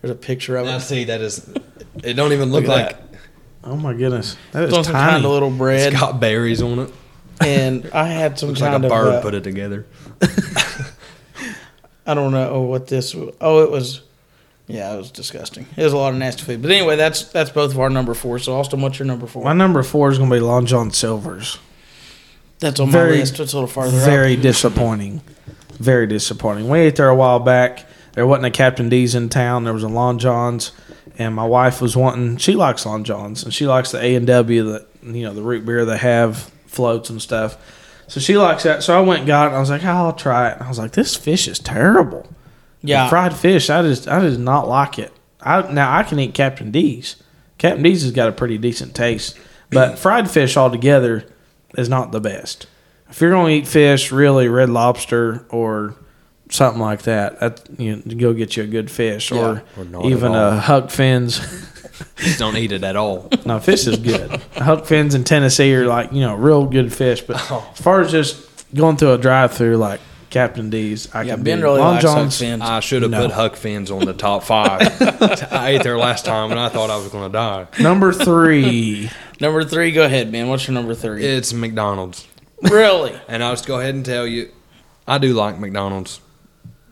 There's 0.00 0.10
a 0.12 0.14
picture 0.14 0.56
of 0.56 0.66
now 0.66 0.76
it. 0.76 0.80
see 0.80 1.04
that 1.04 1.20
is. 1.20 1.48
It 2.04 2.14
don't 2.14 2.32
even 2.32 2.50
look, 2.52 2.66
Look 2.66 2.76
at 2.78 2.92
like 2.92 2.98
Oh 3.64 3.76
my 3.76 3.92
goodness, 3.94 4.36
that 4.52 4.64
It's 4.64 4.72
is 4.72 4.78
on 4.78 4.84
some 4.84 4.92
tiny. 4.94 5.10
kind 5.12 5.24
of 5.24 5.30
little 5.32 5.50
bread, 5.50 5.92
it's 5.92 6.00
got 6.00 6.20
berries 6.20 6.62
on 6.62 6.78
it. 6.78 6.92
and 7.40 7.90
I 7.92 8.06
had 8.06 8.38
some 8.38 8.50
Looks 8.50 8.60
like 8.60 8.70
kind 8.72 8.84
a 8.84 8.86
of. 8.86 8.92
bird 8.92 9.14
uh, 9.14 9.22
put 9.22 9.34
it 9.34 9.42
together. 9.44 9.86
I 12.06 12.14
don't 12.14 12.30
know 12.32 12.62
what 12.62 12.86
this. 12.86 13.14
was. 13.14 13.34
Oh, 13.40 13.62
it 13.64 13.70
was. 13.70 14.02
Yeah, 14.68 14.94
it 14.94 14.96
was 14.96 15.10
disgusting. 15.12 15.66
It 15.76 15.82
was 15.84 15.92
a 15.92 15.96
lot 15.96 16.12
of 16.12 16.18
nasty 16.18 16.42
food. 16.42 16.62
But 16.62 16.70
anyway, 16.70 16.96
that's 16.96 17.24
that's 17.24 17.50
both 17.50 17.72
of 17.72 17.80
our 17.80 17.90
number 17.90 18.14
four. 18.14 18.38
So 18.38 18.54
Austin, 18.56 18.80
what's 18.80 18.98
your 18.98 19.06
number 19.06 19.26
four? 19.26 19.44
My 19.44 19.52
number 19.52 19.82
four 19.82 20.10
is 20.10 20.18
going 20.18 20.30
to 20.30 20.36
be 20.36 20.40
Long 20.40 20.66
John 20.66 20.90
Silver's. 20.90 21.58
that's 22.60 22.78
on 22.80 22.90
very- 22.90 23.12
my 23.14 23.16
list. 23.20 23.38
It's 23.40 23.52
a 23.52 23.56
little 23.56 23.68
farther 23.68 23.96
Very 23.98 24.36
up. 24.36 24.42
disappointing. 24.42 25.20
Very 25.78 26.06
disappointing. 26.06 26.68
We 26.68 26.78
ate 26.80 26.96
there 26.96 27.08
a 27.08 27.14
while 27.14 27.38
back. 27.40 27.86
There 28.16 28.26
wasn't 28.26 28.46
a 28.46 28.50
Captain 28.50 28.88
D's 28.88 29.14
in 29.14 29.28
town. 29.28 29.64
There 29.64 29.74
was 29.74 29.82
a 29.82 29.88
Long 29.88 30.18
John's, 30.18 30.72
and 31.18 31.34
my 31.34 31.44
wife 31.44 31.82
was 31.82 31.96
wanting. 31.96 32.38
She 32.38 32.54
likes 32.54 32.84
Long 32.86 33.04
John's, 33.04 33.44
and 33.44 33.52
she 33.54 33.66
likes 33.66 33.92
the 33.92 34.02
A 34.02 34.14
and 34.14 34.26
W, 34.26 34.72
that 34.72 34.88
you 35.02 35.22
know 35.22 35.34
the 35.34 35.42
root 35.42 35.64
beer 35.66 35.84
they 35.84 35.98
have 35.98 36.50
floats 36.66 37.10
and 37.10 37.20
stuff. 37.20 37.58
So 38.08 38.18
she 38.18 38.38
likes 38.38 38.62
that. 38.62 38.82
So 38.82 38.96
I 38.96 39.02
went 39.02 39.20
and 39.20 39.26
got 39.26 39.44
it. 39.44 39.46
And 39.48 39.56
I 39.56 39.60
was 39.60 39.68
like, 39.68 39.84
oh, 39.84 39.88
I'll 39.88 40.12
try 40.12 40.50
it. 40.50 40.54
And 40.54 40.62
I 40.62 40.68
was 40.68 40.78
like, 40.78 40.92
this 40.92 41.14
fish 41.14 41.46
is 41.46 41.58
terrible. 41.58 42.22
The 42.80 42.88
Yeah, 42.88 43.08
fried 43.08 43.34
fish. 43.34 43.68
I 43.68 43.82
just 43.82 44.08
I 44.08 44.20
did 44.20 44.40
not 44.40 44.66
like 44.66 44.98
it. 44.98 45.12
I 45.40 45.70
now 45.70 45.94
I 45.94 46.02
can 46.02 46.18
eat 46.18 46.32
Captain 46.34 46.70
D's. 46.70 47.22
Captain 47.58 47.82
D's 47.82 48.02
has 48.02 48.12
got 48.12 48.28
a 48.28 48.32
pretty 48.32 48.56
decent 48.56 48.94
taste, 48.94 49.38
but 49.70 49.98
fried 49.98 50.30
fish 50.30 50.56
altogether 50.56 51.26
is 51.76 51.90
not 51.90 52.12
the 52.12 52.20
best. 52.20 52.66
If 53.10 53.20
you're 53.20 53.30
going 53.30 53.46
to 53.46 53.60
eat 53.60 53.68
fish, 53.68 54.10
really 54.10 54.48
red 54.48 54.70
lobster 54.70 55.44
or 55.50 55.96
something 56.50 56.80
like 56.80 57.02
that, 57.02 57.40
that 57.40 57.62
you 57.78 57.96
know, 57.96 58.14
go 58.16 58.32
get 58.32 58.56
you 58.56 58.62
a 58.62 58.66
good 58.66 58.90
fish 58.90 59.32
or, 59.32 59.62
Or 59.94 60.06
even 60.06 60.34
a 60.34 60.58
Huck 60.60 60.90
Finn's. 60.90 61.38
Just 62.16 62.38
don't 62.38 62.56
eat 62.56 62.72
it 62.72 62.84
at 62.84 62.94
all. 62.96 63.28
no, 63.46 63.58
fish 63.58 63.86
is 63.86 63.96
good. 63.98 64.30
Huck 64.56 64.84
Finn's 64.86 65.14
in 65.14 65.24
Tennessee 65.24 65.74
are 65.74 65.86
like 65.86 66.12
you 66.12 66.20
know 66.20 66.34
real 66.34 66.66
good 66.66 66.92
fish, 66.92 67.22
but 67.22 67.36
Oh. 67.50 67.66
as 67.72 67.80
far 67.80 68.00
as 68.02 68.10
just 68.10 68.36
going 68.74 68.96
through 68.96 69.12
a 69.14 69.18
drive-through 69.18 69.76
like 69.78 70.00
Captain 70.28 70.68
D's, 70.68 71.08
I 71.14 71.22
Yeah, 71.22 71.34
can 71.36 71.44
Ben 71.44 71.58
do. 71.58 71.64
really 71.64 71.80
Long 71.80 71.94
likes 71.94 72.04
Huck 72.04 72.32
Finn's. 72.32 72.62
I 72.62 72.80
should 72.80 73.02
have 73.02 73.10
No. 73.12 73.22
put 73.22 73.30
Huck 73.32 73.56
Finn's 73.56 73.90
on 73.90 74.04
the 74.04 74.12
top 74.12 74.42
five. 74.52 74.82
I 75.50 75.68
ate 75.70 75.82
there 75.84 75.96
last 75.96 76.24
time 76.26 76.50
and 76.50 76.60
I 76.60 76.68
thought 76.68 76.90
I 76.90 76.96
was 76.96 77.08
going 77.08 77.30
to 77.30 77.32
die. 77.32 77.66
Number 77.80 78.12
three. 78.12 79.08
Number 79.40 79.64
three, 79.64 79.92
go 79.92 80.02
ahead, 80.04 80.30
Ben. 80.32 80.48
What's 80.48 80.66
your 80.66 80.74
number 80.74 80.94
three? 80.94 81.24
It's 81.24 81.52
McDonald's. 81.52 82.26
really? 82.62 83.14
And 83.28 83.42
I'll 83.42 83.52
just 83.52 83.66
go 83.66 83.78
ahead 83.80 83.94
and 83.94 84.04
tell 84.04 84.26
you, 84.26 84.50
I 85.06 85.18
do 85.18 85.32
like 85.34 85.58
McDonald's, 85.58 86.20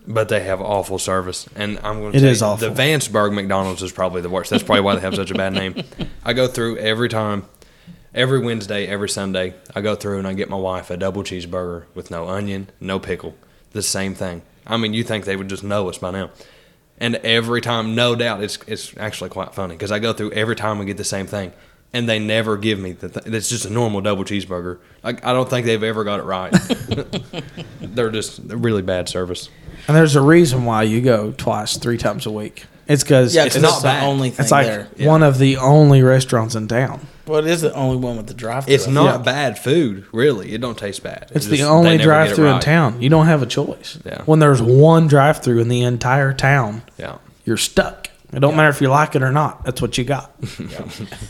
but 0.07 0.29
they 0.29 0.41
have 0.41 0.61
awful 0.61 0.99
service. 0.99 1.49
And 1.55 1.79
I'm 1.83 2.01
going 2.01 2.13
to 2.13 2.19
It 2.19 2.25
is 2.25 2.43
awful. 2.43 2.69
The 2.69 2.75
Vanceburg 2.75 3.35
McDonald's 3.35 3.83
is 3.83 3.93
probably 3.93 4.21
the 4.21 4.29
worst. 4.31 4.51
That's 4.51 4.63
probably 4.63 4.83
why 4.83 4.95
they 4.95 5.01
have 5.01 5.15
such 5.15 5.31
a 5.31 5.35
bad 5.35 5.53
name. 5.53 5.83
I 6.25 6.33
go 6.33 6.47
through 6.47 6.79
every 6.79 7.09
time, 7.09 7.47
every 8.15 8.41
Wednesday, 8.41 8.87
every 8.87 9.09
Sunday. 9.09 9.55
I 9.75 9.81
go 9.81 9.95
through 9.95 10.19
and 10.19 10.27
I 10.29 10.35
get 10.35 10.49
my 10.51 10.57
wife 10.57 10.91
a 10.91 10.97
double 10.97 11.23
cheeseburger 11.23 11.85
with 11.95 12.11
no 12.11 12.29
onion, 12.29 12.71
no 12.81 12.99
pickle. 12.99 13.35
The 13.73 13.83
same 13.83 14.15
thing. 14.15 14.43
I 14.67 14.77
mean, 14.77 14.95
you 14.95 15.05
think 15.05 15.25
they 15.25 15.37
would 15.37 15.49
just 15.49 15.65
know 15.65 15.89
us 15.89 15.99
by 15.99 16.11
now. 16.11 16.31
And 16.99 17.17
every 17.17 17.61
time, 17.61 17.95
no 17.95 18.15
doubt, 18.15 18.43
it's 18.43 18.59
it's 18.69 18.97
actually 18.97 19.31
quite 19.31 19.53
funny 19.53 19.75
because 19.75 19.91
I 19.91 19.99
go 19.99 20.13
through 20.13 20.31
every 20.31 20.55
time 20.55 20.79
we 20.79 20.85
get 20.85 20.97
the 20.97 21.03
same 21.03 21.27
thing, 21.27 21.53
and 21.93 22.09
they 22.09 22.21
never 22.21 22.57
give 22.57 22.79
me 22.79 22.93
the. 22.93 23.09
Th- 23.09 23.35
it's 23.35 23.49
just 23.49 23.65
a 23.65 23.71
normal 23.71 24.01
double 24.01 24.25
cheeseburger. 24.25 24.79
Like 25.03 25.25
I 25.25 25.33
don't 25.33 25.51
think 25.51 25.67
they've 25.67 25.83
ever 25.83 26.05
got 26.05 26.21
it 26.21 26.23
right. 26.23 26.53
They're 27.81 28.13
just 28.13 28.41
really 28.45 28.83
bad 28.83 29.09
service. 29.09 29.49
And 29.89 29.97
there's 29.97 30.17
a 30.17 30.21
reason 30.23 30.65
why 30.65 30.83
you 30.85 31.01
go 31.01 31.33
twice, 31.37 31.77
three 31.77 31.99
times 31.99 32.27
a 32.27 32.31
week. 32.31 32.65
It's 32.87 33.03
because 33.03 33.35
Yeah, 33.35 33.45
it's, 33.47 33.57
it's 33.57 33.63
not 33.63 33.71
not 33.75 33.79
the 33.83 33.89
bad. 33.89 34.05
only 34.05 34.31
thing 34.31 34.45
it's 34.45 34.53
like 34.53 34.67
there. 34.67 34.89
Yeah. 34.97 35.09
one 35.09 35.23
of 35.23 35.39
the 35.39 35.57
only 35.57 36.03
restaurants 36.03 36.55
in 36.55 36.69
town. 36.69 37.07
Well, 37.27 37.39
it 37.39 37.47
is 37.47 37.63
the 37.63 37.73
only 37.73 37.97
one 37.97 38.19
with 38.19 38.27
the 38.27 38.35
drive. 38.35 38.69
It's 38.69 38.87
not 38.87 39.05
Yeah. 39.21 39.23
bad 39.23 39.59
food, 39.59 40.05
really. 40.13 40.53
It 40.53 40.61
don't 40.61 40.77
taste 40.77 41.03
bad. 41.03 41.25
It's 41.35 41.47
just- 41.47 41.51
the 41.51 41.57
they 41.59 41.63
only 41.63 41.91
never 41.97 41.99
get 41.99 42.03
it 42.03 42.05
drive-through 42.07 42.49
in 42.49 42.61
town. 42.61 43.01
You 43.01 43.09
don't 43.09 43.25
have 43.27 43.41
a 43.43 43.47
choice. 43.47 43.99
Yeah. 44.05 44.21
When 44.27 44.39
there's 44.39 44.61
one 44.61 45.07
drive-through 45.07 45.61
in 45.61 45.69
the 45.69 45.81
entire 45.83 46.35
town, 46.35 46.83
Yeah. 46.99 47.15
you're 47.47 47.57
stuck. 47.57 48.11
It 48.35 48.41
don't 48.41 48.57
matter 48.57 48.69
if 48.69 48.81
you 48.81 48.89
like 48.89 49.15
it 49.15 49.23
or 49.23 49.31
not. 49.31 49.65
That's 49.65 49.81
what 49.81 49.97
you 49.99 50.05
got. 50.05 50.35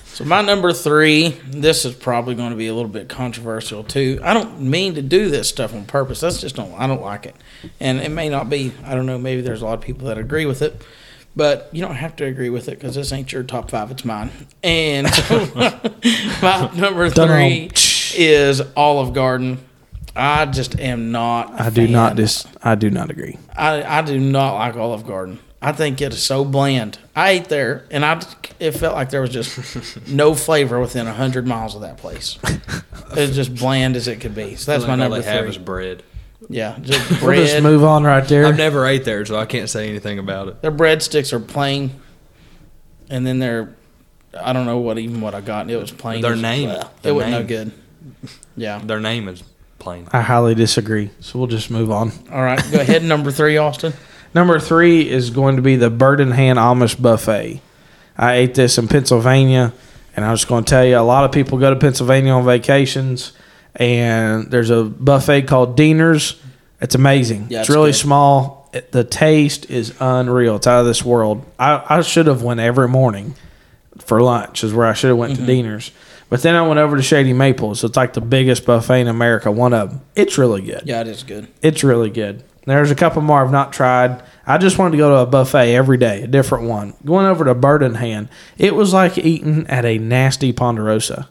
So 0.07 0.25
my 0.25 0.43
number 0.43 0.73
three, 0.73 1.31
this 1.49 1.85
is 1.85 1.93
probably 1.93 2.37
going 2.37 2.51
to 2.51 2.57
be 2.57 2.69
a 2.69 2.75
little 2.75 2.89
bit 2.89 3.09
controversial 3.09 3.83
too. 3.83 4.21
I 4.23 4.33
don't 4.33 4.61
mean 4.61 4.95
to 4.95 5.03
do 5.03 5.29
this 5.29 5.49
stuff 5.49 5.75
on 5.75 5.87
purpose. 5.87 6.21
That's 6.21 6.41
just 6.41 6.55
don't. 6.55 6.73
I 6.75 6.87
don't 6.87 7.03
like 7.03 7.27
it, 7.27 7.35
and 7.81 7.99
it 7.99 8.11
may 8.11 8.29
not 8.29 8.49
be. 8.49 8.73
I 8.85 8.95
don't 8.95 9.07
know. 9.07 9.19
Maybe 9.19 9.41
there's 9.41 9.61
a 9.61 9.65
lot 9.65 9.75
of 9.75 9.81
people 9.81 10.07
that 10.07 10.19
agree 10.19 10.47
with 10.47 10.63
it, 10.63 10.87
but 11.35 11.69
you 11.73 11.83
don't 11.83 11.97
have 11.97 12.15
to 12.17 12.25
agree 12.27 12.49
with 12.49 12.69
it 12.69 12.79
because 12.79 12.95
this 12.95 13.13
ain't 13.13 13.33
your 13.33 13.43
top 13.43 13.73
five. 13.73 13.91
It's 13.91 14.05
mine. 14.05 14.31
And 14.63 15.07
my 16.41 16.71
number 16.77 17.11
three 17.11 17.71
is 18.17 18.63
Olive 18.77 19.15
Garden. 19.15 19.59
I 20.15 20.47
just 20.47 20.79
am 20.79 21.11
not. 21.11 21.61
I 21.61 21.67
I 21.67 21.71
do 21.71 21.89
not 21.89 22.15
dis. 22.15 22.47
I 22.63 22.77
do 22.77 22.89
not 22.89 23.11
agree. 23.11 23.37
I, 23.57 23.83
I 23.99 24.03
do 24.03 24.21
not 24.21 24.55
like 24.55 24.77
Olive 24.77 25.05
Garden. 25.07 25.41
I 25.67 25.73
think 25.73 26.01
it 26.03 26.13
is 26.13 26.23
so 26.23 26.45
bland. 26.45 26.99
I 27.17 27.31
ate 27.31 27.49
there, 27.49 27.87
and 27.91 28.05
I 28.05 28.23
it 28.61 28.73
felt 28.73 28.95
like 28.95 29.11
there 29.11 29.21
was 29.21 29.31
just 29.31 30.07
no 30.09 30.35
flavor 30.35 30.79
within 30.81 31.07
hundred 31.07 31.47
miles 31.47 31.75
of 31.75 31.81
that 31.81 31.97
place. 31.97 32.39
It's 33.13 33.35
just 33.35 33.55
bland 33.55 33.97
as 33.97 34.07
it 34.09 34.21
could 34.21 34.35
be. 34.35 34.57
So 34.57 34.73
that's 34.73 34.83
Like 34.83 34.89
my 34.89 34.93
all 35.05 35.11
number 35.11 35.21
they 35.23 35.31
have 35.31 35.41
three. 35.43 35.51
is 35.51 35.59
bread. 35.59 36.03
yeah, 36.49 36.77
just 36.83 37.23
We'll 37.23 37.35
just 37.37 37.53
bread. 37.55 37.63
move 37.63 37.83
on 37.85 38.05
right 38.05 38.27
there. 38.27 38.47
I've 38.47 38.57
never 38.57 38.87
ate 38.87 39.05
there, 39.05 39.25
so 39.25 39.37
I 39.39 39.47
can't 39.47 39.71
say 39.71 39.89
anything 39.89 40.19
about 40.19 40.49
it. 40.49 40.61
Their 40.63 40.73
breadsticks 40.73 41.33
are 41.33 41.41
plain, 41.41 41.93
and 43.09 43.27
then 43.27 43.39
they're 43.39 43.75
I 44.39 44.53
don't 44.53 44.67
know 44.67 44.79
what 44.79 44.99
even 44.99 45.21
what 45.21 45.35
I 45.35 45.41
got. 45.41 45.71
It 45.71 45.77
was 45.77 45.91
plain. 45.93 46.21
Their 46.21 46.37
name. 46.37 46.71
Ugh, 46.71 46.89
Their 47.03 47.13
it 47.13 47.15
wasn't 47.15 47.33
no 47.33 47.45
good. 47.45 47.73
Yeah. 48.57 48.79
Their 48.85 49.01
name 49.01 49.29
is 49.29 49.43
plain. 49.79 50.09
I 50.13 50.21
highly 50.23 50.55
disagree. 50.55 51.11
So 51.21 51.39
we'll 51.39 51.49
just 51.49 51.71
move 51.71 51.91
on. 51.91 52.11
All 52.33 52.43
right. 52.43 52.61
Go 52.73 52.81
ahead. 52.81 53.03
Number 53.05 53.31
three, 53.31 53.57
Austin. 53.57 53.93
Number 54.35 54.59
three 54.59 55.09
is 55.09 55.31
going 55.31 55.57
to 55.57 55.63
be 55.63 55.77
the 55.77 55.91
Bird 55.91 56.21
in 56.21 56.33
Hand 56.33 56.59
Amish 56.59 57.01
Buffet. 57.01 57.61
I 58.19 58.35
ate 58.35 58.55
this 58.55 58.79
in 58.79 58.89
Pennsylvania, 58.89 59.73
and 60.17 60.25
I'm 60.25 60.35
just 60.35 60.49
going 60.49 60.65
to 60.65 60.71
tell 60.71 60.85
you 60.85 60.99
a 60.99 61.01
lot 61.01 61.25
of 61.25 61.33
people 61.33 61.59
go 61.59 61.71
to 61.71 61.79
Pennsylvania 61.79 62.33
on 62.33 62.45
vacations, 62.45 63.33
and 63.77 64.51
there's 64.51 64.71
a 64.71 64.85
buffet 64.85 65.43
called 65.43 65.77
Dienner's. 65.77 66.41
It's 66.81 66.95
amazing. 66.95 67.47
Yeah, 67.51 67.61
it's 67.61 67.69
it's 67.69 67.75
really 67.77 67.91
good. 67.93 67.97
small. 67.99 68.69
It- 68.73 68.91
the 68.93 69.05
taste 69.05 69.71
is 69.71 69.95
unreal. 70.01 70.57
It's 70.57 70.67
out 70.67 70.81
of 70.81 70.87
this 70.87 71.05
world. 71.05 71.45
I, 71.59 71.83
I 71.89 72.03
should 72.03 72.27
have 72.27 72.43
went 72.43 72.61
every 72.61 72.89
morning 72.89 73.35
for 73.99 74.21
lunch. 74.21 74.65
Is 74.65 74.75
where 74.75 74.87
I 74.87 74.95
should 74.95 75.09
have 75.11 75.19
went 75.19 75.35
Mm-hmm. 75.35 75.47
to 75.47 75.53
Dienner's. 75.53 75.91
But 76.31 76.43
then 76.43 76.57
I 76.57 76.67
went 76.67 76.81
over 76.81 76.97
to 76.97 77.03
Shady 77.03 77.33
Maples. 77.33 77.81
So 77.81 77.87
it's 77.87 77.97
like 77.97 78.15
the 78.15 78.21
biggest 78.21 78.65
buffet 78.67 79.01
in 79.03 79.07
America. 79.09 79.53
One 79.53 79.73
of 79.73 79.91
them. 79.91 80.01
It's 80.17 80.37
really 80.39 80.63
good. 80.63 80.83
Yeah, 80.85 81.01
it 81.03 81.07
is 81.07 81.23
good. 81.23 81.47
It's 81.63 81.85
really 81.85 82.11
good. 82.11 82.43
There's 82.67 82.91
a 82.91 82.95
couple 82.95 83.23
more 83.23 83.45
I've 83.45 83.53
not 83.53 83.73
tried. 83.73 84.23
I 84.47 84.59
just 84.59 84.79
wanted 84.79 84.93
to 84.93 84.97
go 84.99 85.11
to 85.11 85.23
a 85.23 85.27
buffet 85.27 85.75
every 85.75 85.99
day, 85.99 86.23
a 86.23 86.27
different 86.27 86.65
one. 86.69 86.95
Going 87.05 87.27
over 87.27 87.45
to 87.45 87.55
Bird 87.55 87.83
in 87.83 87.95
Hand, 87.95 88.29
it 88.59 88.75
was 88.75 88.93
like 88.93 89.19
eating 89.19 89.67
at 89.69 89.85
a 89.85 89.99
nasty 89.99 90.53
Ponderosa. 90.53 91.29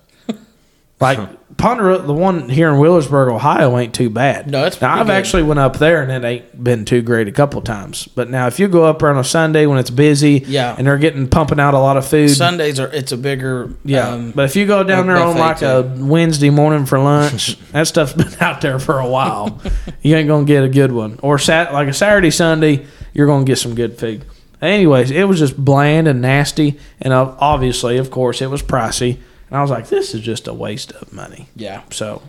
Like 0.99 1.19
Ponderosa, 1.57 2.03
the 2.03 2.13
one 2.13 2.49
here 2.49 2.69
in 2.69 2.75
Wheelersburg, 2.75 3.31
Ohio, 3.31 3.77
ain't 3.77 3.93
too 3.93 4.09
bad. 4.09 4.49
No, 4.49 4.65
it's 4.65 4.79
now 4.81 4.95
I've 4.99 5.07
good. 5.07 5.13
actually 5.13 5.43
went 5.43 5.59
up 5.59 5.77
there 5.77 6.01
and 6.01 6.11
it 6.11 6.27
ain't 6.27 6.63
been 6.63 6.85
too 6.85 7.01
great 7.01 7.27
a 7.27 7.31
couple 7.31 7.61
times. 7.61 8.07
But 8.07 8.29
now 8.29 8.47
if 8.47 8.59
you 8.59 8.67
go 8.67 8.85
up 8.85 8.99
there 8.99 9.09
on 9.09 9.17
a 9.17 9.23
Sunday 9.23 9.65
when 9.65 9.77
it's 9.77 9.89
busy, 9.89 10.43
Yeah. 10.47 10.75
and 10.77 10.87
they're 10.87 10.97
getting 10.97 11.27
pumping 11.27 11.59
out 11.59 11.73
a 11.73 11.79
lot 11.79 11.97
of 11.97 12.07
food, 12.07 12.29
Sundays 12.29 12.79
are 12.79 12.87
it's 12.87 13.11
a 13.11 13.17
bigger 13.17 13.71
yeah. 13.85 14.09
um, 14.09 14.31
but 14.31 14.45
if 14.45 14.55
you 14.55 14.65
go 14.65 14.83
down 14.83 15.07
there 15.07 15.17
on 15.17 15.37
like 15.37 15.61
a 15.61 15.81
Wednesday 15.97 16.49
morning 16.49 16.85
for 16.85 16.99
lunch, 16.99 17.57
that 17.71 17.87
stuff's 17.87 18.13
been 18.13 18.33
out 18.39 18.61
there 18.61 18.79
for 18.79 18.99
a 18.99 19.07
while. 19.07 19.61
you 20.01 20.15
ain't 20.15 20.27
gonna 20.27 20.45
get 20.45 20.63
a 20.63 20.69
good 20.69 20.91
one. 20.91 21.19
Or 21.21 21.37
sat 21.39 21.73
like 21.73 21.87
a 21.87 21.93
Saturday, 21.93 22.31
Sunday, 22.31 22.85
you're 23.13 23.27
gonna 23.27 23.45
get 23.45 23.57
some 23.57 23.75
good 23.75 23.97
food. 23.97 24.25
Anyways, 24.61 25.11
it 25.11 25.25
was 25.25 25.39
just 25.39 25.57
bland 25.57 26.07
and 26.07 26.21
nasty, 26.21 26.79
and 27.01 27.13
obviously, 27.13 27.97
of 27.97 28.09
course, 28.09 28.41
it 28.41 28.49
was 28.49 28.63
pricey. 28.63 29.17
And 29.53 29.59
I 29.59 29.61
was 29.61 29.69
like, 29.69 29.87
this 29.87 30.15
is 30.15 30.21
just 30.21 30.47
a 30.47 30.53
waste 30.53 30.93
of 30.93 31.13
money. 31.13 31.47
yeah. 31.55 31.83
So 31.91 32.23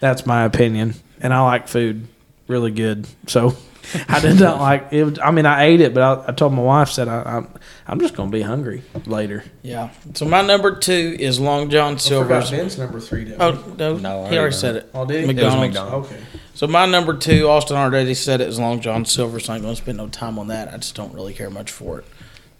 that's 0.00 0.24
my 0.24 0.44
opinion. 0.44 0.94
And 1.20 1.34
I 1.34 1.42
like 1.44 1.68
food 1.68 2.08
really 2.48 2.70
good. 2.70 3.06
So 3.26 3.54
I 4.08 4.18
did 4.20 4.40
not 4.40 4.58
like 4.68 4.90
it. 4.90 5.18
I 5.20 5.30
mean, 5.30 5.44
I 5.44 5.64
ate 5.64 5.82
it, 5.82 5.92
but 5.92 6.02
I, 6.02 6.30
I 6.30 6.32
told 6.32 6.54
my 6.54 6.62
wife 6.62 6.88
said 6.88 7.06
I, 7.06 7.20
I'm 7.22 7.48
I'm 7.86 8.00
just 8.00 8.14
gonna 8.14 8.30
be 8.30 8.40
hungry 8.40 8.82
later. 9.04 9.44
Yeah. 9.60 9.90
So 10.14 10.24
my 10.24 10.40
number 10.40 10.74
two 10.74 11.16
is 11.20 11.38
Long 11.38 11.68
John 11.68 11.98
Silver's. 11.98 12.50
Ben's 12.50 12.78
number 12.78 12.98
three. 12.98 13.24
didn't 13.26 13.42
Oh 13.42 13.74
no, 13.78 13.98
No, 13.98 14.24
he 14.26 14.38
already 14.38 14.38
already 14.38 14.54
know. 14.54 14.58
said 14.58 14.76
it. 14.76 14.90
Oh, 14.94 15.04
did 15.04 15.20
he? 15.20 15.26
McDonald's. 15.26 15.60
McDonald's. 15.76 16.10
Okay. 16.10 16.20
So 16.54 16.66
my 16.66 16.86
number 16.86 17.14
two, 17.14 17.46
Austin 17.46 17.76
already 17.76 18.14
said 18.14 18.40
it 18.40 18.48
is 18.48 18.58
Long 18.58 18.80
John 18.80 19.04
Silver, 19.04 19.38
so 19.38 19.52
I 19.52 19.56
ain't 19.56 19.64
gonna 19.64 19.76
spend 19.76 19.98
no 19.98 20.08
time 20.08 20.38
on 20.38 20.46
that. 20.48 20.72
I 20.72 20.78
just 20.78 20.94
don't 20.94 21.12
really 21.12 21.34
care 21.34 21.50
much 21.50 21.70
for 21.70 21.98
it. 21.98 22.06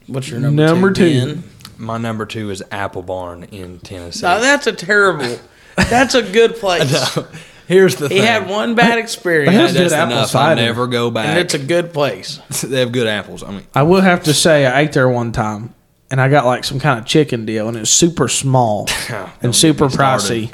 What's 0.09 0.29
your 0.29 0.41
number, 0.41 0.63
Number 0.63 0.93
two? 0.93 1.35
two. 1.37 1.43
Ben? 1.81 1.87
My 1.87 1.99
number 1.99 2.27
two 2.27 2.51
is 2.51 2.63
Apple 2.71 3.03
Barn 3.03 3.45
in 3.45 3.81
Tennessee. 3.81 4.23
Now 4.23 4.39
that's 4.39 4.67
a 4.67 4.73
terrible. 4.73 5.39
That's 5.77 6.15
a 6.15 6.23
good 6.23 6.57
place. 6.61 7.19
Here's 7.67 7.95
the 7.97 8.09
He 8.09 8.17
thing. 8.17 8.25
had 8.27 8.49
one 8.49 8.75
bad 8.75 8.99
experience, 8.99 9.55
have 9.55 9.73
That's 9.75 9.91
good 9.91 9.93
apple 9.97 10.13
enough. 10.17 10.25
I 10.31 10.55
cider. 10.55 10.63
never 10.63 10.87
go 10.89 11.11
back. 11.13 11.27
and 11.29 11.39
it's 11.39 11.55
a 11.55 11.59
good 11.59 11.93
place. 11.93 12.41
they 12.65 12.81
have 12.81 12.91
good 12.91 13.07
apples. 13.07 13.45
I 13.45 13.53
mean, 13.53 13.67
I 13.75 13.85
will 13.85 14.01
have 14.01 14.25
to 14.25 14.35
say 14.35 14.67
I 14.67 14.81
ate 14.81 14.93
there 14.93 15.09
one 15.09 15.31
time, 15.31 15.73
and 16.11 16.21
I 16.21 16.29
got 16.29 16.45
like 16.47 16.65
some 16.65 16.81
kind 16.81 16.99
of 16.99 17.07
chicken 17.07 17.47
deal, 17.47 17.69
and 17.69 17.77
it 17.77 17.81
was 17.81 17.91
super 17.91 18.27
small 18.29 18.89
and 19.43 19.55
super 19.55 19.85
get 19.89 19.91
me 19.91 19.95
started. 19.95 20.27
pricey. 20.51 20.53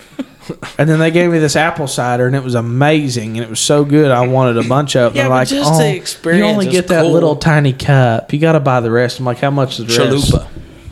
and 0.78 0.88
then 0.90 0.98
they 0.98 1.10
gave 1.10 1.30
me 1.30 1.38
this 1.38 1.56
apple 1.56 1.86
cider, 1.88 2.26
and 2.26 2.36
it 2.36 2.42
was 2.44 2.54
amazing, 2.54 3.38
and 3.38 3.44
it 3.44 3.48
was 3.48 3.60
so 3.60 3.82
good. 3.84 4.10
I 4.10 4.26
wanted 4.28 4.58
a 4.64 4.68
bunch 4.68 4.94
of. 4.94 5.14
it. 5.14 5.16
Yeah, 5.16 5.22
They're 5.22 5.30
like, 5.30 5.48
just 5.48 5.72
oh, 5.72 5.78
the 5.78 5.96
experience 5.96 6.44
You 6.44 6.52
only 6.52 6.66
is 6.66 6.72
get 6.72 6.88
that 6.88 7.00
cool." 7.02 7.12
little 7.12 7.36
tiny 7.36 7.72
cup. 7.72 8.30
You 8.34 8.38
got 8.38 8.52
to 8.52 8.60
buy 8.60 8.80
the 8.80 8.90
rest. 8.90 9.18
I'm 9.18 9.24
like, 9.24 9.38
how 9.38 9.50
much 9.50 9.80
is 9.80 9.86
the 9.96 10.04
rest? 10.10 10.34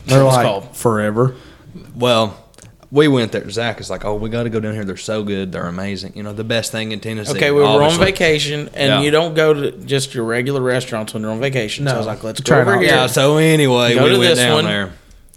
Chalupa. 0.05 0.09
They're 0.09 0.23
That's 0.23 0.35
like 0.35 0.45
called. 0.45 0.75
forever. 0.77 1.35
well, 1.95 2.41
we 2.91 3.07
went 3.07 3.31
there. 3.33 3.49
Zach 3.49 3.79
is 3.81 3.89
like, 3.89 4.05
oh, 4.05 4.15
we 4.15 4.29
got 4.29 4.43
to 4.43 4.49
go 4.49 4.59
down 4.59 4.73
here. 4.73 4.85
They're 4.85 4.95
so 4.95 5.23
good. 5.23 5.51
They're 5.51 5.67
amazing. 5.67 6.13
You 6.15 6.23
know, 6.23 6.31
the 6.33 6.43
best 6.43 6.71
thing 6.71 6.91
in 6.93 6.99
Tennessee. 7.01 7.35
Okay, 7.35 7.51
we 7.51 7.59
were 7.59 7.65
on 7.65 7.99
vacation, 7.99 8.69
and 8.73 8.89
Yeah. 8.89 9.01
you 9.01 9.11
don't 9.11 9.33
go 9.33 9.53
to 9.53 9.71
just 9.71 10.13
your 10.13 10.23
regular 10.23 10.61
restaurants 10.61 11.13
when 11.13 11.23
you're 11.23 11.31
on 11.31 11.39
vacation. 11.41 11.87
so 11.87 11.93
I 11.93 11.97
was 11.97 12.07
like, 12.07 12.23
let's 12.23 12.39
Try 12.41 12.63
go 12.63 12.71
over 12.71 12.79
here. 12.79 12.89
Yeah. 12.91 13.07
So 13.07 13.37
anyway, 13.37 13.95
Go 13.95 14.03
we 14.03 14.09
to 14.11 14.19
went 14.19 14.29
this 14.35 14.39
down 14.39 14.53
one. 14.55 14.65
there. 14.65 14.93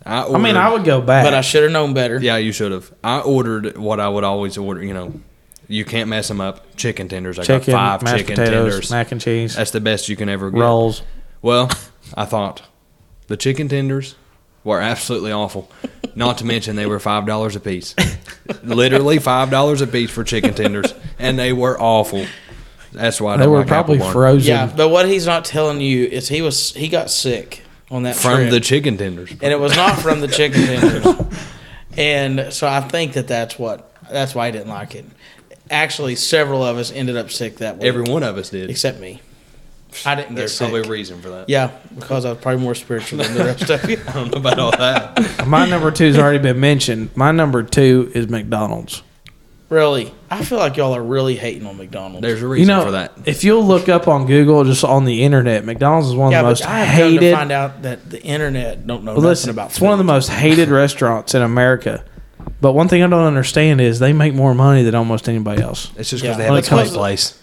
I, 0.06 0.24
I 0.26 0.38
mean, 0.38 0.56
I 0.56 0.70
would 0.72 0.84
go 0.84 1.00
back, 1.00 1.24
But 1.24 1.34
I 1.34 1.40
should 1.40 1.64
have 1.64 1.72
known 1.72 1.92
better. 1.94 2.18
Yeah, 2.20 2.36
you 2.36 2.52
should 2.52 2.70
have. 2.72 2.92
I 3.02 3.18
ordered 3.20 3.76
what 3.76 3.98
I 3.98 4.08
would 4.08 4.24
always 4.24 4.56
order. 4.56 4.82
You 4.82 4.94
know, 4.94 5.20
you 5.66 5.84
can't 5.84 6.08
mess 6.08 6.28
them 6.28 6.40
up. 6.40 6.76
Chicken 6.76 7.08
tenders. 7.08 7.38
I 7.38 7.42
chicken, 7.42 7.72
got 7.72 8.00
five 8.02 8.16
chicken 8.18 8.36
potatoes, 8.36 8.72
tenders. 8.72 8.90
mac 8.90 9.10
and 9.12 9.20
cheese, 9.20 9.56
That's 9.56 9.70
the 9.72 9.80
best 9.80 10.08
you 10.08 10.16
can 10.16 10.28
ever 10.28 10.50
get. 10.50 10.60
rolls. 10.60 11.02
Well, 11.42 11.70
I 12.14 12.24
thought 12.24 12.62
the 13.26 13.36
chicken 13.36 13.68
tenders 13.68 14.14
were 14.68 14.80
absolutely 14.80 15.32
awful. 15.32 15.70
Not 16.14 16.38
to 16.38 16.44
mention 16.44 16.76
they 16.76 16.86
were 16.86 17.00
five 17.00 17.26
dollars 17.26 17.56
a 17.56 17.60
piece. 17.60 17.94
Literally 18.62 19.18
five 19.18 19.50
dollars 19.50 19.80
a 19.80 19.86
piece 19.86 20.10
for 20.10 20.24
chicken 20.24 20.54
tenders, 20.54 20.92
and 21.18 21.38
they 21.38 21.52
were 21.52 21.80
awful. 21.80 22.24
That's 22.92 23.20
why 23.20 23.36
They 23.36 23.44
don't 23.44 23.52
were 23.52 23.58
like 23.58 23.68
probably 23.68 23.98
Apple 23.98 24.10
frozen. 24.12 24.48
Yeah, 24.48 24.72
but 24.74 24.88
what 24.88 25.06
he's 25.06 25.26
not 25.26 25.44
telling 25.44 25.80
you 25.80 26.04
is 26.06 26.28
he 26.28 26.40
was 26.42 26.72
he 26.74 26.88
got 26.88 27.10
sick 27.10 27.62
on 27.90 28.04
that 28.04 28.16
from 28.16 28.36
trip. 28.36 28.50
the 28.50 28.60
chicken 28.60 28.96
tenders. 28.96 29.30
and 29.30 29.52
it 29.52 29.60
was 29.60 29.76
not 29.76 29.98
from 29.98 30.20
the 30.20 30.28
chicken 30.28 30.62
tenders. 30.62 31.06
and 31.96 32.52
so 32.52 32.66
I 32.66 32.80
think 32.80 33.12
that 33.14 33.28
that's 33.28 33.58
what 33.58 33.92
that's 34.10 34.34
why 34.34 34.46
I 34.46 34.50
didn't 34.50 34.68
like 34.68 34.94
it. 34.94 35.04
Actually, 35.70 36.16
several 36.16 36.64
of 36.64 36.78
us 36.78 36.90
ended 36.90 37.16
up 37.16 37.30
sick 37.30 37.58
that 37.58 37.76
week, 37.76 37.84
Every 37.84 38.02
one 38.02 38.22
of 38.22 38.38
us 38.38 38.48
did. 38.50 38.70
except 38.70 38.98
me. 39.00 39.20
I 40.04 40.14
didn't 40.14 40.30
get 40.30 40.36
There's 40.36 40.52
sick. 40.52 40.68
probably 40.70 40.88
a 40.88 40.90
reason 40.92 41.20
for 41.20 41.30
that. 41.30 41.48
yeah, 41.48 41.70
because 41.94 42.24
I 42.24 42.30
was 42.32 42.38
probably 42.40 42.62
more 42.62 42.74
spiritual 42.74 43.18
than 43.22 43.34
the 43.34 43.44
rest 43.44 43.70
of 43.70 43.88
you. 43.88 43.98
I 44.08 44.12
don't 44.12 44.30
know 44.32 44.38
about 44.38 44.58
all 44.58 44.70
that. 44.72 45.46
My 45.46 45.68
number 45.68 45.90
two 45.90 46.04
has 46.06 46.18
already 46.18 46.38
been 46.38 46.60
mentioned. 46.60 47.10
My 47.16 47.32
number 47.32 47.62
two 47.62 48.10
is 48.14 48.28
McDonald's. 48.28 49.02
Really, 49.70 50.14
I 50.30 50.42
feel 50.44 50.56
like 50.58 50.78
y'all 50.78 50.96
are 50.96 51.02
really 51.02 51.36
hating 51.36 51.66
on 51.66 51.76
McDonald's. 51.76 52.22
There's 52.22 52.40
a 52.42 52.48
reason 52.48 52.68
You 52.70 52.74
reason 52.74 52.76
know, 52.78 52.84
for 52.86 52.90
that. 52.92 53.12
if 53.28 53.44
you'll 53.44 53.64
look 53.66 53.90
up 53.90 54.08
on 54.08 54.26
Google, 54.26 54.64
just 54.64 54.82
on 54.82 55.04
the 55.04 55.22
internet, 55.24 55.62
McDonald's 55.66 56.08
is 56.08 56.14
one 56.14 56.28
of 56.28 56.32
yeah, 56.32 56.40
the 56.42 56.48
most 56.48 56.62
but 56.62 56.68
I 56.70 56.78
have 56.84 57.10
come 57.12 57.18
to 57.20 57.32
find 57.34 57.52
out 57.52 57.82
that 57.82 58.08
the 58.08 58.22
internet 58.22 58.86
don't 58.86 59.04
know 59.04 59.12
Well, 59.12 59.16
nothing 59.20 59.28
listen, 59.28 59.50
about. 59.50 59.70
it's 59.70 59.80
one 59.80 59.92
of 59.92 59.98
the 59.98 60.04
most 60.04 60.30
hated 60.30 60.68
restaurants 60.70 61.34
in 61.34 61.42
America. 61.42 62.02
But 62.62 62.72
one 62.72 62.88
thing 62.88 63.02
I 63.02 63.08
don't 63.08 63.24
understand 63.26 63.82
is 63.82 63.98
they 63.98 64.14
make 64.14 64.32
more 64.32 64.54
money 64.54 64.82
than 64.84 64.94
almost 64.94 65.28
anybody 65.28 65.60
else. 65.60 65.90
It's 65.98 66.08
just 66.10 66.22
because 66.22 66.36
Yeah. 66.36 66.38
they 66.38 66.44
have 66.44 66.54
a 66.54 66.58
it 66.58 66.64
comes 66.66 66.82
great 66.84 66.92
to- 66.92 66.98
place. 66.98 67.38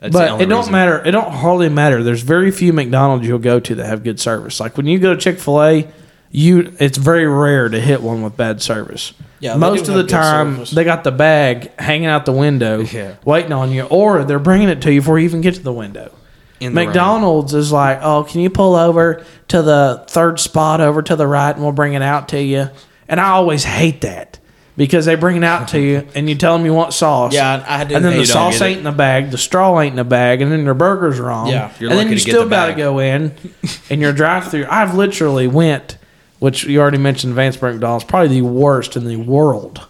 That's 0.00 0.12
but 0.12 0.40
it 0.40 0.46
don't 0.48 0.58
reason. 0.60 0.72
matter. 0.72 1.04
It 1.04 1.10
don't 1.12 1.30
hardly 1.30 1.68
matter. 1.68 2.02
There's 2.02 2.22
very 2.22 2.50
few 2.50 2.72
McDonald's 2.72 3.26
you'll 3.26 3.38
go 3.38 3.60
to 3.60 3.74
that 3.76 3.86
have 3.86 4.02
good 4.02 4.18
service. 4.18 4.58
Like 4.58 4.76
when 4.76 4.86
you 4.86 4.98
go 4.98 5.14
to 5.14 5.20
Chick 5.20 5.38
Fil 5.38 5.62
A, 5.62 5.88
you 6.30 6.72
it's 6.78 6.96
very 6.98 7.26
rare 7.26 7.68
to 7.68 7.78
hit 7.80 8.02
one 8.02 8.22
with 8.22 8.36
bad 8.36 8.62
service. 8.62 9.12
Yeah, 9.40 9.56
most 9.56 9.88
of 9.88 9.94
the 9.94 10.04
time 10.04 10.54
service. 10.54 10.70
they 10.72 10.84
got 10.84 11.02
the 11.04 11.10
bag 11.12 11.70
hanging 11.78 12.06
out 12.06 12.24
the 12.26 12.32
window, 12.32 12.80
Yeah. 12.80 13.14
waiting 13.24 13.52
on 13.52 13.72
you, 13.72 13.82
or 13.84 14.24
they're 14.24 14.38
bringing 14.38 14.68
it 14.68 14.80
to 14.82 14.92
you 14.92 15.00
before 15.00 15.18
you 15.18 15.24
even 15.24 15.40
get 15.40 15.54
to 15.54 15.62
the 15.62 15.72
window. 15.72 16.12
In 16.60 16.74
the 16.74 16.78
rain. 16.80 16.88
McDonald's 16.88 17.54
is 17.54 17.72
like, 17.72 18.00
oh, 18.02 18.24
can 18.24 18.40
you 18.42 18.50
pull 18.50 18.74
over 18.76 19.24
to 19.48 19.62
the 19.62 20.04
third 20.08 20.38
spot 20.38 20.82
over 20.82 21.00
to 21.00 21.16
the 21.16 21.26
right 21.26 21.52
and 21.54 21.62
we'll 21.62 21.72
bring 21.72 21.94
it 21.94 22.02
out 22.02 22.28
to 22.28 22.42
you? 22.42 22.68
And 23.08 23.18
I 23.18 23.30
always 23.30 23.64
hate 23.64 24.02
that 24.02 24.38
because 24.80 25.04
they 25.04 25.14
bring 25.14 25.36
it 25.36 25.44
out 25.44 25.68
to 25.68 25.78
you 25.78 26.08
and 26.14 26.26
you 26.26 26.34
tell 26.34 26.56
them 26.56 26.64
you 26.64 26.72
want 26.72 26.94
sauce. 26.94 27.34
Yeah, 27.34 27.62
I 27.68 27.84
do 27.84 27.96
And 27.96 28.02
then 28.02 28.16
the 28.16 28.24
sauce 28.24 28.62
ain't 28.62 28.78
in 28.78 28.84
the 28.84 28.92
bag, 28.92 29.30
the 29.30 29.36
straw 29.36 29.78
ain't 29.78 29.92
in 29.92 29.96
the 29.96 30.04
bag, 30.04 30.40
and 30.40 30.50
then 30.50 30.64
your 30.64 30.72
burger's 30.72 31.20
wrong. 31.20 31.48
Yeah. 31.48 31.70
You're 31.78 31.90
and 31.90 31.98
then 31.98 32.08
you 32.08 32.18
still 32.18 32.44
the 32.44 32.48
got 32.48 32.68
to 32.68 32.72
go 32.72 32.98
in 32.98 33.34
and 33.90 34.00
your 34.00 34.14
drive-through. 34.14 34.64
I've 34.70 34.94
literally 34.94 35.46
went, 35.46 35.98
which 36.38 36.64
you 36.64 36.80
already 36.80 36.96
mentioned, 36.96 37.34
Vanceburg 37.34 37.74
McDonald's, 37.74 38.04
probably 38.04 38.28
the 38.28 38.40
worst 38.40 38.96
in 38.96 39.04
the 39.04 39.16
world. 39.16 39.86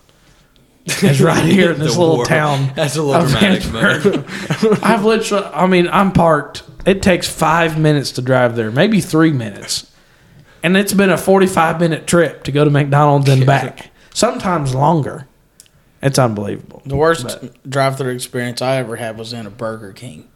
It's 0.87 1.21
right 1.21 1.45
here 1.45 1.71
in 1.71 1.79
this 1.79 1.97
little 1.97 2.25
town. 2.25 2.73
That's 2.75 2.97
a 2.97 3.03
little 3.05 3.29
dramatic, 3.29 3.73
man. 3.73 4.25
I've 4.83 5.05
literally, 5.05 5.47
I 5.55 5.69
mean, 5.69 5.87
I'm 5.87 6.11
parked. 6.11 6.65
It 6.85 7.01
takes 7.01 7.29
five 7.29 7.79
minutes 7.79 8.11
to 8.13 8.23
drive 8.23 8.57
there, 8.57 8.73
maybe 8.73 9.01
three 9.01 9.33
minutes. 9.33 9.89
And 10.65 10.77
it's 10.77 10.93
been 10.93 11.11
a 11.11 11.17
45 11.17 11.79
minute 11.79 12.09
trip 12.09 12.43
to 12.43 12.51
go 12.51 12.65
to 12.65 12.71
McDonald's 12.71 13.29
and 13.29 13.47
back, 13.47 13.93
sometimes 14.15 14.75
longer. 14.75 15.27
It's 16.03 16.19
unbelievable. 16.19 16.83
The 16.87 16.97
worst 16.97 17.39
drive-through 17.69 18.13
experience 18.15 18.63
I 18.63 18.77
ever 18.77 18.97
had 18.97 19.19
was 19.19 19.33
in 19.33 19.47
a 19.47 19.51
Burger 19.51 19.93
King. 19.93 20.29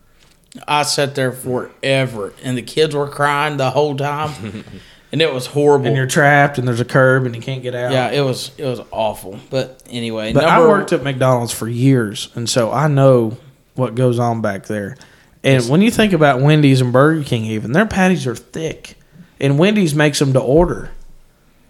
I 0.68 0.82
sat 0.82 1.14
there 1.14 1.32
forever, 1.32 2.32
and 2.42 2.56
the 2.56 2.62
kids 2.62 2.94
were 2.94 3.08
crying 3.08 3.56
the 3.56 3.70
whole 3.70 3.96
time, 3.96 4.64
and 5.12 5.22
it 5.22 5.32
was 5.32 5.46
horrible. 5.46 5.86
And 5.86 5.96
you're 5.96 6.06
trapped, 6.06 6.58
and 6.58 6.68
there's 6.68 6.80
a 6.80 6.84
curb, 6.84 7.24
and 7.26 7.34
you 7.34 7.40
can't 7.40 7.62
get 7.62 7.74
out. 7.74 7.92
yeah, 7.92 8.10
it 8.10 8.20
was 8.20 8.52
it 8.58 8.64
was 8.66 8.80
awful. 8.90 9.40
But 9.50 9.82
anyway, 9.88 10.32
But 10.32 10.44
I 10.44 10.60
worked 10.60 10.92
at 10.92 11.02
McDonald's 11.02 11.52
for 11.52 11.66
years, 11.68 12.28
and 12.34 12.48
so 12.48 12.70
I 12.70 12.86
know 12.88 13.36
what 13.74 13.94
goes 13.94 14.18
on 14.18 14.42
back 14.42 14.66
there. 14.66 14.96
And 15.42 15.68
when 15.68 15.82
you 15.82 15.90
think 15.90 16.12
about 16.12 16.40
Wendy's 16.40 16.80
and 16.80 16.92
Burger 16.92 17.24
King, 17.24 17.44
even 17.46 17.72
their 17.72 17.86
patties 17.86 18.26
are 18.26 18.36
thick, 18.36 18.96
and 19.40 19.58
Wendy's 19.58 19.94
makes 19.94 20.18
them 20.18 20.32
to 20.34 20.40
order. 20.40 20.90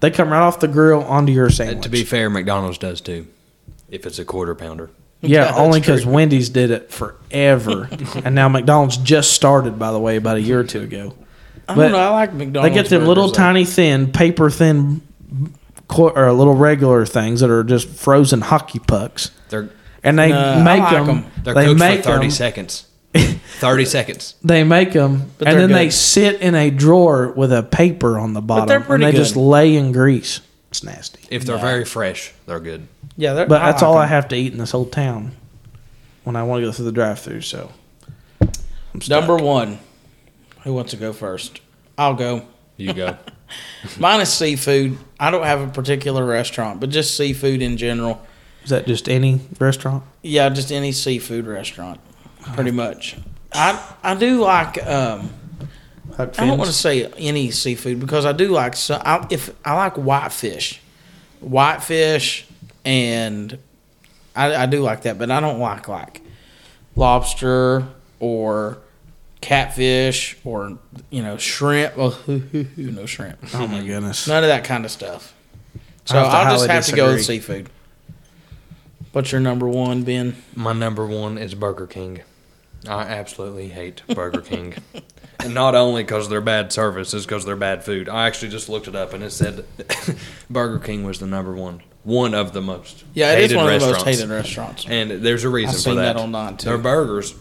They 0.01 0.11
come 0.11 0.31
right 0.31 0.41
off 0.43 0.61
the 0.61 0.69
grill 0.69 1.03
onto 1.03 1.33
your 1.33 1.47
And 1.47 1.55
sandwich. 1.55 1.83
to 1.85 1.89
be 1.89 2.05
fair, 2.05 2.29
McDonald's 2.31 2.79
does 2.79 3.01
too. 3.01 3.27
If 3.91 4.07
it's 4.07 4.19
a 4.19 4.25
quarter 4.25 4.55
pounder. 4.55 4.91
yeah, 5.23 5.45
that's 5.45 5.57
only 5.59 5.81
because. 5.81 6.05
Wendy's 6.05 6.49
did 6.51 6.71
it 6.71 6.91
forever, 6.93 7.89
and 8.25 8.35
now 8.35 8.49
McDonald's 8.49 8.97
just 8.99 9.33
started, 9.33 9.79
by 9.79 9.93
the 9.93 9.99
way, 10.01 10.17
about 10.17 10.37
a 10.37 10.41
year 10.43 10.61
or 10.61 10.65
two 10.65 10.81
ago. 10.83 11.15
I 11.69 11.75
but 11.75 11.83
don't 11.85 11.93
know. 11.93 11.99
I 11.99 12.09
like 12.11 12.35
McDonald's. 12.35 12.75
They 12.77 12.83
get 12.83 12.91
them 12.91 13.07
little 13.07 13.25
burgers, 13.25 13.37
though. 13.39 13.43
tiny 13.45 13.65
thin, 13.65 14.13
paper 14.13 14.51
thin, 14.51 15.01
or 15.97 16.33
little 16.33 16.55
regular 16.55 17.07
things 17.07 17.41
that 17.41 17.49
are 17.51 17.65
just 17.65 17.89
frozen 17.89 18.41
hockey 18.43 18.81
pucks. 18.81 19.31
They're 19.49 19.71
and 20.03 20.19
they 20.19 20.29
No, 20.29 20.39
I 20.39 20.63
make 20.63 20.83
like 20.83 21.07
them. 21.07 21.09
'em. 21.19 21.25
they're 21.43 21.55
They 21.55 21.65
cooked 21.67 21.81
make 21.81 21.99
for 22.03 22.11
thirty 22.11 22.27
them. 22.27 22.31
seconds. 22.31 22.87
thirty 23.59 23.85
seconds. 23.85 24.35
They 24.43 24.65
make 24.65 24.93
them, 24.93 25.31
But 25.39 25.49
and 25.49 25.59
they're 25.59 25.67
then 25.69 25.73
they 25.77 25.91
sit 25.91 26.41
in 26.41 26.55
a 26.55 26.71
drawer 26.71 27.29
with 27.31 27.53
a 27.53 27.63
paper 27.63 28.19
on 28.19 28.33
the 28.35 28.41
bottom, 28.43 28.67
they're 28.69 28.77
and 28.79 28.87
pretty 28.87 29.05
they 29.07 29.13
just 29.13 29.37
lay 29.37 29.77
in 29.77 29.93
grease. 29.93 30.41
It's 30.71 30.83
nasty. 30.83 31.21
If 31.31 31.45
they're 31.45 31.59
very 31.59 31.85
fresh, 31.85 32.33
they're 32.47 32.59
good. 32.61 32.89
Yeah, 33.17 33.35
they're- 33.35 33.47
But 33.47 33.61
that's 33.61 33.81
like 33.83 33.89
all 33.89 33.97
I 33.97 34.07
have 34.07 34.27
to 34.29 34.37
eat 34.37 34.53
in 34.53 34.59
this 34.59 34.73
whole 34.73 34.87
town 34.87 35.33
when 36.25 36.35
I 36.35 36.43
want 36.43 36.63
to 36.63 36.67
go 36.67 36.73
through 36.73 36.87
the 36.87 36.93
drive-through. 36.93 37.43
So, 37.43 37.71
I'm 38.41 39.01
stuck. 39.01 39.21
Number 39.27 39.37
one. 39.37 39.79
Who 40.65 40.73
wants 40.75 40.91
to 40.93 40.97
go 40.97 41.13
first? 41.13 41.61
I'll 41.99 42.15
go. 42.15 42.47
You 42.77 42.93
go. 42.95 43.17
Mine 44.01 44.21
is 44.23 44.33
seafood. 44.33 44.97
I 45.21 45.31
don't 45.31 45.45
have 45.45 45.61
a 45.61 45.69
particular 45.69 46.25
restaurant, 46.27 46.81
but 46.81 46.91
just 46.91 47.17
seafood 47.17 47.63
in 47.63 47.77
general. 47.77 48.21
is 48.65 48.71
that 48.71 48.87
just 48.87 49.09
any 49.09 49.41
restaurant? 49.61 50.03
Yeah, 50.23 50.49
just 50.49 50.73
any 50.73 50.91
seafood 50.91 51.47
restaurant, 51.47 52.01
pretty 52.55 52.71
much. 52.71 53.17
I 53.53 53.81
I 54.03 54.15
do 54.15 54.41
like. 54.41 54.85
Um, 54.87 55.31
I 56.19 56.27
don't 56.27 56.59
want 56.59 56.71
to 56.71 56.77
say 56.77 57.07
any 57.17 57.51
seafood 57.51 58.01
because 58.01 58.25
I 58.25 58.33
do 58.33 58.49
like. 58.49 58.77
So 58.77 59.01
I, 59.05 59.27
if 59.31 59.55
I 59.65 59.75
like 59.75 59.95
whitefish, 59.95 60.81
whitefish, 61.41 62.47
and 62.85 63.59
I, 64.37 64.55
I 64.55 64.67
do 64.67 64.81
like 64.81 65.03
that, 65.03 65.19
but 65.19 65.31
I 65.31 65.41
don't 65.41 65.59
like 65.59 65.89
like 65.89 66.21
lobster 66.97 67.87
or 68.21 68.79
catfish 69.41 70.37
or 70.45 70.79
you 71.11 71.23
know 71.23 71.37
shrimp. 71.37 71.97
Well, 71.97 72.19
no 72.77 73.07
shrimp. 73.07 73.39
Oh 73.55 73.67
my 73.67 73.85
goodness! 73.85 74.29
None 74.29 74.45
of 74.45 74.49
that 74.49 74.65
kind 74.65 74.85
of 74.85 74.91
stuff. 74.91 75.35
So 76.05 76.19
I 76.19 76.23
have 76.23 76.31
to 76.31 76.37
I'll 76.37 76.45
just 76.53 76.67
highly 76.67 76.75
have 76.75 76.87
to 76.87 76.97
go 76.97 77.13
with 77.13 77.25
seafood. 77.25 77.71
What's 79.13 79.31
your 79.31 79.41
number 79.41 79.69
one, 79.69 80.03
Ben? 80.03 80.37
My 80.55 80.73
number 80.73 81.07
one 81.07 81.39
is 81.39 81.55
Burger 81.55 81.87
King. 81.87 82.23
I 82.89 83.03
absolutely 83.03 83.69
hate 83.69 84.03
Burger 84.15 84.41
King. 84.41 84.75
And 85.41 85.53
not 85.53 85.75
only 85.75 86.05
because 86.05 86.31
they're 86.31 86.41
bad 86.41 86.73
service, 86.73 87.13
it's 87.13 87.27
because 87.27 87.45
they're 87.45 87.55
bad 87.57 87.85
food. 87.85 88.09
I 88.09 88.29
actually 88.29 88.49
just 88.51 88.71
looked 88.71 88.89
it 88.89 88.95
up 88.95 89.13
and 89.13 89.23
it 89.23 89.31
said 89.31 89.67
Burger 90.51 90.79
King 90.79 91.05
was 91.05 91.19
the 91.19 91.27
number 91.27 91.53
one. 91.53 91.83
One 92.05 92.33
of 92.35 92.55
the 92.55 92.63
most 92.63 93.05
Yeah, 93.13 93.33
it 93.33 93.41
is 93.41 93.51
hated 93.51 93.57
one 93.57 93.75
of 93.75 93.81
the 93.81 93.87
most 93.89 93.95
restaurants. 93.97 94.19
hated 94.21 94.33
restaurants. 94.33 94.87
And 94.89 95.11
there's 95.23 95.45
a 95.45 95.51
reason 95.51 95.71
I've 95.71 95.75
for 95.77 95.81
seen 95.83 95.97
that. 95.97 96.15
that 96.15 96.23
online, 96.23 96.57
too. 96.57 96.69
Their 96.71 96.79
burgers, 96.79 97.35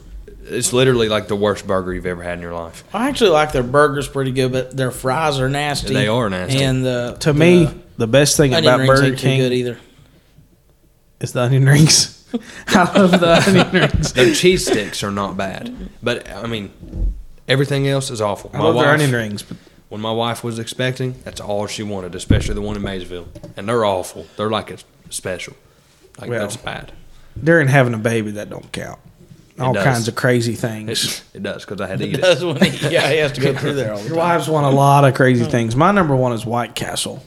it's 0.43 0.73
literally 0.73 1.07
like 1.07 1.29
the 1.29 1.35
worst 1.37 1.65
burger 1.65 1.93
you've 1.93 2.05
ever 2.07 2.23
had 2.23 2.33
in 2.39 2.41
your 2.41 2.53
life. 2.55 2.83
I 2.93 3.07
actually 3.07 3.29
like 3.29 3.53
their 3.53 3.63
burgers 3.63 4.09
pretty 4.09 4.31
good, 4.31 4.51
but 4.51 4.75
their 4.75 4.91
fries 4.91 5.39
are 5.39 5.47
nasty. 5.47 5.93
They 5.93 6.07
are 6.09 6.29
nasty. 6.29 6.61
And 6.61 6.83
the 6.83 7.15
To 7.21 7.31
the 7.31 7.39
me, 7.39 7.69
the 7.97 8.07
best 8.07 8.35
thing 8.35 8.53
onion 8.53 8.73
about 8.73 8.79
rings 8.79 8.89
Burger 8.99 9.05
ain't 9.05 9.19
too 9.19 9.27
good 9.37 9.49
King 9.49 9.59
either. 9.59 9.77
is 11.21 11.31
the 11.31 11.41
onion 11.41 11.65
rings. 11.65 12.09
I 12.67 12.99
love 12.99 13.11
the 13.11 13.43
onion 13.47 13.71
rings. 13.91 14.13
Their 14.13 14.33
cheese 14.33 14.65
sticks 14.65 15.03
are 15.03 15.11
not 15.11 15.37
bad, 15.37 15.89
but 16.01 16.29
I 16.29 16.47
mean, 16.47 17.13
everything 17.47 17.87
else 17.87 18.09
is 18.09 18.21
awful. 18.21 18.51
I 18.53 18.59
love 18.59 18.75
their 18.75 18.89
onion 18.89 19.11
rings, 19.11 19.43
but 19.43 19.57
When 19.89 20.01
my 20.01 20.11
wife 20.11 20.43
was 20.43 20.57
expecting, 20.59 21.15
that's 21.23 21.39
all 21.39 21.67
she 21.67 21.83
wanted, 21.83 22.15
especially 22.15 22.55
the 22.55 22.61
one 22.61 22.75
in 22.75 22.81
Maysville. 22.81 23.27
And 23.55 23.69
they're 23.69 23.85
awful. 23.85 24.25
They're 24.37 24.49
like 24.49 24.71
a 24.71 24.77
special. 25.11 25.55
Like 26.19 26.29
Well, 26.29 26.39
that's 26.41 26.57
bad. 26.57 26.91
during 27.41 27.67
having 27.67 27.93
a 27.93 27.97
baby, 27.99 28.31
that 28.31 28.49
don't 28.49 28.71
count. 28.71 28.99
All 29.59 29.73
does. 29.73 29.83
kinds 29.83 30.07
of 30.07 30.15
crazy 30.15 30.55
things. 30.55 30.89
It, 31.33 31.37
it 31.37 31.43
does 31.43 31.63
because 31.63 31.79
I 31.79 31.85
had 31.87 31.99
to 31.99 32.07
eat 32.07 32.15
it. 32.15 32.21
That's 32.21 32.41
when 32.41 32.57
he, 32.57 32.89
yeah, 32.89 33.07
he 33.11 33.17
has 33.17 33.33
to 33.33 33.41
go 33.41 33.53
through 33.53 33.75
there 33.75 33.91
all 33.93 33.99
the 33.99 34.03
Your 34.07 34.15
time. 34.15 34.29
wives 34.29 34.49
want 34.49 34.65
a 34.65 34.69
lot 34.75 35.05
of 35.05 35.13
crazy 35.13 35.45
oh. 35.45 35.49
things. 35.49 35.75
My 35.75 35.91
number 35.91 36.15
one 36.15 36.33
is 36.33 36.43
White 36.43 36.73
Castle. 36.73 37.23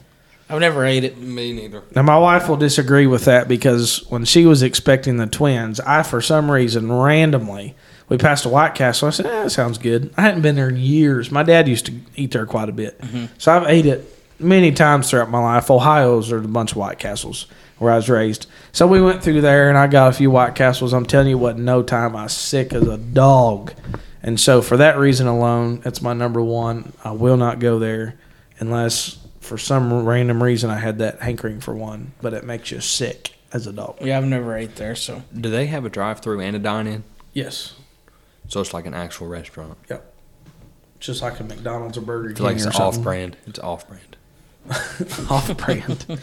I've 0.49 0.59
never 0.59 0.85
ate 0.85 1.03
it. 1.03 1.17
Me 1.17 1.51
neither. 1.51 1.83
Now, 1.95 2.03
my 2.03 2.17
wife 2.17 2.47
will 2.47 2.57
disagree 2.57 3.05
with 3.05 3.25
that 3.25 3.47
because 3.47 4.05
when 4.09 4.23
she 4.25 4.45
was 4.45 4.63
expecting 4.63 5.17
the 5.17 5.27
twins, 5.27 5.79
I, 5.81 6.03
for 6.03 6.21
some 6.21 6.49
reason, 6.49 6.91
randomly, 6.91 7.75
we 8.07 8.17
passed 8.17 8.45
a 8.45 8.49
White 8.49 8.73
Castle. 8.73 9.09
I 9.09 9.11
said, 9.11 9.25
eh, 9.25 9.43
that 9.43 9.49
sounds 9.51 9.77
good. 9.77 10.13
I 10.15 10.21
hadn't 10.21 10.41
been 10.41 10.55
there 10.55 10.69
in 10.69 10.77
years. 10.77 11.31
My 11.31 11.43
dad 11.43 11.67
used 11.67 11.85
to 11.87 11.93
eat 12.15 12.31
there 12.31 12.45
quite 12.45 12.69
a 12.69 12.71
bit. 12.73 12.99
So 13.37 13.51
I've 13.51 13.67
ate 13.67 13.85
it 13.85 14.13
many 14.39 14.71
times 14.71 15.09
throughout 15.09 15.29
my 15.29 15.39
life. 15.39 15.69
Ohio's 15.69 16.31
are 16.31 16.37
a 16.37 16.47
bunch 16.47 16.71
of 16.71 16.77
White 16.77 16.99
Castles 16.99 17.47
where 17.79 17.91
I 17.91 17.97
was 17.97 18.09
raised. 18.09 18.47
So 18.71 18.87
we 18.87 19.01
went 19.01 19.21
through 19.23 19.41
there 19.41 19.69
and 19.69 19.77
I 19.77 19.87
got 19.87 20.09
a 20.09 20.13
few 20.13 20.31
White 20.31 20.55
Castles. 20.55 20.93
I'm 20.93 21.05
telling 21.05 21.27
you 21.27 21.37
what, 21.37 21.57
no 21.59 21.83
time, 21.83 22.15
I 22.15 22.23
was 22.23 22.33
sick 22.33 22.73
as 22.73 22.87
a 22.87 22.97
dog. 22.97 23.73
And 24.23 24.39
so 24.39 24.61
for 24.61 24.77
that 24.77 24.97
reason 24.97 25.27
alone, 25.27 25.81
that's 25.81 26.01
my 26.01 26.13
number 26.13 26.41
one. 26.41 26.93
I 27.03 27.11
will 27.11 27.37
not 27.37 27.59
go 27.59 27.79
there 27.79 28.15
unless 28.59 29.17
for 29.47 29.57
some 29.57 30.05
random 30.05 30.43
reason, 30.43 30.69
I 30.69 30.77
had 30.77 30.99
that 30.99 31.19
hankering 31.21 31.59
for 31.59 31.73
one, 31.73 32.11
but 32.21 32.33
it 32.33 32.43
makes 32.43 32.71
you 32.71 32.79
sick 32.81 33.33
as 33.53 33.65
a 33.67 33.73
dog. 33.73 33.97
Yeah, 34.01 34.17
I've 34.17 34.25
never 34.25 34.55
ate 34.55 34.75
there, 34.75 34.95
so 34.95 35.23
Do 35.37 35.49
they 35.49 35.67
have 35.67 35.85
a 35.85 35.89
drive-through 35.89 36.41
and 36.41 36.55
a 36.55 36.59
dine-in? 36.59 37.03
Yes. 37.33 37.75
So 38.49 38.61
it's 38.61 38.73
like 38.73 38.85
an 38.85 38.93
actual 38.93 39.27
restaurant. 39.27 39.77
Yep. 39.89 40.13
Just 40.99 41.21
like 41.21 41.39
a 41.39 41.43
McDonald's 41.43 41.97
or 41.97 42.01
Burger 42.01 42.29
I 42.29 42.33
King 42.33 42.35
feel 42.37 42.45
like 42.45 42.53
or 42.53 42.55
it's 42.57 42.63
something. 42.77 42.81
off-brand. 42.81 43.37
It's 43.45 43.59
off-brand. 43.59 44.17
off 45.29 45.57
brand. 45.57 46.19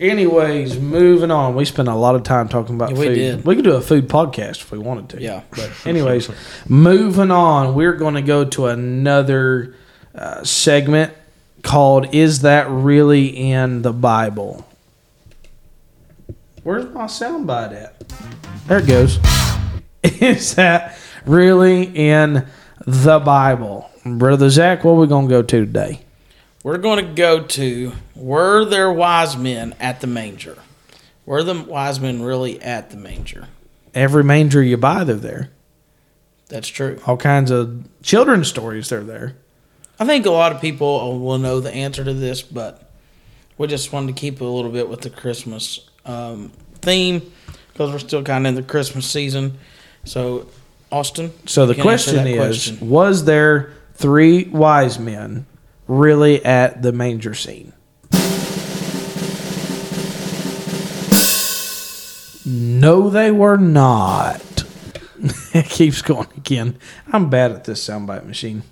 Anyways, 0.00 0.78
moving 0.78 1.30
on. 1.30 1.54
We 1.56 1.64
spent 1.64 1.88
a 1.88 1.94
lot 1.94 2.14
of 2.14 2.22
time 2.22 2.48
talking 2.48 2.74
about 2.76 2.90
Yeah, 2.92 2.98
we 2.98 3.06
food. 3.08 3.14
did. 3.14 3.44
We 3.44 3.56
could 3.56 3.64
do 3.64 3.72
a 3.74 3.80
food 3.80 4.08
podcast 4.08 4.60
if 4.60 4.70
we 4.70 4.78
wanted 4.78 5.08
to. 5.10 5.22
Yeah. 5.22 5.42
But 5.50 5.72
anyways, 5.86 6.30
moving 6.68 7.30
on. 7.32 7.74
We're 7.74 7.94
going 7.94 8.14
to 8.14 8.22
go 8.22 8.44
to 8.44 8.66
another 8.66 9.74
uh, 10.14 10.44
segment 10.44 11.12
called 11.62 12.14
"Is 12.14 12.40
That 12.42 12.68
Really 12.68 13.26
in 13.26 13.82
the 13.82 13.92
Bible?" 13.92 14.66
Where's 16.62 16.92
my 16.92 17.04
soundbite 17.04 17.72
at? 17.72 18.08
There 18.66 18.78
it 18.78 18.86
goes. 18.86 19.18
Is 20.02 20.54
that 20.56 20.98
really 21.24 21.84
in 21.84 22.46
the 22.86 23.18
Bible, 23.18 23.88
brother 24.04 24.50
Zach? 24.50 24.84
What 24.84 24.92
are 24.92 24.96
we 24.96 25.06
going 25.06 25.28
to 25.28 25.30
go 25.30 25.42
to 25.42 25.66
today? 25.66 26.02
we're 26.62 26.76
going 26.76 27.04
to 27.04 27.12
go 27.14 27.42
to 27.42 27.92
were 28.14 28.64
there 28.64 28.92
wise 28.92 29.36
men 29.36 29.74
at 29.80 30.00
the 30.00 30.06
manger? 30.06 30.58
Were 31.24 31.42
the 31.42 31.62
wise 31.62 32.00
men 32.00 32.22
really 32.22 32.60
at 32.60 32.90
the 32.90 32.96
manger? 32.96 33.48
Every 33.94 34.22
manger 34.24 34.62
you 34.62 34.76
buy, 34.76 35.04
they're 35.04 35.16
there. 35.16 35.50
That's 36.48 36.68
true. 36.68 37.00
all 37.06 37.16
kinds 37.16 37.50
of 37.50 37.88
children's 38.02 38.48
stories 38.48 38.88
they're 38.88 39.02
there 39.02 39.36
I 40.00 40.04
think 40.04 40.26
a 40.26 40.30
lot 40.30 40.52
of 40.52 40.60
people 40.60 41.18
will 41.18 41.38
know 41.38 41.58
the 41.60 41.72
answer 41.72 42.04
to 42.04 42.14
this, 42.14 42.40
but 42.40 42.88
we 43.56 43.66
just 43.66 43.92
wanted 43.92 44.14
to 44.14 44.20
keep 44.20 44.34
it 44.34 44.42
a 44.42 44.44
little 44.44 44.70
bit 44.70 44.88
with 44.88 45.00
the 45.00 45.10
Christmas 45.10 45.80
um, 46.04 46.52
theme 46.80 47.32
because 47.72 47.90
we're 47.90 47.98
still 47.98 48.22
kind 48.22 48.46
of 48.46 48.50
in 48.50 48.54
the 48.54 48.62
Christmas 48.62 49.10
season. 49.10 49.58
So, 50.04 50.48
Austin. 50.92 51.32
so 51.46 51.66
the 51.66 51.74
you 51.74 51.82
can 51.82 51.90
answer 51.90 52.12
question 52.12 52.26
is: 52.28 52.36
question. 52.68 52.88
was 52.88 53.24
there 53.24 53.72
three 53.94 54.44
wise 54.44 54.98
men 54.98 55.46
really 55.88 56.44
at 56.44 56.82
the 56.82 56.92
manger 56.92 57.34
scene 57.34 57.72
no 62.46 63.10
they 63.10 63.30
were 63.30 63.56
not 63.56 64.64
it 65.54 65.66
keeps 65.66 66.00
going 66.00 66.28
again 66.36 66.78
i'm 67.12 67.28
bad 67.28 67.50
at 67.50 67.64
this 67.64 67.86
soundbite 67.86 68.24
machine 68.24 68.62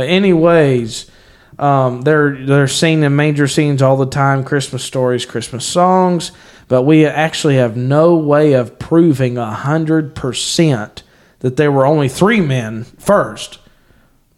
but 0.00 0.08
anyways 0.08 1.10
um, 1.58 2.00
they're 2.00 2.46
they're 2.46 2.66
seen 2.66 3.02
in 3.02 3.14
major 3.16 3.46
scenes 3.46 3.82
all 3.82 3.98
the 3.98 4.06
time 4.06 4.44
christmas 4.44 4.82
stories 4.82 5.26
christmas 5.26 5.66
songs. 5.66 6.32
But 6.68 6.84
we 6.84 7.04
actually 7.04 7.56
have 7.56 7.76
no 7.76 8.16
way 8.16 8.54
of 8.54 8.78
proving 8.78 9.36
a 9.36 9.52
hundred 9.52 10.14
percent 10.14 11.02
that 11.40 11.58
there 11.58 11.70
were 11.70 11.84
only 11.84 12.08
three 12.08 12.40
men 12.40 12.84
first. 12.84 13.58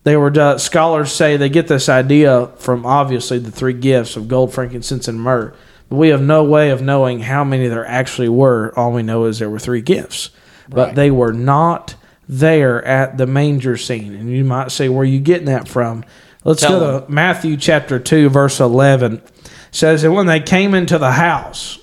They 0.02 0.16
were 0.16 0.36
uh, 0.36 0.58
scholars 0.58 1.12
say 1.12 1.36
they 1.36 1.48
get 1.48 1.68
this 1.68 1.88
idea 1.88 2.48
from 2.56 2.84
obviously 2.84 3.38
the 3.38 3.52
three 3.52 3.74
gifts 3.74 4.16
of 4.16 4.26
gold 4.26 4.52
frankincense 4.52 5.06
and 5.06 5.20
myrrh. 5.20 5.54
But 5.88 5.96
we 5.96 6.08
have 6.08 6.22
no 6.22 6.42
way 6.42 6.70
of 6.70 6.82
knowing 6.82 7.20
how 7.20 7.44
many 7.44 7.68
there 7.68 7.86
actually 7.86 8.30
were. 8.30 8.72
All 8.76 8.90
we 8.90 9.04
know 9.04 9.26
is 9.26 9.38
there 9.38 9.48
were 9.48 9.60
three 9.60 9.82
gifts. 9.82 10.30
But 10.68 10.96
they 10.96 11.12
were 11.12 11.32
not 11.32 11.94
there 12.28 12.84
at 12.84 13.18
the 13.18 13.26
manger 13.26 13.76
scene. 13.76 14.14
And 14.14 14.30
you 14.30 14.44
might 14.44 14.70
say 14.70 14.88
where 14.88 15.02
are 15.02 15.04
you 15.04 15.20
getting 15.20 15.46
that 15.46 15.68
from? 15.68 16.04
Let's 16.44 16.62
Tell 16.62 16.80
go 16.80 17.00
to 17.00 17.10
matthew 17.10 17.56
chapter 17.56 18.00
2 18.00 18.28
verse 18.28 18.58
11 18.58 19.14
It 19.14 19.30
says 19.70 20.02
that 20.02 20.10
when 20.10 20.26
they 20.26 20.40
came 20.40 20.74
into 20.74 20.98
the 20.98 21.12
house 21.12 21.78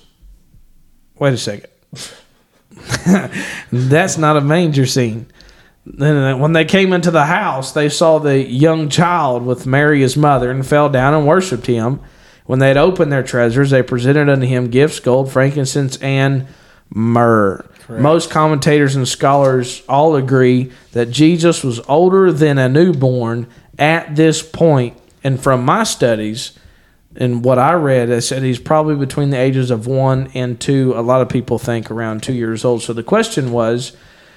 wait 1.20 1.34
a 1.34 1.38
second. 1.38 1.70
That's 3.72 4.18
not 4.18 4.36
a 4.36 4.40
manger 4.40 4.86
scene. 4.86 5.26
Then 5.86 6.16
uh, 6.16 6.36
when 6.36 6.52
they 6.52 6.64
came 6.64 6.92
into 6.92 7.10
the 7.12 7.26
house, 7.26 7.72
they 7.72 7.88
saw 7.88 8.18
the 8.18 8.42
young 8.42 8.88
child 8.88 9.44
with 9.44 9.66
Mary 9.66 10.00
his 10.00 10.16
mother 10.16 10.50
and 10.50 10.66
fell 10.66 10.88
down 10.88 11.14
and 11.14 11.26
worshipped 11.26 11.66
him. 11.66 12.00
When 12.46 12.58
they 12.58 12.68
had 12.68 12.76
opened 12.76 13.12
their 13.12 13.22
treasures, 13.22 13.70
they 13.70 13.82
presented 13.82 14.28
unto 14.28 14.46
him 14.46 14.70
gifts, 14.70 14.98
gold, 14.98 15.30
frankincense, 15.30 15.96
and 15.98 16.48
myrrh. 16.88 17.64
Most 17.98 18.30
commentators 18.30 18.94
and 18.96 19.06
scholars 19.08 19.82
all 19.88 20.16
agree 20.16 20.70
that 20.92 21.10
Jesus 21.10 21.64
was 21.64 21.80
older 21.88 22.32
than 22.32 22.58
a 22.58 22.68
newborn 22.68 23.46
at 23.78 24.16
this 24.16 24.42
point. 24.42 24.96
And 25.24 25.40
from 25.40 25.64
my 25.64 25.84
studies 25.84 26.52
and 27.16 27.44
what 27.44 27.58
I 27.58 27.72
read, 27.72 28.10
I 28.10 28.20
said 28.20 28.42
he's 28.42 28.60
probably 28.60 28.94
between 28.94 29.30
the 29.30 29.38
ages 29.38 29.70
of 29.70 29.86
one 29.86 30.30
and 30.34 30.60
two. 30.60 30.92
A 30.96 31.00
lot 31.02 31.20
of 31.22 31.28
people 31.28 31.58
think 31.58 31.90
around 31.90 32.22
two 32.22 32.32
years 32.32 32.64
old. 32.64 32.82
So 32.82 32.92
the 32.92 33.02
question 33.02 33.50
was, 33.52 33.96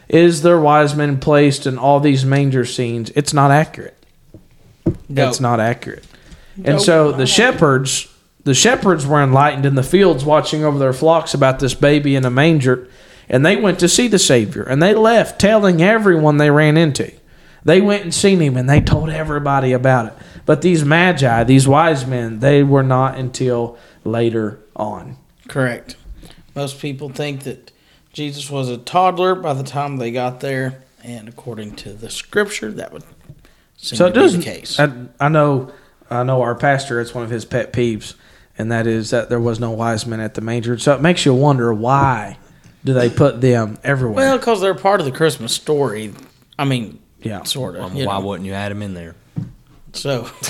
is 0.09 0.41
there 0.41 0.59
wise 0.59 0.95
men 0.95 1.19
placed 1.19 1.65
in 1.65 1.77
all 1.77 1.99
these 1.99 2.25
manger 2.25 2.65
scenes? 2.65 3.11
It's 3.15 3.33
not 3.33 3.51
accurate. 3.51 3.97
That's 5.09 5.39
No. 5.39 5.49
not 5.49 5.59
accurate. 5.59 6.03
No, 6.57 6.71
And 6.73 6.81
so 6.81 7.11
the 7.11 7.25
shepherds, 7.25 8.07
the 8.43 8.53
shepherds 8.53 9.07
were 9.07 9.21
enlightened 9.23 9.65
in 9.65 9.75
the 9.75 9.83
fields, 9.83 10.25
watching 10.25 10.63
over 10.63 10.77
their 10.77 10.93
flocks 10.93 11.33
about 11.33 11.59
this 11.59 11.73
baby 11.73 12.15
in 12.15 12.25
a 12.25 12.29
manger, 12.29 12.87
and 13.30 13.45
they 13.45 13.55
went 13.55 13.80
to 13.80 13.89
see 13.89 14.07
the 14.07 14.19
Savior, 14.19 14.63
and 14.63 14.82
they 14.82 14.93
left 14.93 15.39
telling 15.39 15.82
everyone 15.82 16.38
they 16.38 16.49
ran 16.51 16.78
into. 16.78 17.11
They 17.65 17.80
went 17.82 18.03
and 18.03 18.13
seen 18.13 18.39
him, 18.41 18.57
and 18.57 18.69
they 18.69 18.82
told 18.82 19.09
everybody 19.09 19.71
about 19.71 20.07
it. 20.07 20.13
But 20.45 20.61
these 20.61 20.84
magi, 20.84 21.43
these 21.45 21.67
wise 21.67 22.05
men, 22.05 22.39
they 22.39 22.61
were 22.63 22.84
not 22.84 23.17
until 23.17 23.78
later 24.03 24.59
on. 24.76 25.15
Correct. 25.47 25.95
Most 26.55 26.80
people 26.80 27.09
think 27.09 27.43
that 27.43 27.71
Jesus 28.11 28.49
was 28.49 28.69
a 28.69 28.78
toddler 28.78 29.34
by 29.36 29.53
the 29.53 29.63
time 29.63 29.97
they 29.97 30.11
got 30.11 30.41
there, 30.41 30.84
and 31.03 31.28
according 31.30 31.76
to 31.78 31.93
the 31.93 32.09
scripture, 32.09 32.71
that 32.74 32.91
would 32.91 33.03
seem 33.78 33.97
So 33.97 34.05
to 34.05 34.11
it 34.11 34.13
be 34.13 34.19
doesn't. 34.19 34.39
the 34.41 34.45
case. 34.45 34.80
I, 34.80 34.91
I 35.19 35.30
know. 35.30 35.71
I 36.09 36.24
know 36.24 36.41
our 36.41 36.53
pastor. 36.53 36.99
It's 37.01 37.15
one 37.15 37.24
of 37.24 37.30
his 37.32 37.45
pet 37.45 37.74
peeves, 37.74 38.13
and 38.57 38.71
that 38.71 38.86
is 38.86 39.09
that 39.11 39.30
there 39.30 39.39
was 39.39 39.59
no 39.59 39.71
wise 39.71 40.05
men 40.05 40.19
at 40.19 40.36
the 40.36 40.41
manger. 40.41 40.78
So 40.78 40.93
it 40.93 41.01
makes 41.01 41.26
you 41.26 41.34
wonder 41.34 41.74
why 41.74 42.38
do 42.84 42.93
they 42.93 43.09
put 43.09 43.41
them 43.41 43.77
everywhere? 43.84 44.15
well, 44.15 44.38
because 44.38 44.61
they're 44.61 44.75
part 44.75 44.99
of 44.99 45.05
the 45.05 45.11
Christmas 45.11 45.53
story. 45.53 46.13
I 46.57 46.65
mean, 46.65 46.99
yeah. 47.21 47.43
sort 47.43 47.75
of. 47.75 47.95
Um, 47.95 48.05
why 48.05 48.17
wouldn't 48.17 48.45
you 48.45 48.53
add 48.53 48.71
them 48.71 48.81
in 48.81 48.93
there? 48.93 49.15
So, 49.93 50.25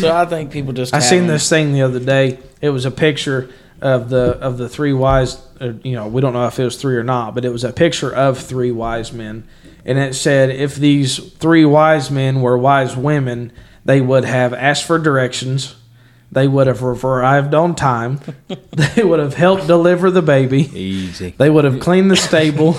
so 0.00 0.14
I 0.14 0.26
think 0.26 0.50
people 0.52 0.72
just. 0.72 0.94
I 0.94 1.00
seen 1.00 1.20
them. 1.20 1.28
this 1.28 1.48
thing 1.48 1.72
the 1.72 1.82
other 1.82 2.00
day. 2.00 2.38
It 2.60 2.70
was 2.70 2.84
a 2.84 2.90
picture 2.90 3.50
of 3.80 4.08
the 4.08 4.38
of 4.40 4.58
the 4.58 4.68
three 4.68 4.92
wise. 4.92 5.44
Uh, 5.60 5.72
you 5.82 5.92
know, 5.92 6.08
we 6.08 6.20
don't 6.20 6.32
know 6.32 6.46
if 6.46 6.58
it 6.58 6.64
was 6.64 6.80
three 6.80 6.96
or 6.96 7.04
not, 7.04 7.34
but 7.34 7.44
it 7.44 7.50
was 7.50 7.64
a 7.64 7.72
picture 7.72 8.14
of 8.14 8.38
three 8.38 8.70
wise 8.70 9.12
men, 9.12 9.46
and 9.84 9.98
it 9.98 10.14
said 10.14 10.50
if 10.50 10.76
these 10.76 11.18
three 11.18 11.64
wise 11.64 12.10
men 12.10 12.40
were 12.40 12.56
wise 12.56 12.96
women, 12.96 13.52
they 13.84 14.00
would 14.00 14.24
have 14.24 14.54
asked 14.54 14.84
for 14.84 14.98
directions. 14.98 15.74
They 16.34 16.48
would 16.48 16.66
have 16.66 16.82
arrived 16.82 17.54
on 17.54 17.76
time. 17.76 18.18
they 18.72 19.04
would 19.04 19.20
have 19.20 19.34
helped 19.34 19.68
deliver 19.68 20.10
the 20.10 20.20
baby. 20.20 20.62
Easy. 20.76 21.30
They 21.38 21.48
would 21.48 21.62
have 21.64 21.78
cleaned 21.78 22.10
the 22.10 22.16
stable. 22.16 22.76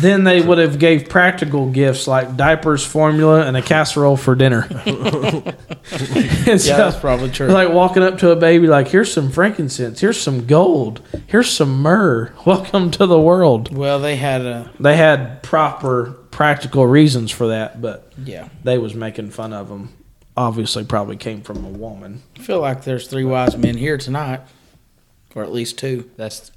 then 0.00 0.24
they 0.24 0.40
would 0.40 0.56
have 0.56 0.78
gave 0.78 1.08
practical 1.10 1.70
gifts 1.70 2.06
like 2.08 2.34
diapers, 2.36 2.84
formula, 2.84 3.46
and 3.46 3.56
a 3.58 3.62
casserole 3.62 4.16
for 4.16 4.34
dinner. 4.34 4.66
Yeah, 6.44 6.56
so- 6.56 6.76
that's 6.76 6.98
probably 6.98 7.30
true. 7.30 7.48
like 7.48 7.70
walking 7.70 8.02
up 8.02 8.18
to 8.18 8.30
a 8.30 8.36
baby, 8.36 8.66
like, 8.66 8.88
here's 8.88 9.12
some 9.12 9.30
frankincense, 9.30 10.00
here's 10.00 10.20
some 10.20 10.46
gold, 10.46 11.00
here's 11.26 11.50
some 11.50 11.82
myrrh. 11.82 12.32
Welcome 12.46 12.90
to 12.92 13.06
the 13.06 13.20
world. 13.20 13.74
well, 13.76 13.98
they 13.98 14.16
had 14.16 14.42
a 14.42 14.70
They 14.80 14.96
had 14.96 15.42
proper 15.42 16.12
practical 16.30 16.86
reasons 16.86 17.30
for 17.30 17.48
that, 17.48 17.80
but 17.82 18.12
yeah. 18.24 18.48
they 18.64 18.78
was 18.78 18.94
making 18.94 19.30
fun 19.30 19.52
of 19.52 19.68
them. 19.68 19.90
Obviously, 20.36 20.84
probably 20.84 21.16
came 21.16 21.42
from 21.42 21.64
a 21.64 21.68
woman. 21.68 22.22
I 22.36 22.40
feel 22.40 22.60
like 22.60 22.84
there's 22.84 23.06
three 23.06 23.24
wise 23.24 23.56
men 23.56 23.76
here 23.76 23.98
tonight, 23.98 24.40
or 25.34 25.42
at 25.42 25.52
least 25.52 25.78
two. 25.78 26.10
That's 26.16 26.50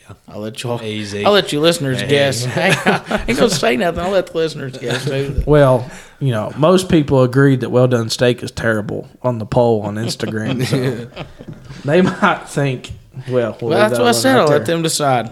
yeah. 0.00 0.14
I'll 0.28 0.40
let 0.40 0.62
you 0.64 0.70
all. 0.70 0.82
Easy. 0.82 1.24
I'll 1.24 1.32
let 1.32 1.52
you 1.52 1.60
listeners 1.60 2.00
Hey. 2.00 2.08
guess. 2.08 2.44
I 2.56 3.24
ain't 3.28 3.38
gonna 3.38 3.50
say 3.50 3.76
nothing. 3.76 4.00
I'll 4.00 4.10
let 4.10 4.26
the 4.28 4.36
listeners 4.36 4.76
guess 4.78 5.04
too. 5.04 5.44
Well, 5.46 5.88
you 6.18 6.32
know, 6.32 6.52
most 6.58 6.88
people 6.90 7.22
agreed 7.22 7.60
that 7.60 7.70
well 7.70 7.86
done 7.86 8.10
steak 8.10 8.42
is 8.42 8.50
terrible 8.50 9.08
on 9.22 9.38
the 9.38 9.46
poll 9.46 9.82
on 9.82 9.94
Instagram. 9.94 10.64
So 10.66 11.24
they 11.84 12.02
might 12.02 12.48
think, 12.48 12.90
well, 13.30 13.56
we'll 13.60 13.70
Well, 13.70 13.78
that's 13.78 13.96
that 13.98 14.02
what 14.02 14.08
I 14.08 14.12
said. 14.12 14.34
right 14.34 14.40
I'll 14.42 14.48
let 14.48 14.66
them 14.66 14.82
decide. 14.82 15.30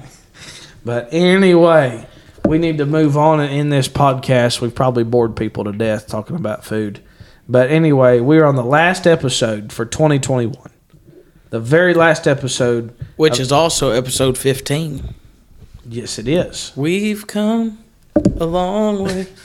But 0.85 1.09
anyway, 1.13 2.07
we 2.47 2.59
need 2.59 2.79
to 2.79 2.87
move 2.87 3.17
on 3.17 3.41
in 3.41 3.71
this 3.71 3.89
podcast. 3.89 4.61
We've 4.61 4.75
probably 4.75 5.05
bored 5.05 5.37
people 5.37 5.65
to 5.65 5.73
death 5.73 6.07
talking 6.07 6.37
about 6.37 6.65
food. 6.65 7.01
But 7.49 7.71
anyway, 7.71 8.21
we're 8.21 8.45
on 8.45 8.57
the 8.57 8.65
last 8.65 9.07
episode 9.07 9.73
for 9.73 9.85
2021. 9.85 10.55
The 11.51 11.61
very 11.61 11.93
last 11.93 12.27
episode. 12.27 12.95
Which 13.17 13.39
is 13.39 13.53
also 13.53 13.91
episode 13.91 14.39
15. 14.39 15.15
Yes, 15.89 16.19
it 16.19 16.29
is. 16.29 16.73
We've 16.77 17.27
come 17.27 17.85
a 18.39 18.47
long 18.47 19.05
way. 19.05 19.27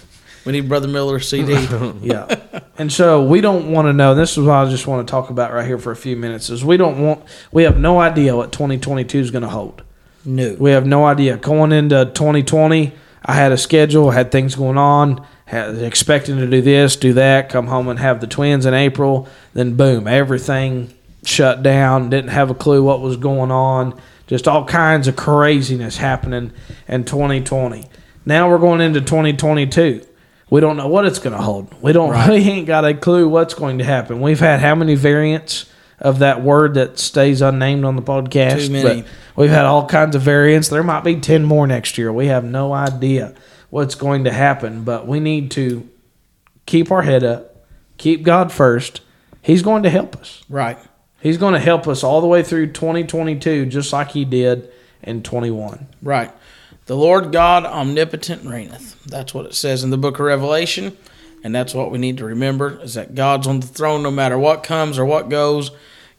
We 0.46 0.54
need 0.54 0.70
Brother 0.70 0.88
Miller 0.88 1.20
CD. 1.20 1.54
Yeah. 2.02 2.34
And 2.78 2.90
so 2.90 3.22
we 3.22 3.42
don't 3.42 3.70
want 3.70 3.88
to 3.88 3.94
know. 3.94 4.16
This 4.16 4.38
is 4.38 4.46
what 4.46 4.54
I 4.54 4.70
just 4.70 4.88
want 4.88 5.06
to 5.06 5.12
talk 5.12 5.30
about 5.30 5.52
right 5.52 5.68
here 5.68 5.78
for 5.78 5.92
a 5.92 5.96
few 5.96 6.16
minutes. 6.16 6.50
Is 6.50 6.64
we 6.64 6.78
don't 6.78 7.04
want. 7.04 7.26
We 7.52 7.64
have 7.64 7.78
no 7.78 8.00
idea 8.00 8.34
what 8.34 8.54
2022 8.54 9.20
is 9.20 9.30
going 9.30 9.42
to 9.42 9.50
hold. 9.50 9.84
No. 10.24 10.56
We 10.58 10.72
have 10.72 10.86
no 10.86 11.06
idea. 11.06 11.36
Going 11.36 11.74
into 11.74 12.06
2020, 12.06 12.94
I 13.26 13.34
had 13.34 13.52
a 13.52 13.58
schedule, 13.58 14.12
had 14.12 14.32
things 14.32 14.56
going 14.56 14.78
on, 14.78 15.26
had 15.48 15.78
expecting 15.78 16.38
to 16.38 16.48
do 16.48 16.62
this, 16.62 16.98
do 16.98 17.14
that, 17.14 17.50
come 17.50 17.68
home 17.68 17.88
and 17.88 18.00
have 18.00 18.20
the 18.20 18.28
twins 18.28 18.66
in 18.66 18.74
April. 18.74 19.28
Then 19.54 19.76
boom, 19.76 20.06
everything 20.08 20.94
shut 21.24 21.64
down. 21.64 22.10
Didn't 22.10 22.32
have 22.32 22.50
a 22.50 22.54
clue 22.54 22.84
what 22.84 23.02
was 23.02 23.16
going 23.16 23.50
on. 23.50 24.00
Just 24.28 24.48
all 24.48 24.66
kinds 24.66 25.08
of 25.08 25.16
craziness 25.16 25.98
happening 25.98 26.52
in 26.88 27.06
2020. 27.06 27.86
Now 28.26 28.50
we're 28.50 28.58
going 28.58 28.82
into 28.82 29.00
2022. 29.00 30.06
We 30.50 30.62
don't 30.62 30.76
know 30.76 30.90
what 30.90 31.06
it's 31.06 31.20
going 31.20 31.36
to 31.36 31.42
hold. 31.42 31.74
We 31.82 31.94
don't. 31.94 32.10
Right. 32.10 32.30
We 32.30 32.36
ain't 32.38 32.68
got 32.68 32.84
a 32.84 32.94
clue 32.94 33.30
what's 33.30 33.54
going 33.54 33.78
to 33.78 33.86
happen. 33.86 34.20
We've 34.20 34.40
had 34.40 34.60
how 34.60 34.76
many 34.76 34.96
variants 34.96 35.66
of 36.00 36.20
that 36.20 36.42
word 36.42 36.74
that 36.74 37.00
stays 37.00 37.42
unnamed 37.42 37.86
on 37.86 37.96
the 37.96 38.02
podcast? 38.02 38.68
Too 38.68 38.74
many. 38.74 39.02
But 39.02 39.10
We've 39.38 39.50
had 39.50 39.66
all 39.66 39.88
kinds 39.88 40.16
of 40.16 40.24
variants. 40.24 40.68
There 40.68 40.84
might 40.84 41.04
be 41.04 41.20
10 41.20 41.46
more 41.46 41.68
next 41.68 41.98
year. 41.98 42.12
We 42.12 42.28
have 42.28 42.44
no 42.44 42.74
idea 42.74 43.34
what's 43.70 43.96
going 43.96 44.24
to 44.24 44.32
happen, 44.32 44.84
but 44.84 45.08
we 45.08 45.20
need 45.20 45.52
to 45.52 45.90
keep 46.66 46.92
our 46.92 47.02
head 47.02 47.24
up, 47.24 47.66
keep 47.98 48.24
God 48.24 48.52
first. 48.52 49.02
He's 49.42 49.62
going 49.62 49.84
to 49.84 49.90
help 49.90 50.16
us. 50.18 50.44
Right. 50.50 50.78
He's 51.20 51.38
going 51.38 51.54
to 51.54 51.60
help 51.60 51.88
us 51.88 52.04
all 52.04 52.22
the 52.22 52.28
way 52.28 52.44
through 52.44 52.74
2022, 52.74 53.66
just 53.68 53.92
like 53.92 54.12
He 54.12 54.26
did 54.26 54.72
in 55.02 55.24
21. 55.24 55.88
Right. 56.02 56.32
The 56.86 56.96
Lord 56.96 57.32
God 57.32 57.66
omnipotent 57.66 58.46
reigneth. 58.46 59.04
That's 59.04 59.34
what 59.34 59.46
it 59.46 59.56
says 59.56 59.84
in 59.84 59.90
the 59.90 59.98
book 59.98 60.20
of 60.20 60.26
Revelation. 60.26 60.96
And 61.44 61.54
that's 61.54 61.74
what 61.74 61.92
we 61.92 61.98
need 61.98 62.18
to 62.18 62.26
remember 62.26 62.80
is 62.82 62.96
that 62.96 63.16
God's 63.16 63.48
on 63.48 63.60
the 63.60 63.68
throne 63.68 64.04
no 64.04 64.12
matter 64.12 64.38
what 64.38 64.64
comes 64.64 64.98
or 64.98 65.06
what 65.06 65.30
goes. 65.30 65.72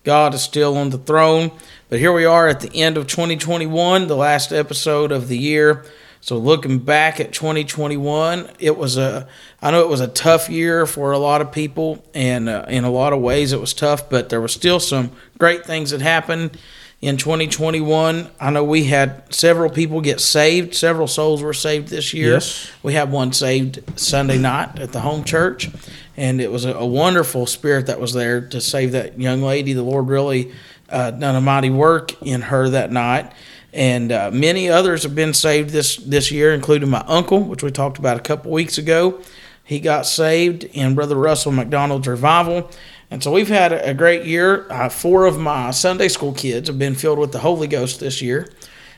God 0.05 0.35
is 0.35 0.43
still 0.43 0.77
on 0.77 0.91
the 0.91 0.99
throne. 0.99 1.51
But 1.89 1.99
here 1.99 2.13
we 2.13 2.25
are 2.25 2.49
at 2.49 2.61
the 2.61 2.75
end 2.75 2.97
of 2.97 3.07
2021, 3.07 4.07
the 4.07 4.17
last 4.17 4.53
episode 4.53 5.11
of 5.11 5.29
the 5.29 5.39
year. 5.39 5.85
So 6.21 6.37
looking 6.37 6.79
back 6.79 7.21
at 7.21 7.33
2021, 7.33 8.51
it 8.59 8.77
was 8.77 8.97
a 8.97 9.29
I 9.63 9.71
know 9.71 9.83
it 9.83 9.89
was 9.89 10.01
a 10.01 10.09
tough 10.09 10.49
year 10.49 10.87
for 10.87 11.13
a 11.13 11.19
lot 11.19 11.41
of 11.41 11.53
people 11.53 12.05
and 12.15 12.49
uh, 12.49 12.67
in 12.69 12.85
a 12.85 12.91
lot 12.91 13.13
of 13.13 13.21
ways 13.21 13.53
it 13.53 13.61
was 13.61 13.73
tough, 13.73 14.11
but 14.11 14.29
there 14.29 14.41
were 14.41 14.49
still 14.49 14.81
some 14.81 15.11
great 15.39 15.65
things 15.65 15.91
that 15.91 16.01
happened 16.01 16.59
in 17.01 17.17
2021. 17.17 18.29
I 18.41 18.51
know 18.51 18.65
we 18.65 18.85
had 18.85 19.33
several 19.33 19.71
people 19.71 20.01
get 20.01 20.21
saved. 20.21 20.75
Several 20.75 21.07
souls 21.07 21.43
were 21.43 21.55
saved 21.55 21.89
this 21.89 22.13
year. 22.13 22.35
Yes. 22.35 22.71
We 22.83 22.95
had 22.95 23.13
one 23.13 23.33
saved 23.33 23.99
Sunday 23.99 24.39
night 24.39 24.79
at 24.79 24.93
the 24.93 25.01
home 25.01 25.25
church, 25.25 25.71
and 26.17 26.41
it 26.41 26.51
was 26.51 26.65
a, 26.65 26.75
a 26.75 26.87
wonderful 26.87 27.47
spirit 27.47 27.87
that 27.87 28.01
was 28.01 28.13
there 28.13 28.41
to 28.41 28.61
save 28.61 28.93
that 28.93 29.21
young 29.21 29.43
lady. 29.43 29.73
The 29.73 29.83
Lord 29.83 30.09
really 30.09 30.53
uh, 30.89 31.13
done 31.13 31.37
a 31.37 31.41
mighty 31.41 31.71
work 31.71 32.21
in 32.23 32.43
her 32.43 32.69
that 32.71 32.91
night. 32.91 33.33
And 33.73 34.11
uh, 34.13 34.31
many 34.33 34.69
others 34.69 35.03
have 35.03 35.15
been 35.15 35.35
saved 35.35 35.71
this, 35.71 35.97
this 35.97 36.31
year, 36.31 36.55
including 36.55 36.89
my 36.89 37.05
uncle, 37.07 37.41
which 37.41 37.63
we 37.63 37.71
talked 37.71 37.99
about 37.99 38.17
a 38.17 38.21
couple 38.21 38.51
weeks 38.51 38.79
ago. 38.79 39.21
He 39.63 39.79
got 39.81 40.07
saved 40.07 40.65
in 40.65 40.95
Brother 40.95 41.17
Russell 41.17 41.53
McDonald's 41.53 42.09
revival. 42.09 42.71
And 43.11 43.23
so 43.23 43.31
we've 43.31 43.49
had 43.49 43.73
a 43.73 43.93
great 43.93 44.25
year. 44.25 44.67
Uh, 44.71 44.89
four 44.89 45.27
of 45.27 45.39
my 45.39 45.71
Sunday 45.71 46.09
school 46.09 46.33
kids 46.33 46.69
have 46.69 46.79
been 46.79 46.95
filled 46.95 47.19
with 47.19 47.33
the 47.33 47.39
Holy 47.39 47.67
Ghost 47.67 48.01
this 48.01 48.23
year. 48.23 48.51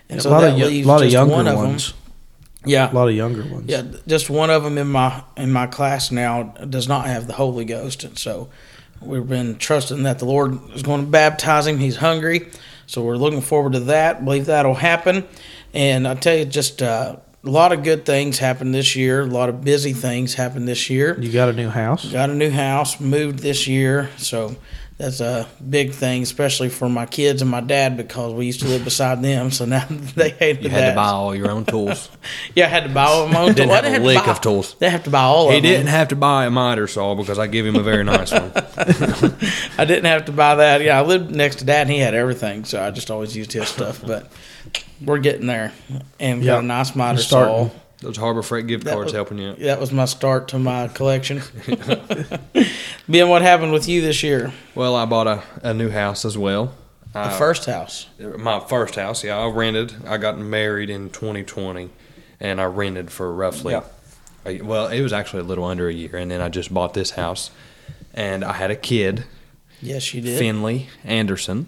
And 0.09 0.23
so 0.23 0.29
a 0.29 0.33
lot 0.33 0.41
that 0.43 0.53
of, 0.53 0.59
leaves 0.59 0.87
lot 0.87 0.97
of 0.97 1.03
just 1.03 1.12
younger 1.12 1.35
one 1.35 1.49
of 1.49 1.57
ones. 1.57 1.93
them. 1.93 2.01
Yeah. 2.64 2.91
A 2.91 2.95
lot 2.95 3.09
of 3.09 3.14
younger 3.14 3.43
ones. 3.43 3.64
Yeah, 3.68 3.83
just 4.07 4.29
one 4.29 4.51
of 4.51 4.62
them 4.64 4.77
in 4.77 4.89
my 4.89 5.25
in 5.37 5.51
my 5.51 5.66
class 5.66 6.11
now 6.11 6.43
does 6.43 6.89
not 6.89 7.07
have 7.07 7.27
the 7.27 7.33
Holy 7.33 7.64
Ghost, 7.64 8.05
and 8.05 8.18
so 8.18 8.51
we've 9.01 9.27
been 9.27 9.57
trusting 9.57 10.03
that 10.03 10.18
the 10.18 10.27
Lord 10.27 10.59
is 10.75 10.83
going 10.83 11.01
to 11.01 11.11
baptize 11.11 11.66
him. 11.66 11.79
He's 11.79 11.97
hungry, 11.97 12.49
so 12.91 13.05
we're 13.05 13.16
looking 13.16 13.41
forward 13.41 13.74
to 13.74 13.80
that. 13.80 14.24
Believe 14.24 14.47
that'll 14.47 14.74
happen, 14.74 15.24
and 15.72 16.09
I 16.09 16.14
tell 16.14 16.36
you, 16.36 16.45
just 16.45 16.82
uh, 16.82 17.18
a 17.45 17.49
lot 17.49 17.70
of 17.70 17.84
good 17.84 18.05
things 18.05 18.41
happened 18.41 18.74
this 18.74 18.97
year. 18.97 19.22
A 19.22 19.26
lot 19.26 19.49
of 19.49 19.62
busy 19.62 19.93
things 19.93 20.34
happened 20.34 20.66
this 20.66 20.91
year. 20.91 21.16
You 21.20 21.30
got 21.30 21.49
a 21.49 21.53
new 21.53 21.68
house? 21.68 22.11
Got 22.11 22.30
a 22.30 22.34
new 22.34 22.51
house, 22.51 22.99
moved 22.99 23.38
this 23.38 23.68
year, 23.68 24.11
so 24.16 24.57
that's 25.01 25.20
a 25.20 25.48
big 25.68 25.92
thing, 25.92 26.22
especially 26.22 26.68
for 26.68 26.88
my 26.88 27.07
kids 27.07 27.40
and 27.40 27.51
my 27.51 27.62
dad 27.62 27.96
because 27.96 28.34
we 28.34 28.44
used 28.44 28.61
to 28.61 28.68
live 28.68 28.84
beside 28.84 29.22
them. 29.22 29.51
So 29.51 29.64
now 29.64 29.86
they 29.88 30.30
hated 30.30 30.64
You 30.64 30.68
that. 30.68 30.80
had 30.82 30.90
to 30.90 30.94
buy 30.96 31.09
all 31.09 31.34
your 31.34 31.51
own 31.51 31.64
tools. 31.64 32.09
Yeah, 32.55 32.66
I 32.66 32.68
had 32.68 32.82
to 32.84 32.90
buy 32.90 33.05
all 33.05 33.26
my 33.28 33.40
own. 33.40 33.48
Didn't 33.55 33.68
Well, 33.70 33.76
have 33.76 33.84
they 33.84 33.88
a 33.90 33.92
had 33.92 33.98
to 34.03 34.07
lick 34.07 34.24
buy- 34.24 34.30
of 34.30 34.40
tools. 34.40 34.74
They 34.78 34.90
have 34.90 35.05
to 35.05 35.11
buy 35.11 35.22
all 35.22 35.51
He 35.51 35.57
of 35.57 35.62
them. 35.62 35.70
He 35.70 35.76
didn't 35.76 35.88
have 35.88 36.09
to 36.09 36.16
buy 36.16 36.44
a 36.46 36.51
miter 36.51 36.86
saw 36.86 37.14
because 37.14 37.38
I 37.38 37.46
give 37.46 37.64
him 37.64 37.76
a 37.76 37.82
very 37.82 38.05
nice 38.05 38.30
one. 38.32 38.53
I 39.78 39.84
didn't 39.86 40.05
have 40.05 40.26
to 40.26 40.32
buy 40.32 40.57
that. 40.57 40.82
Yeah, 40.82 40.98
I 40.98 41.03
lived 41.03 41.34
next 41.34 41.57
to 41.57 41.64
Dad, 41.64 41.82
and 41.82 41.90
he 41.90 41.98
had 41.98 42.14
everything, 42.14 42.64
so 42.64 42.82
I 42.82 42.90
just 42.90 43.11
always 43.11 43.34
used 43.36 43.53
his 43.53 43.68
stuff. 43.68 44.03
But 44.07 44.30
we're 45.01 45.18
getting 45.18 45.46
there, 45.46 45.72
and 46.18 46.40
got 46.44 46.46
Yeah, 46.55 46.59
a 46.59 46.62
nice 46.62 46.94
miter 46.94 47.22
saw. 47.22 47.70
Those 48.01 48.16
Harbor 48.16 48.42
Freight 48.42 48.66
gift 48.66 48.84
That 48.84 48.94
cards 48.94 49.07
was- 49.07 49.12
helping 49.14 49.38
you. 49.38 49.55
That 49.57 49.78
was 49.78 49.92
my 49.92 50.07
start 50.07 50.48
to 50.48 50.59
my 50.59 50.88
collection. 50.88 51.42
ben, 53.09 53.28
what 53.28 53.42
happened 53.42 53.72
with 53.72 53.88
you 53.88 54.01
this 54.01 54.22
year? 54.22 54.53
Well, 54.74 54.96
I 54.96 55.05
bought 55.05 55.26
a, 55.26 55.42
a 55.62 55.74
new 55.74 55.90
house 55.90 56.24
as 56.24 56.36
well. 56.38 56.72
The 57.12 57.20
I- 57.20 57.38
first 57.38 57.66
house. 57.66 58.07
My 58.38 58.61
first 58.61 58.94
house, 58.94 59.22
yeah. 59.24 59.36
I 59.38 59.48
rented. 59.48 59.94
I 60.07 60.16
got 60.16 60.38
married 60.38 60.88
in 60.90 61.11
2020, 61.11 61.90
and 62.40 62.61
I 62.61 62.64
rented 62.64 63.11
for 63.11 63.32
roughly. 63.32 63.72
Yeah. 63.74 63.82
a- 64.46 64.61
well, 64.62 64.86
it 64.88 65.03
was 65.03 65.12
actually 65.12 65.40
a 65.40 65.44
little 65.46 65.64
under 65.64 65.88
a 65.88 65.92
year, 65.92 66.16
and 66.16 66.30
then 66.30 66.40
I 66.40 66.48
just 66.48 66.72
bought 66.72 66.94
this 66.94 67.11
house, 67.12 67.51
and 68.14 68.44
I 68.44 68.55
had 68.55 68.70
a 68.70 68.76
kid, 68.76 69.24
Yes, 69.82 70.12
you 70.14 70.20
did. 70.22 70.38
Finley 70.38 70.88
Anderson 71.05 71.66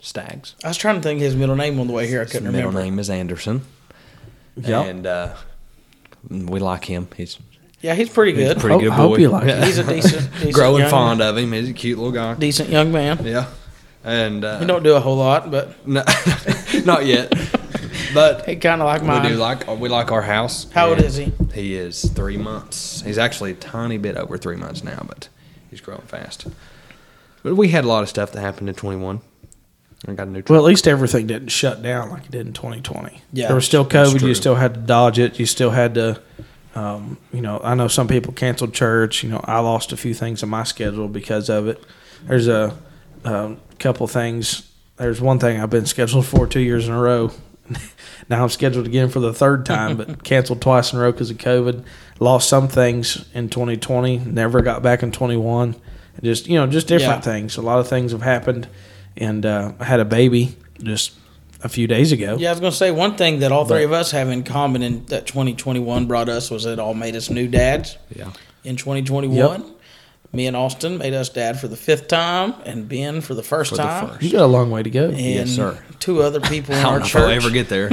Staggs. 0.00 0.54
I 0.64 0.68
was 0.68 0.76
trying 0.76 0.96
to 0.96 1.00
think 1.00 1.18
of 1.18 1.22
his 1.24 1.36
middle 1.36 1.54
name 1.56 1.78
on 1.80 1.86
the 1.86 1.92
way 1.92 2.06
here. 2.08 2.20
I 2.20 2.24
couldn't 2.24 2.44
middle 2.44 2.58
remember. 2.70 2.78
Middle 2.78 2.90
name 2.90 2.98
is 2.98 3.08
Anderson, 3.10 3.62
Yeah. 4.56 4.82
and 4.82 5.06
uh, 5.06 5.34
we 6.28 6.60
like 6.60 6.84
him. 6.84 7.08
He's, 7.16 7.38
Yeah, 7.80 7.94
he's 7.94 8.08
pretty 8.08 8.32
he's 8.38 8.50
a 8.50 8.54
good. 8.54 8.60
pretty 8.60 8.74
Hope- 8.74 8.82
good 8.82 8.90
boy. 8.90 8.96
hope 8.96 9.18
you 9.18 9.28
like 9.28 9.46
Yeah. 9.46 9.64
He's 9.64 9.78
a 9.78 9.84
decent, 9.84 10.32
decent 10.34 10.54
Growing 10.54 10.82
young, 10.82 10.90
fond 10.90 11.22
of 11.22 11.36
him. 11.36 11.52
He's 11.52 11.68
a 11.70 11.72
cute 11.72 11.98
little 11.98 12.12
guy. 12.12 12.34
decent 12.34 12.68
young 12.70 12.92
man. 12.92 13.24
Yeah, 13.24 13.46
and 14.04 14.44
uh, 14.44 14.58
He 14.60 14.66
don't 14.66 14.82
do 14.82 14.94
a 14.94 15.00
whole 15.00 15.16
lot, 15.16 15.50
but 15.50 15.86
no, 15.86 16.02
not 16.84 17.04
yet, 17.06 17.32
but 18.14 18.46
he 18.46 18.56
kind 18.56 18.80
of 18.82 18.86
like 18.86 19.02
mine. 19.02 19.22
we 19.22 19.28
do 19.30 19.34
like 19.36 19.66
we 19.78 19.88
like 19.88 20.10
our 20.12 20.22
house. 20.22 20.70
How 20.72 20.88
old 20.90 20.98
is 21.00 21.16
he? 21.16 21.32
He 21.54 21.74
is 21.74 22.04
three 22.10 22.36
months. 22.38 23.02
He's 23.02 23.18
actually 23.18 23.52
a 23.52 23.54
tiny 23.54 23.98
bit 23.98 24.16
over 24.16 24.38
three 24.38 24.56
months 24.56 24.82
now, 24.84 25.02
but 25.06 25.28
he's 25.70 25.80
growing 25.80 26.02
fast. 26.02 26.46
But 27.42 27.56
we 27.56 27.68
had 27.68 27.84
a 27.84 27.88
lot 27.88 28.02
of 28.04 28.08
stuff 28.08 28.30
that 28.32 28.40
happened 28.40 28.68
in 28.68 28.74
21. 28.76 29.20
I 30.06 30.12
got 30.14 30.26
a 30.26 30.30
new 30.30 30.42
Well, 30.48 30.58
at 30.58 30.64
least 30.64 30.88
everything 30.88 31.26
didn't 31.26 31.48
shut 31.50 31.82
down 31.82 32.10
like 32.10 32.24
it 32.24 32.30
did 32.30 32.46
in 32.46 32.52
2020. 32.52 33.20
Yeah, 33.32 33.46
there 33.46 33.54
was 33.54 33.64
still 33.64 33.84
COVID. 33.84 34.20
You 34.20 34.34
still 34.34 34.56
had 34.56 34.74
to 34.74 34.80
dodge 34.80 35.18
it. 35.18 35.38
You 35.38 35.46
still 35.46 35.70
had 35.70 35.94
to, 35.94 36.20
um, 36.74 37.18
you 37.32 37.40
know. 37.40 37.60
I 37.62 37.74
know 37.74 37.86
some 37.88 38.08
people 38.08 38.32
canceled 38.32 38.74
church. 38.74 39.22
You 39.22 39.30
know, 39.30 39.40
I 39.44 39.60
lost 39.60 39.92
a 39.92 39.96
few 39.96 40.12
things 40.14 40.42
in 40.42 40.48
my 40.48 40.64
schedule 40.64 41.06
because 41.08 41.48
of 41.48 41.68
it. 41.68 41.82
There's 42.26 42.48
a 42.48 42.76
um, 43.24 43.60
couple 43.78 44.06
things. 44.08 44.68
There's 44.96 45.20
one 45.20 45.38
thing 45.38 45.60
I've 45.60 45.70
been 45.70 45.86
scheduled 45.86 46.26
for 46.26 46.46
two 46.46 46.60
years 46.60 46.88
in 46.88 46.94
a 46.94 47.00
row. 47.00 47.30
now 48.28 48.42
I'm 48.42 48.48
scheduled 48.48 48.86
again 48.86 49.08
for 49.08 49.20
the 49.20 49.32
third 49.32 49.64
time, 49.64 49.96
but 49.96 50.24
canceled 50.24 50.60
twice 50.60 50.92
in 50.92 50.98
a 50.98 51.02
row 51.02 51.12
because 51.12 51.30
of 51.30 51.38
COVID. 51.38 51.84
Lost 52.18 52.48
some 52.48 52.68
things 52.68 53.28
in 53.34 53.48
2020. 53.48 54.18
Never 54.18 54.62
got 54.62 54.82
back 54.82 55.02
in 55.02 55.12
21. 55.12 55.76
And 56.16 56.24
just 56.24 56.48
you 56.48 56.58
know, 56.58 56.66
just 56.66 56.88
different 56.88 57.24
Yeah. 57.24 57.32
things. 57.32 57.56
A 57.56 57.62
lot 57.62 57.78
of 57.78 57.88
things 57.88 58.12
have 58.12 58.22
happened, 58.22 58.68
and 59.16 59.44
uh, 59.46 59.72
I 59.78 59.84
had 59.84 60.00
a 60.00 60.04
baby 60.04 60.56
just 60.82 61.12
a 61.64 61.68
few 61.68 61.86
days 61.86 62.10
ago. 62.12 62.36
Yeah, 62.38 62.48
I 62.48 62.52
was 62.52 62.60
going 62.60 62.72
to 62.72 62.76
say 62.76 62.90
one 62.90 63.16
thing 63.16 63.38
that 63.40 63.52
all 63.52 63.64
three 63.64 63.78
But- 63.78 63.84
of 63.84 63.92
us 63.92 64.10
have 64.12 64.28
in 64.30 64.42
common 64.42 64.82
in 64.82 65.04
that 65.06 65.26
2021 65.26 66.06
brought 66.06 66.28
us 66.28 66.50
was 66.50 66.66
it 66.66 66.78
all 66.78 66.94
made 66.94 67.14
us 67.14 67.30
new 67.30 67.46
dads 67.46 67.96
Yeah. 68.16 68.30
in 68.64 68.76
2021. 68.76 69.64
Me 70.34 70.46
and 70.46 70.56
Austin 70.56 70.96
made 70.96 71.12
us 71.12 71.28
dad 71.28 71.60
for 71.60 71.68
the 71.68 71.76
fifth 71.76 72.08
time, 72.08 72.54
and 72.64 72.88
Ben 72.88 73.20
for 73.20 73.34
the 73.34 73.42
first 73.42 73.72
For 73.72 73.76
the 73.76 73.82
time. 73.82 74.08
first. 74.08 74.22
You 74.22 74.32
got 74.32 74.44
a 74.44 74.46
long 74.46 74.70
way 74.70 74.82
to 74.82 74.88
go. 74.88 75.08
And 75.10 75.20
Yes, 75.20 75.50
sir. 75.50 75.78
two 75.98 76.22
other 76.22 76.40
people 76.40 76.74
in 76.74 76.80
I 76.80 76.84
don't 76.84 76.92
our 76.94 76.98
know 77.00 77.04
if 77.04 77.16
I'll 77.16 77.28
church. 77.28 77.36
ever 77.44 77.50
get 77.50 77.68
there. 77.68 77.90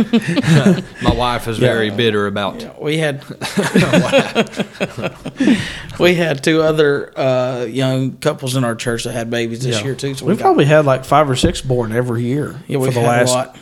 My 1.04 1.14
wife 1.14 1.50
is 1.50 1.58
very 1.58 1.90
bitter 1.90 2.28
about. 2.28 2.82
we 2.82 2.98
had 2.98 3.26
we 6.00 6.16
had 6.16 6.44
two 6.44 6.62
other 6.62 7.18
uh, 7.20 7.66
young 7.66 8.14
couples 8.18 8.56
in 8.56 8.64
our 8.64 8.76
church 8.76 9.04
that 9.04 9.12
had 9.12 9.30
babies 9.30 9.64
this 9.64 9.78
Yeah. 9.80 9.84
year 9.86 9.96
too. 9.96 10.16
So 10.16 10.26
We've 10.26 10.38
got- 10.38 10.44
probably 10.44 10.66
had 10.66 10.86
like 10.86 11.04
five 11.06 11.30
or 11.30 11.36
six 11.36 11.62
born 11.62 11.92
every 11.92 12.24
year 12.24 12.62
yeah, 12.68 12.78
for 12.78 12.84
we've 12.84 12.94
the 12.94 13.02
had 13.02 13.08
last 13.08 13.30
a 13.32 13.34
lot. 13.34 13.58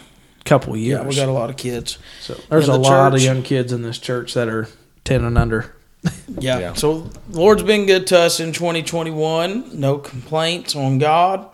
couple 0.46 0.78
years. 0.78 1.00
Yeah, 1.02 1.08
we 1.08 1.16
got 1.16 1.30
a 1.30 1.32
lot 1.32 1.50
of 1.50 1.58
kids. 1.58 1.98
so 2.22 2.36
there's 2.50 2.68
in 2.68 2.76
a 2.76 2.78
the 2.78 2.84
lot 2.84 3.16
of 3.16 3.22
young 3.24 3.42
kids 3.42 3.74
in 3.74 3.82
this 3.82 3.98
church 3.98 4.34
that 4.36 4.48
are 4.48 4.68
ten 5.04 5.24
and 5.24 5.38
under. 5.38 5.74
Yeah. 6.40 6.60
Yeah. 6.60 6.74
So 6.74 7.10
Lord's 7.32 7.64
been 7.64 7.86
good 7.88 8.06
to 8.08 8.20
us 8.20 8.40
in 8.40 8.52
2021. 8.54 9.80
No 9.80 9.98
complaints 9.98 10.76
on 10.76 11.00
God. 11.00 11.50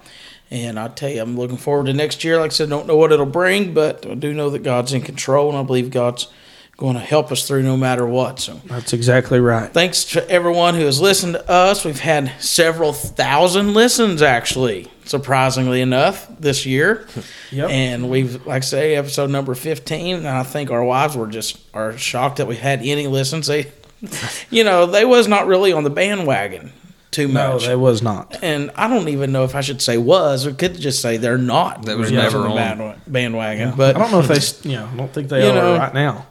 And 0.51 0.77
I 0.77 0.87
tell 0.89 1.09
you, 1.09 1.21
I'm 1.21 1.37
looking 1.37 1.57
forward 1.57 1.85
to 1.85 1.93
next 1.93 2.23
year. 2.23 2.37
Like 2.39 2.51
I 2.51 2.53
said, 2.53 2.69
don't 2.69 2.85
know 2.85 2.97
what 2.97 3.11
it'll 3.11 3.25
bring, 3.25 3.73
but 3.73 4.05
I 4.05 4.15
do 4.15 4.33
know 4.33 4.49
that 4.49 4.61
God's 4.63 4.93
in 4.93 5.01
control, 5.01 5.49
and 5.49 5.57
I 5.57 5.63
believe 5.63 5.89
God's 5.89 6.27
going 6.75 6.95
to 6.95 6.99
help 7.01 7.31
us 7.31 7.47
through 7.47 7.63
no 7.63 7.77
matter 7.77 8.05
what. 8.05 8.39
So 8.39 8.59
That's 8.65 8.93
exactly 8.93 9.39
right. 9.39 9.71
thanks 9.71 10.03
to 10.05 10.29
everyone 10.29 10.75
who 10.75 10.85
has 10.85 10.99
listened 10.99 11.33
to 11.35 11.49
us. 11.49 11.85
We've 11.85 11.99
had 11.99 12.31
several 12.39 12.93
thousand 12.93 13.73
listens, 13.73 14.21
actually, 14.21 14.91
surprisingly 15.05 15.81
enough, 15.81 16.27
this 16.39 16.65
year. 16.65 17.07
Yep. 17.51 17.69
And 17.69 18.09
we've, 18.09 18.47
like 18.47 18.63
I 18.63 18.65
say, 18.65 18.95
episode 18.95 19.29
number 19.29 19.53
15. 19.53 20.15
And 20.15 20.27
I 20.27 20.41
think 20.41 20.71
our 20.71 20.83
wives 20.83 21.15
were 21.15 21.27
just 21.27 21.59
are 21.71 21.95
shocked 21.95 22.37
that 22.37 22.47
we 22.47 22.55
had 22.55 22.79
any 22.79 23.05
listens. 23.05 23.45
They, 23.45 23.71
you 24.49 24.63
know, 24.63 24.85
they 24.85 25.05
was 25.05 25.27
not 25.27 25.47
really 25.47 25.71
on 25.73 25.83
the 25.83 25.89
bandwagon 25.89 26.71
too 27.11 27.27
No, 27.27 27.53
much. 27.53 27.65
that 27.67 27.79
was 27.79 28.01
not. 28.01 28.37
and 28.41 28.71
I 28.75 28.87
don't 28.87 29.07
even 29.09 29.31
know 29.31 29.43
if 29.43 29.53
I 29.55 29.61
should 29.61 29.81
say 29.81 29.97
was. 29.97 30.45
We 30.47 30.53
could 30.53 30.79
just 30.79 31.01
say 31.01 31.17
they're 31.17 31.37
not. 31.37 31.85
That 31.85 31.97
was 31.97 32.09
really 32.11 32.23
never 32.23 32.39
the 32.39 32.45
on. 32.49 32.55
band- 32.55 33.01
bandwagon. 33.07 33.73
But 33.77 33.95
I 33.95 33.99
don't 33.99 34.11
know 34.11 34.19
if 34.19 34.27
they, 34.27 34.35
s- 34.35 34.65
you 34.65 34.73
know, 34.77 34.89
I 34.91 34.95
don't 34.97 35.13
think 35.13 35.29
they 35.29 35.47
are 35.47 35.53
know, 35.53 35.77
right 35.77 35.93
now. 35.93 36.25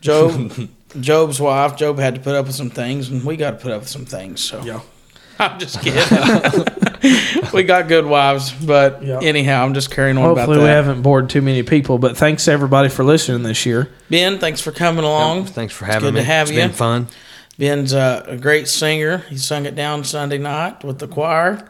Job, 0.00 0.52
Job's 1.00 1.38
wife, 1.40 1.76
Job 1.76 1.98
had 1.98 2.14
to 2.14 2.20
put 2.20 2.34
up 2.34 2.46
with 2.46 2.54
some 2.54 2.70
things, 2.70 3.10
and 3.10 3.24
we 3.24 3.36
got 3.36 3.50
to 3.52 3.56
put 3.58 3.72
up 3.72 3.80
with 3.80 3.88
some 3.90 4.06
things. 4.06 4.40
So 4.42 4.62
Yeah. 4.62 4.80
I'm 5.40 5.58
just 5.58 5.80
kidding. 5.80 6.64
we 7.54 7.62
got 7.62 7.88
good 7.88 8.04
wives, 8.06 8.52
but 8.52 9.02
Yeah. 9.02 9.20
anyhow, 9.22 9.64
I'm 9.64 9.74
just 9.74 9.90
carrying 9.90 10.18
on 10.18 10.24
about 10.24 10.36
Hopefully, 10.40 10.58
that. 10.58 10.62
we 10.64 10.68
haven't 10.68 11.02
bored 11.02 11.30
too 11.30 11.40
many 11.42 11.62
people. 11.62 11.98
But 11.98 12.16
thanks 12.16 12.46
everybody 12.46 12.88
for 12.88 13.04
listening 13.04 13.42
this 13.42 13.64
year. 13.64 13.88
Ben, 14.10 14.38
thanks 14.38 14.60
for 14.60 14.70
coming 14.72 15.04
along. 15.04 15.46
Thanks 15.46 15.72
for 15.74 15.86
having 15.86 16.00
good 16.08 16.14
me. 16.14 16.20
Good 16.20 16.26
to 16.26 16.32
have 16.32 16.48
It's 16.48 16.56
you. 16.56 16.62
been 16.62 16.72
fun. 16.72 17.08
Ben's 17.58 17.92
uh, 17.94 18.24
a 18.26 18.36
great 18.36 18.68
singer. 18.68 19.18
He 19.28 19.36
sung 19.36 19.66
it 19.66 19.74
down 19.74 20.04
Sunday 20.04 20.38
night 20.38 20.84
with 20.84 20.98
the 20.98 21.08
choir. 21.08 21.68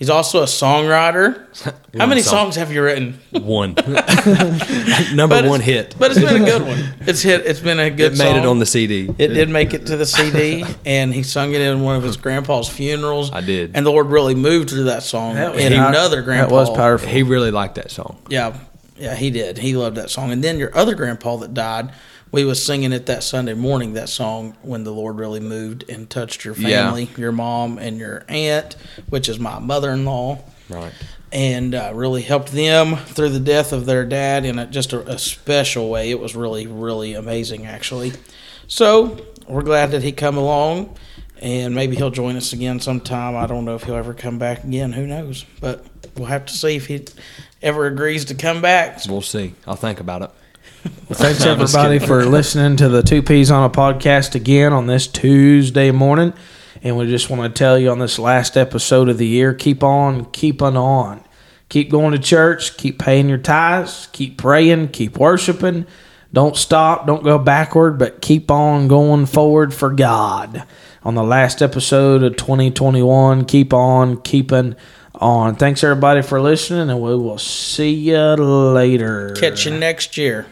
He's 0.00 0.08
also 0.10 0.40
a 0.40 0.46
songwriter. 0.46 1.44
How 1.98 2.06
many 2.06 2.22
song. 2.22 2.30
songs 2.46 2.56
have 2.56 2.72
you 2.72 2.82
written? 2.82 3.20
One. 3.32 3.74
Number 5.14 5.36
But 5.42 5.44
one 5.44 5.60
it's- 5.60 5.64
hit. 5.64 5.94
But 5.98 6.10
it's 6.10 6.20
been 6.20 6.42
a 6.42 6.44
good 6.46 6.62
one. 6.62 6.78
It's 7.00 7.20
hit. 7.22 7.44
It's 7.46 7.60
been 7.60 7.78
a 7.78 7.90
good. 7.90 8.12
it 8.14 8.18
made 8.18 8.36
it 8.36 8.46
on 8.46 8.58
the 8.58 8.66
CD. 8.66 9.10
It 9.18 9.28
did 9.28 9.48
make 9.50 9.74
it 9.74 9.86
to 9.86 9.96
the 9.98 10.06
CD, 10.06 10.64
and 10.86 11.12
he 11.12 11.22
sung 11.22 11.52
it 11.52 11.60
in 11.60 11.82
one 11.82 11.96
of 11.96 12.02
his 12.02 12.16
grandpa's 12.16 12.68
funerals. 12.68 13.30
I 13.30 13.42
did. 13.42 13.72
and 13.76 13.84
the 13.84 13.90
Lord 13.90 14.06
really 14.06 14.34
moved 14.34 14.70
through 14.70 14.84
that 14.84 15.02
song. 15.02 15.34
That 15.34 15.54
was 15.54 15.62
and 15.62 15.74
power- 15.74 15.88
another 15.90 16.22
grandpa 16.22 16.48
That 16.48 16.54
was 16.54 16.70
powerful. 16.76 17.08
He 17.08 17.22
really 17.22 17.50
liked 17.50 17.74
that 17.74 17.90
song. 17.90 18.18
Yeah, 18.30 18.56
yeah, 18.96 19.14
he 19.14 19.30
did. 19.30 19.58
He 19.58 19.76
loved 19.76 19.96
that 19.96 20.08
song. 20.10 20.30
And 20.32 20.42
then 20.42 20.58
your 20.58 20.74
other 20.76 20.94
grandpa 20.94 21.36
that 21.36 21.52
died, 21.52 21.92
we 22.32 22.44
was 22.44 22.64
singing 22.64 22.92
it 22.92 23.06
that 23.06 23.22
Sunday 23.22 23.54
morning. 23.54 23.94
That 23.94 24.08
song 24.08 24.56
when 24.62 24.84
the 24.84 24.92
Lord 24.92 25.18
really 25.18 25.40
moved 25.40 25.84
and 25.88 26.08
touched 26.08 26.44
your 26.44 26.54
Yeah. 26.54 26.84
family, 26.84 27.08
your 27.16 27.32
mom 27.32 27.78
and 27.78 27.98
your 27.98 28.24
aunt, 28.28 28.76
which 29.08 29.28
is 29.28 29.38
my 29.38 29.58
mother-in-law 29.58 30.38
Right. 30.68 30.92
and 31.32 31.74
uh, 31.74 31.90
really 31.94 32.22
helped 32.22 32.52
them 32.52 32.96
through 32.96 33.30
the 33.30 33.40
death 33.40 33.72
of 33.72 33.86
their 33.86 34.04
dad 34.04 34.44
in 34.44 34.58
a, 34.58 34.66
just 34.66 34.92
a, 34.92 35.00
a 35.08 35.18
special 35.18 35.90
way. 35.90 36.10
It 36.10 36.20
was 36.20 36.36
really, 36.36 36.66
really 36.68 37.14
amazing, 37.14 37.66
actually. 37.66 38.12
So 38.68 39.18
we're 39.48 39.62
glad 39.62 39.90
that 39.90 40.04
he 40.04 40.12
come 40.12 40.36
along, 40.36 40.96
and 41.40 41.74
maybe 41.74 41.96
he'll 41.96 42.10
join 42.10 42.36
us 42.36 42.52
again 42.52 42.78
sometime. 42.78 43.34
I 43.36 43.46
don't 43.46 43.64
know 43.64 43.74
if 43.74 43.82
he'll 43.82 43.96
ever 43.96 44.14
come 44.14 44.38
back 44.38 44.62
again. 44.62 44.92
Who 44.92 45.06
knows? 45.08 45.44
But 45.60 45.84
we'll 46.16 46.26
have 46.28 46.46
to 46.46 46.52
see 46.52 46.76
if 46.76 46.86
he 46.86 47.04
ever 47.62 47.86
agrees 47.86 48.26
to 48.26 48.34
come 48.34 48.60
back. 48.60 49.00
We'll 49.08 49.20
see. 49.22 49.54
I'll 49.66 49.74
think 49.74 49.98
about 49.98 50.22
it. 50.22 50.30
Thanks 50.82 51.44
I'm 51.44 51.60
everybody 51.60 51.98
for 51.98 52.24
listening 52.24 52.78
to 52.78 52.88
the 52.88 53.02
Two 53.02 53.22
Peas 53.22 53.50
on 53.50 53.68
a 53.68 53.70
podcast 53.70 54.34
again 54.34 54.72
on 54.72 54.86
this 54.86 55.06
Tuesday 55.06 55.90
morning. 55.90 56.32
And 56.82 56.96
we 56.96 57.06
just 57.06 57.28
want 57.28 57.42
to 57.42 57.58
tell 57.58 57.78
you 57.78 57.90
on 57.90 57.98
this 57.98 58.18
last 58.18 58.56
episode 58.56 59.10
of 59.10 59.18
the 59.18 59.26
year, 59.26 59.52
keep 59.52 59.82
on 59.82 60.24
keeping 60.26 60.78
on. 60.78 61.22
Keep 61.68 61.90
going 61.90 62.12
to 62.12 62.18
church, 62.18 62.78
keep 62.78 62.98
paying 62.98 63.28
your 63.28 63.36
tithes, 63.36 64.08
keep 64.12 64.38
praying, 64.38 64.88
keep 64.88 65.18
worshiping. 65.18 65.86
Don't 66.32 66.56
stop, 66.56 67.06
don't 67.06 67.24
go 67.24 67.38
backward, 67.38 67.98
but 67.98 68.22
keep 68.22 68.50
on 68.50 68.88
going 68.88 69.26
forward 69.26 69.74
for 69.74 69.90
God. 69.90 70.64
On 71.02 71.14
the 71.14 71.22
last 71.22 71.60
episode 71.60 72.22
of 72.22 72.36
2021, 72.36 73.44
keep 73.44 73.74
on 73.74 74.22
keeping 74.22 74.76
on. 75.14 75.56
Thanks 75.56 75.84
everybody 75.84 76.22
for 76.22 76.40
listening, 76.40 76.88
and 76.88 77.02
we 77.02 77.14
will 77.16 77.38
see 77.38 77.90
you 77.90 78.18
later. 78.18 79.34
Catch 79.34 79.66
you 79.66 79.72
next 79.72 80.16
year. 80.16 80.46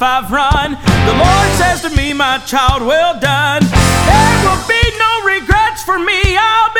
Life 0.00 0.24
I've 0.24 0.30
run, 0.30 0.72
the 0.72 1.16
Lord 1.16 1.48
says 1.56 1.80
to 1.82 1.90
me, 1.96 2.12
My 2.12 2.38
child, 2.38 2.82
well 2.82 3.18
done. 3.18 3.62
There 3.62 4.38
will 4.44 4.60
be 4.68 4.82
no 4.98 5.24
regrets 5.24 5.82
for 5.82 5.98
me. 5.98 6.36
I'll 6.36 6.75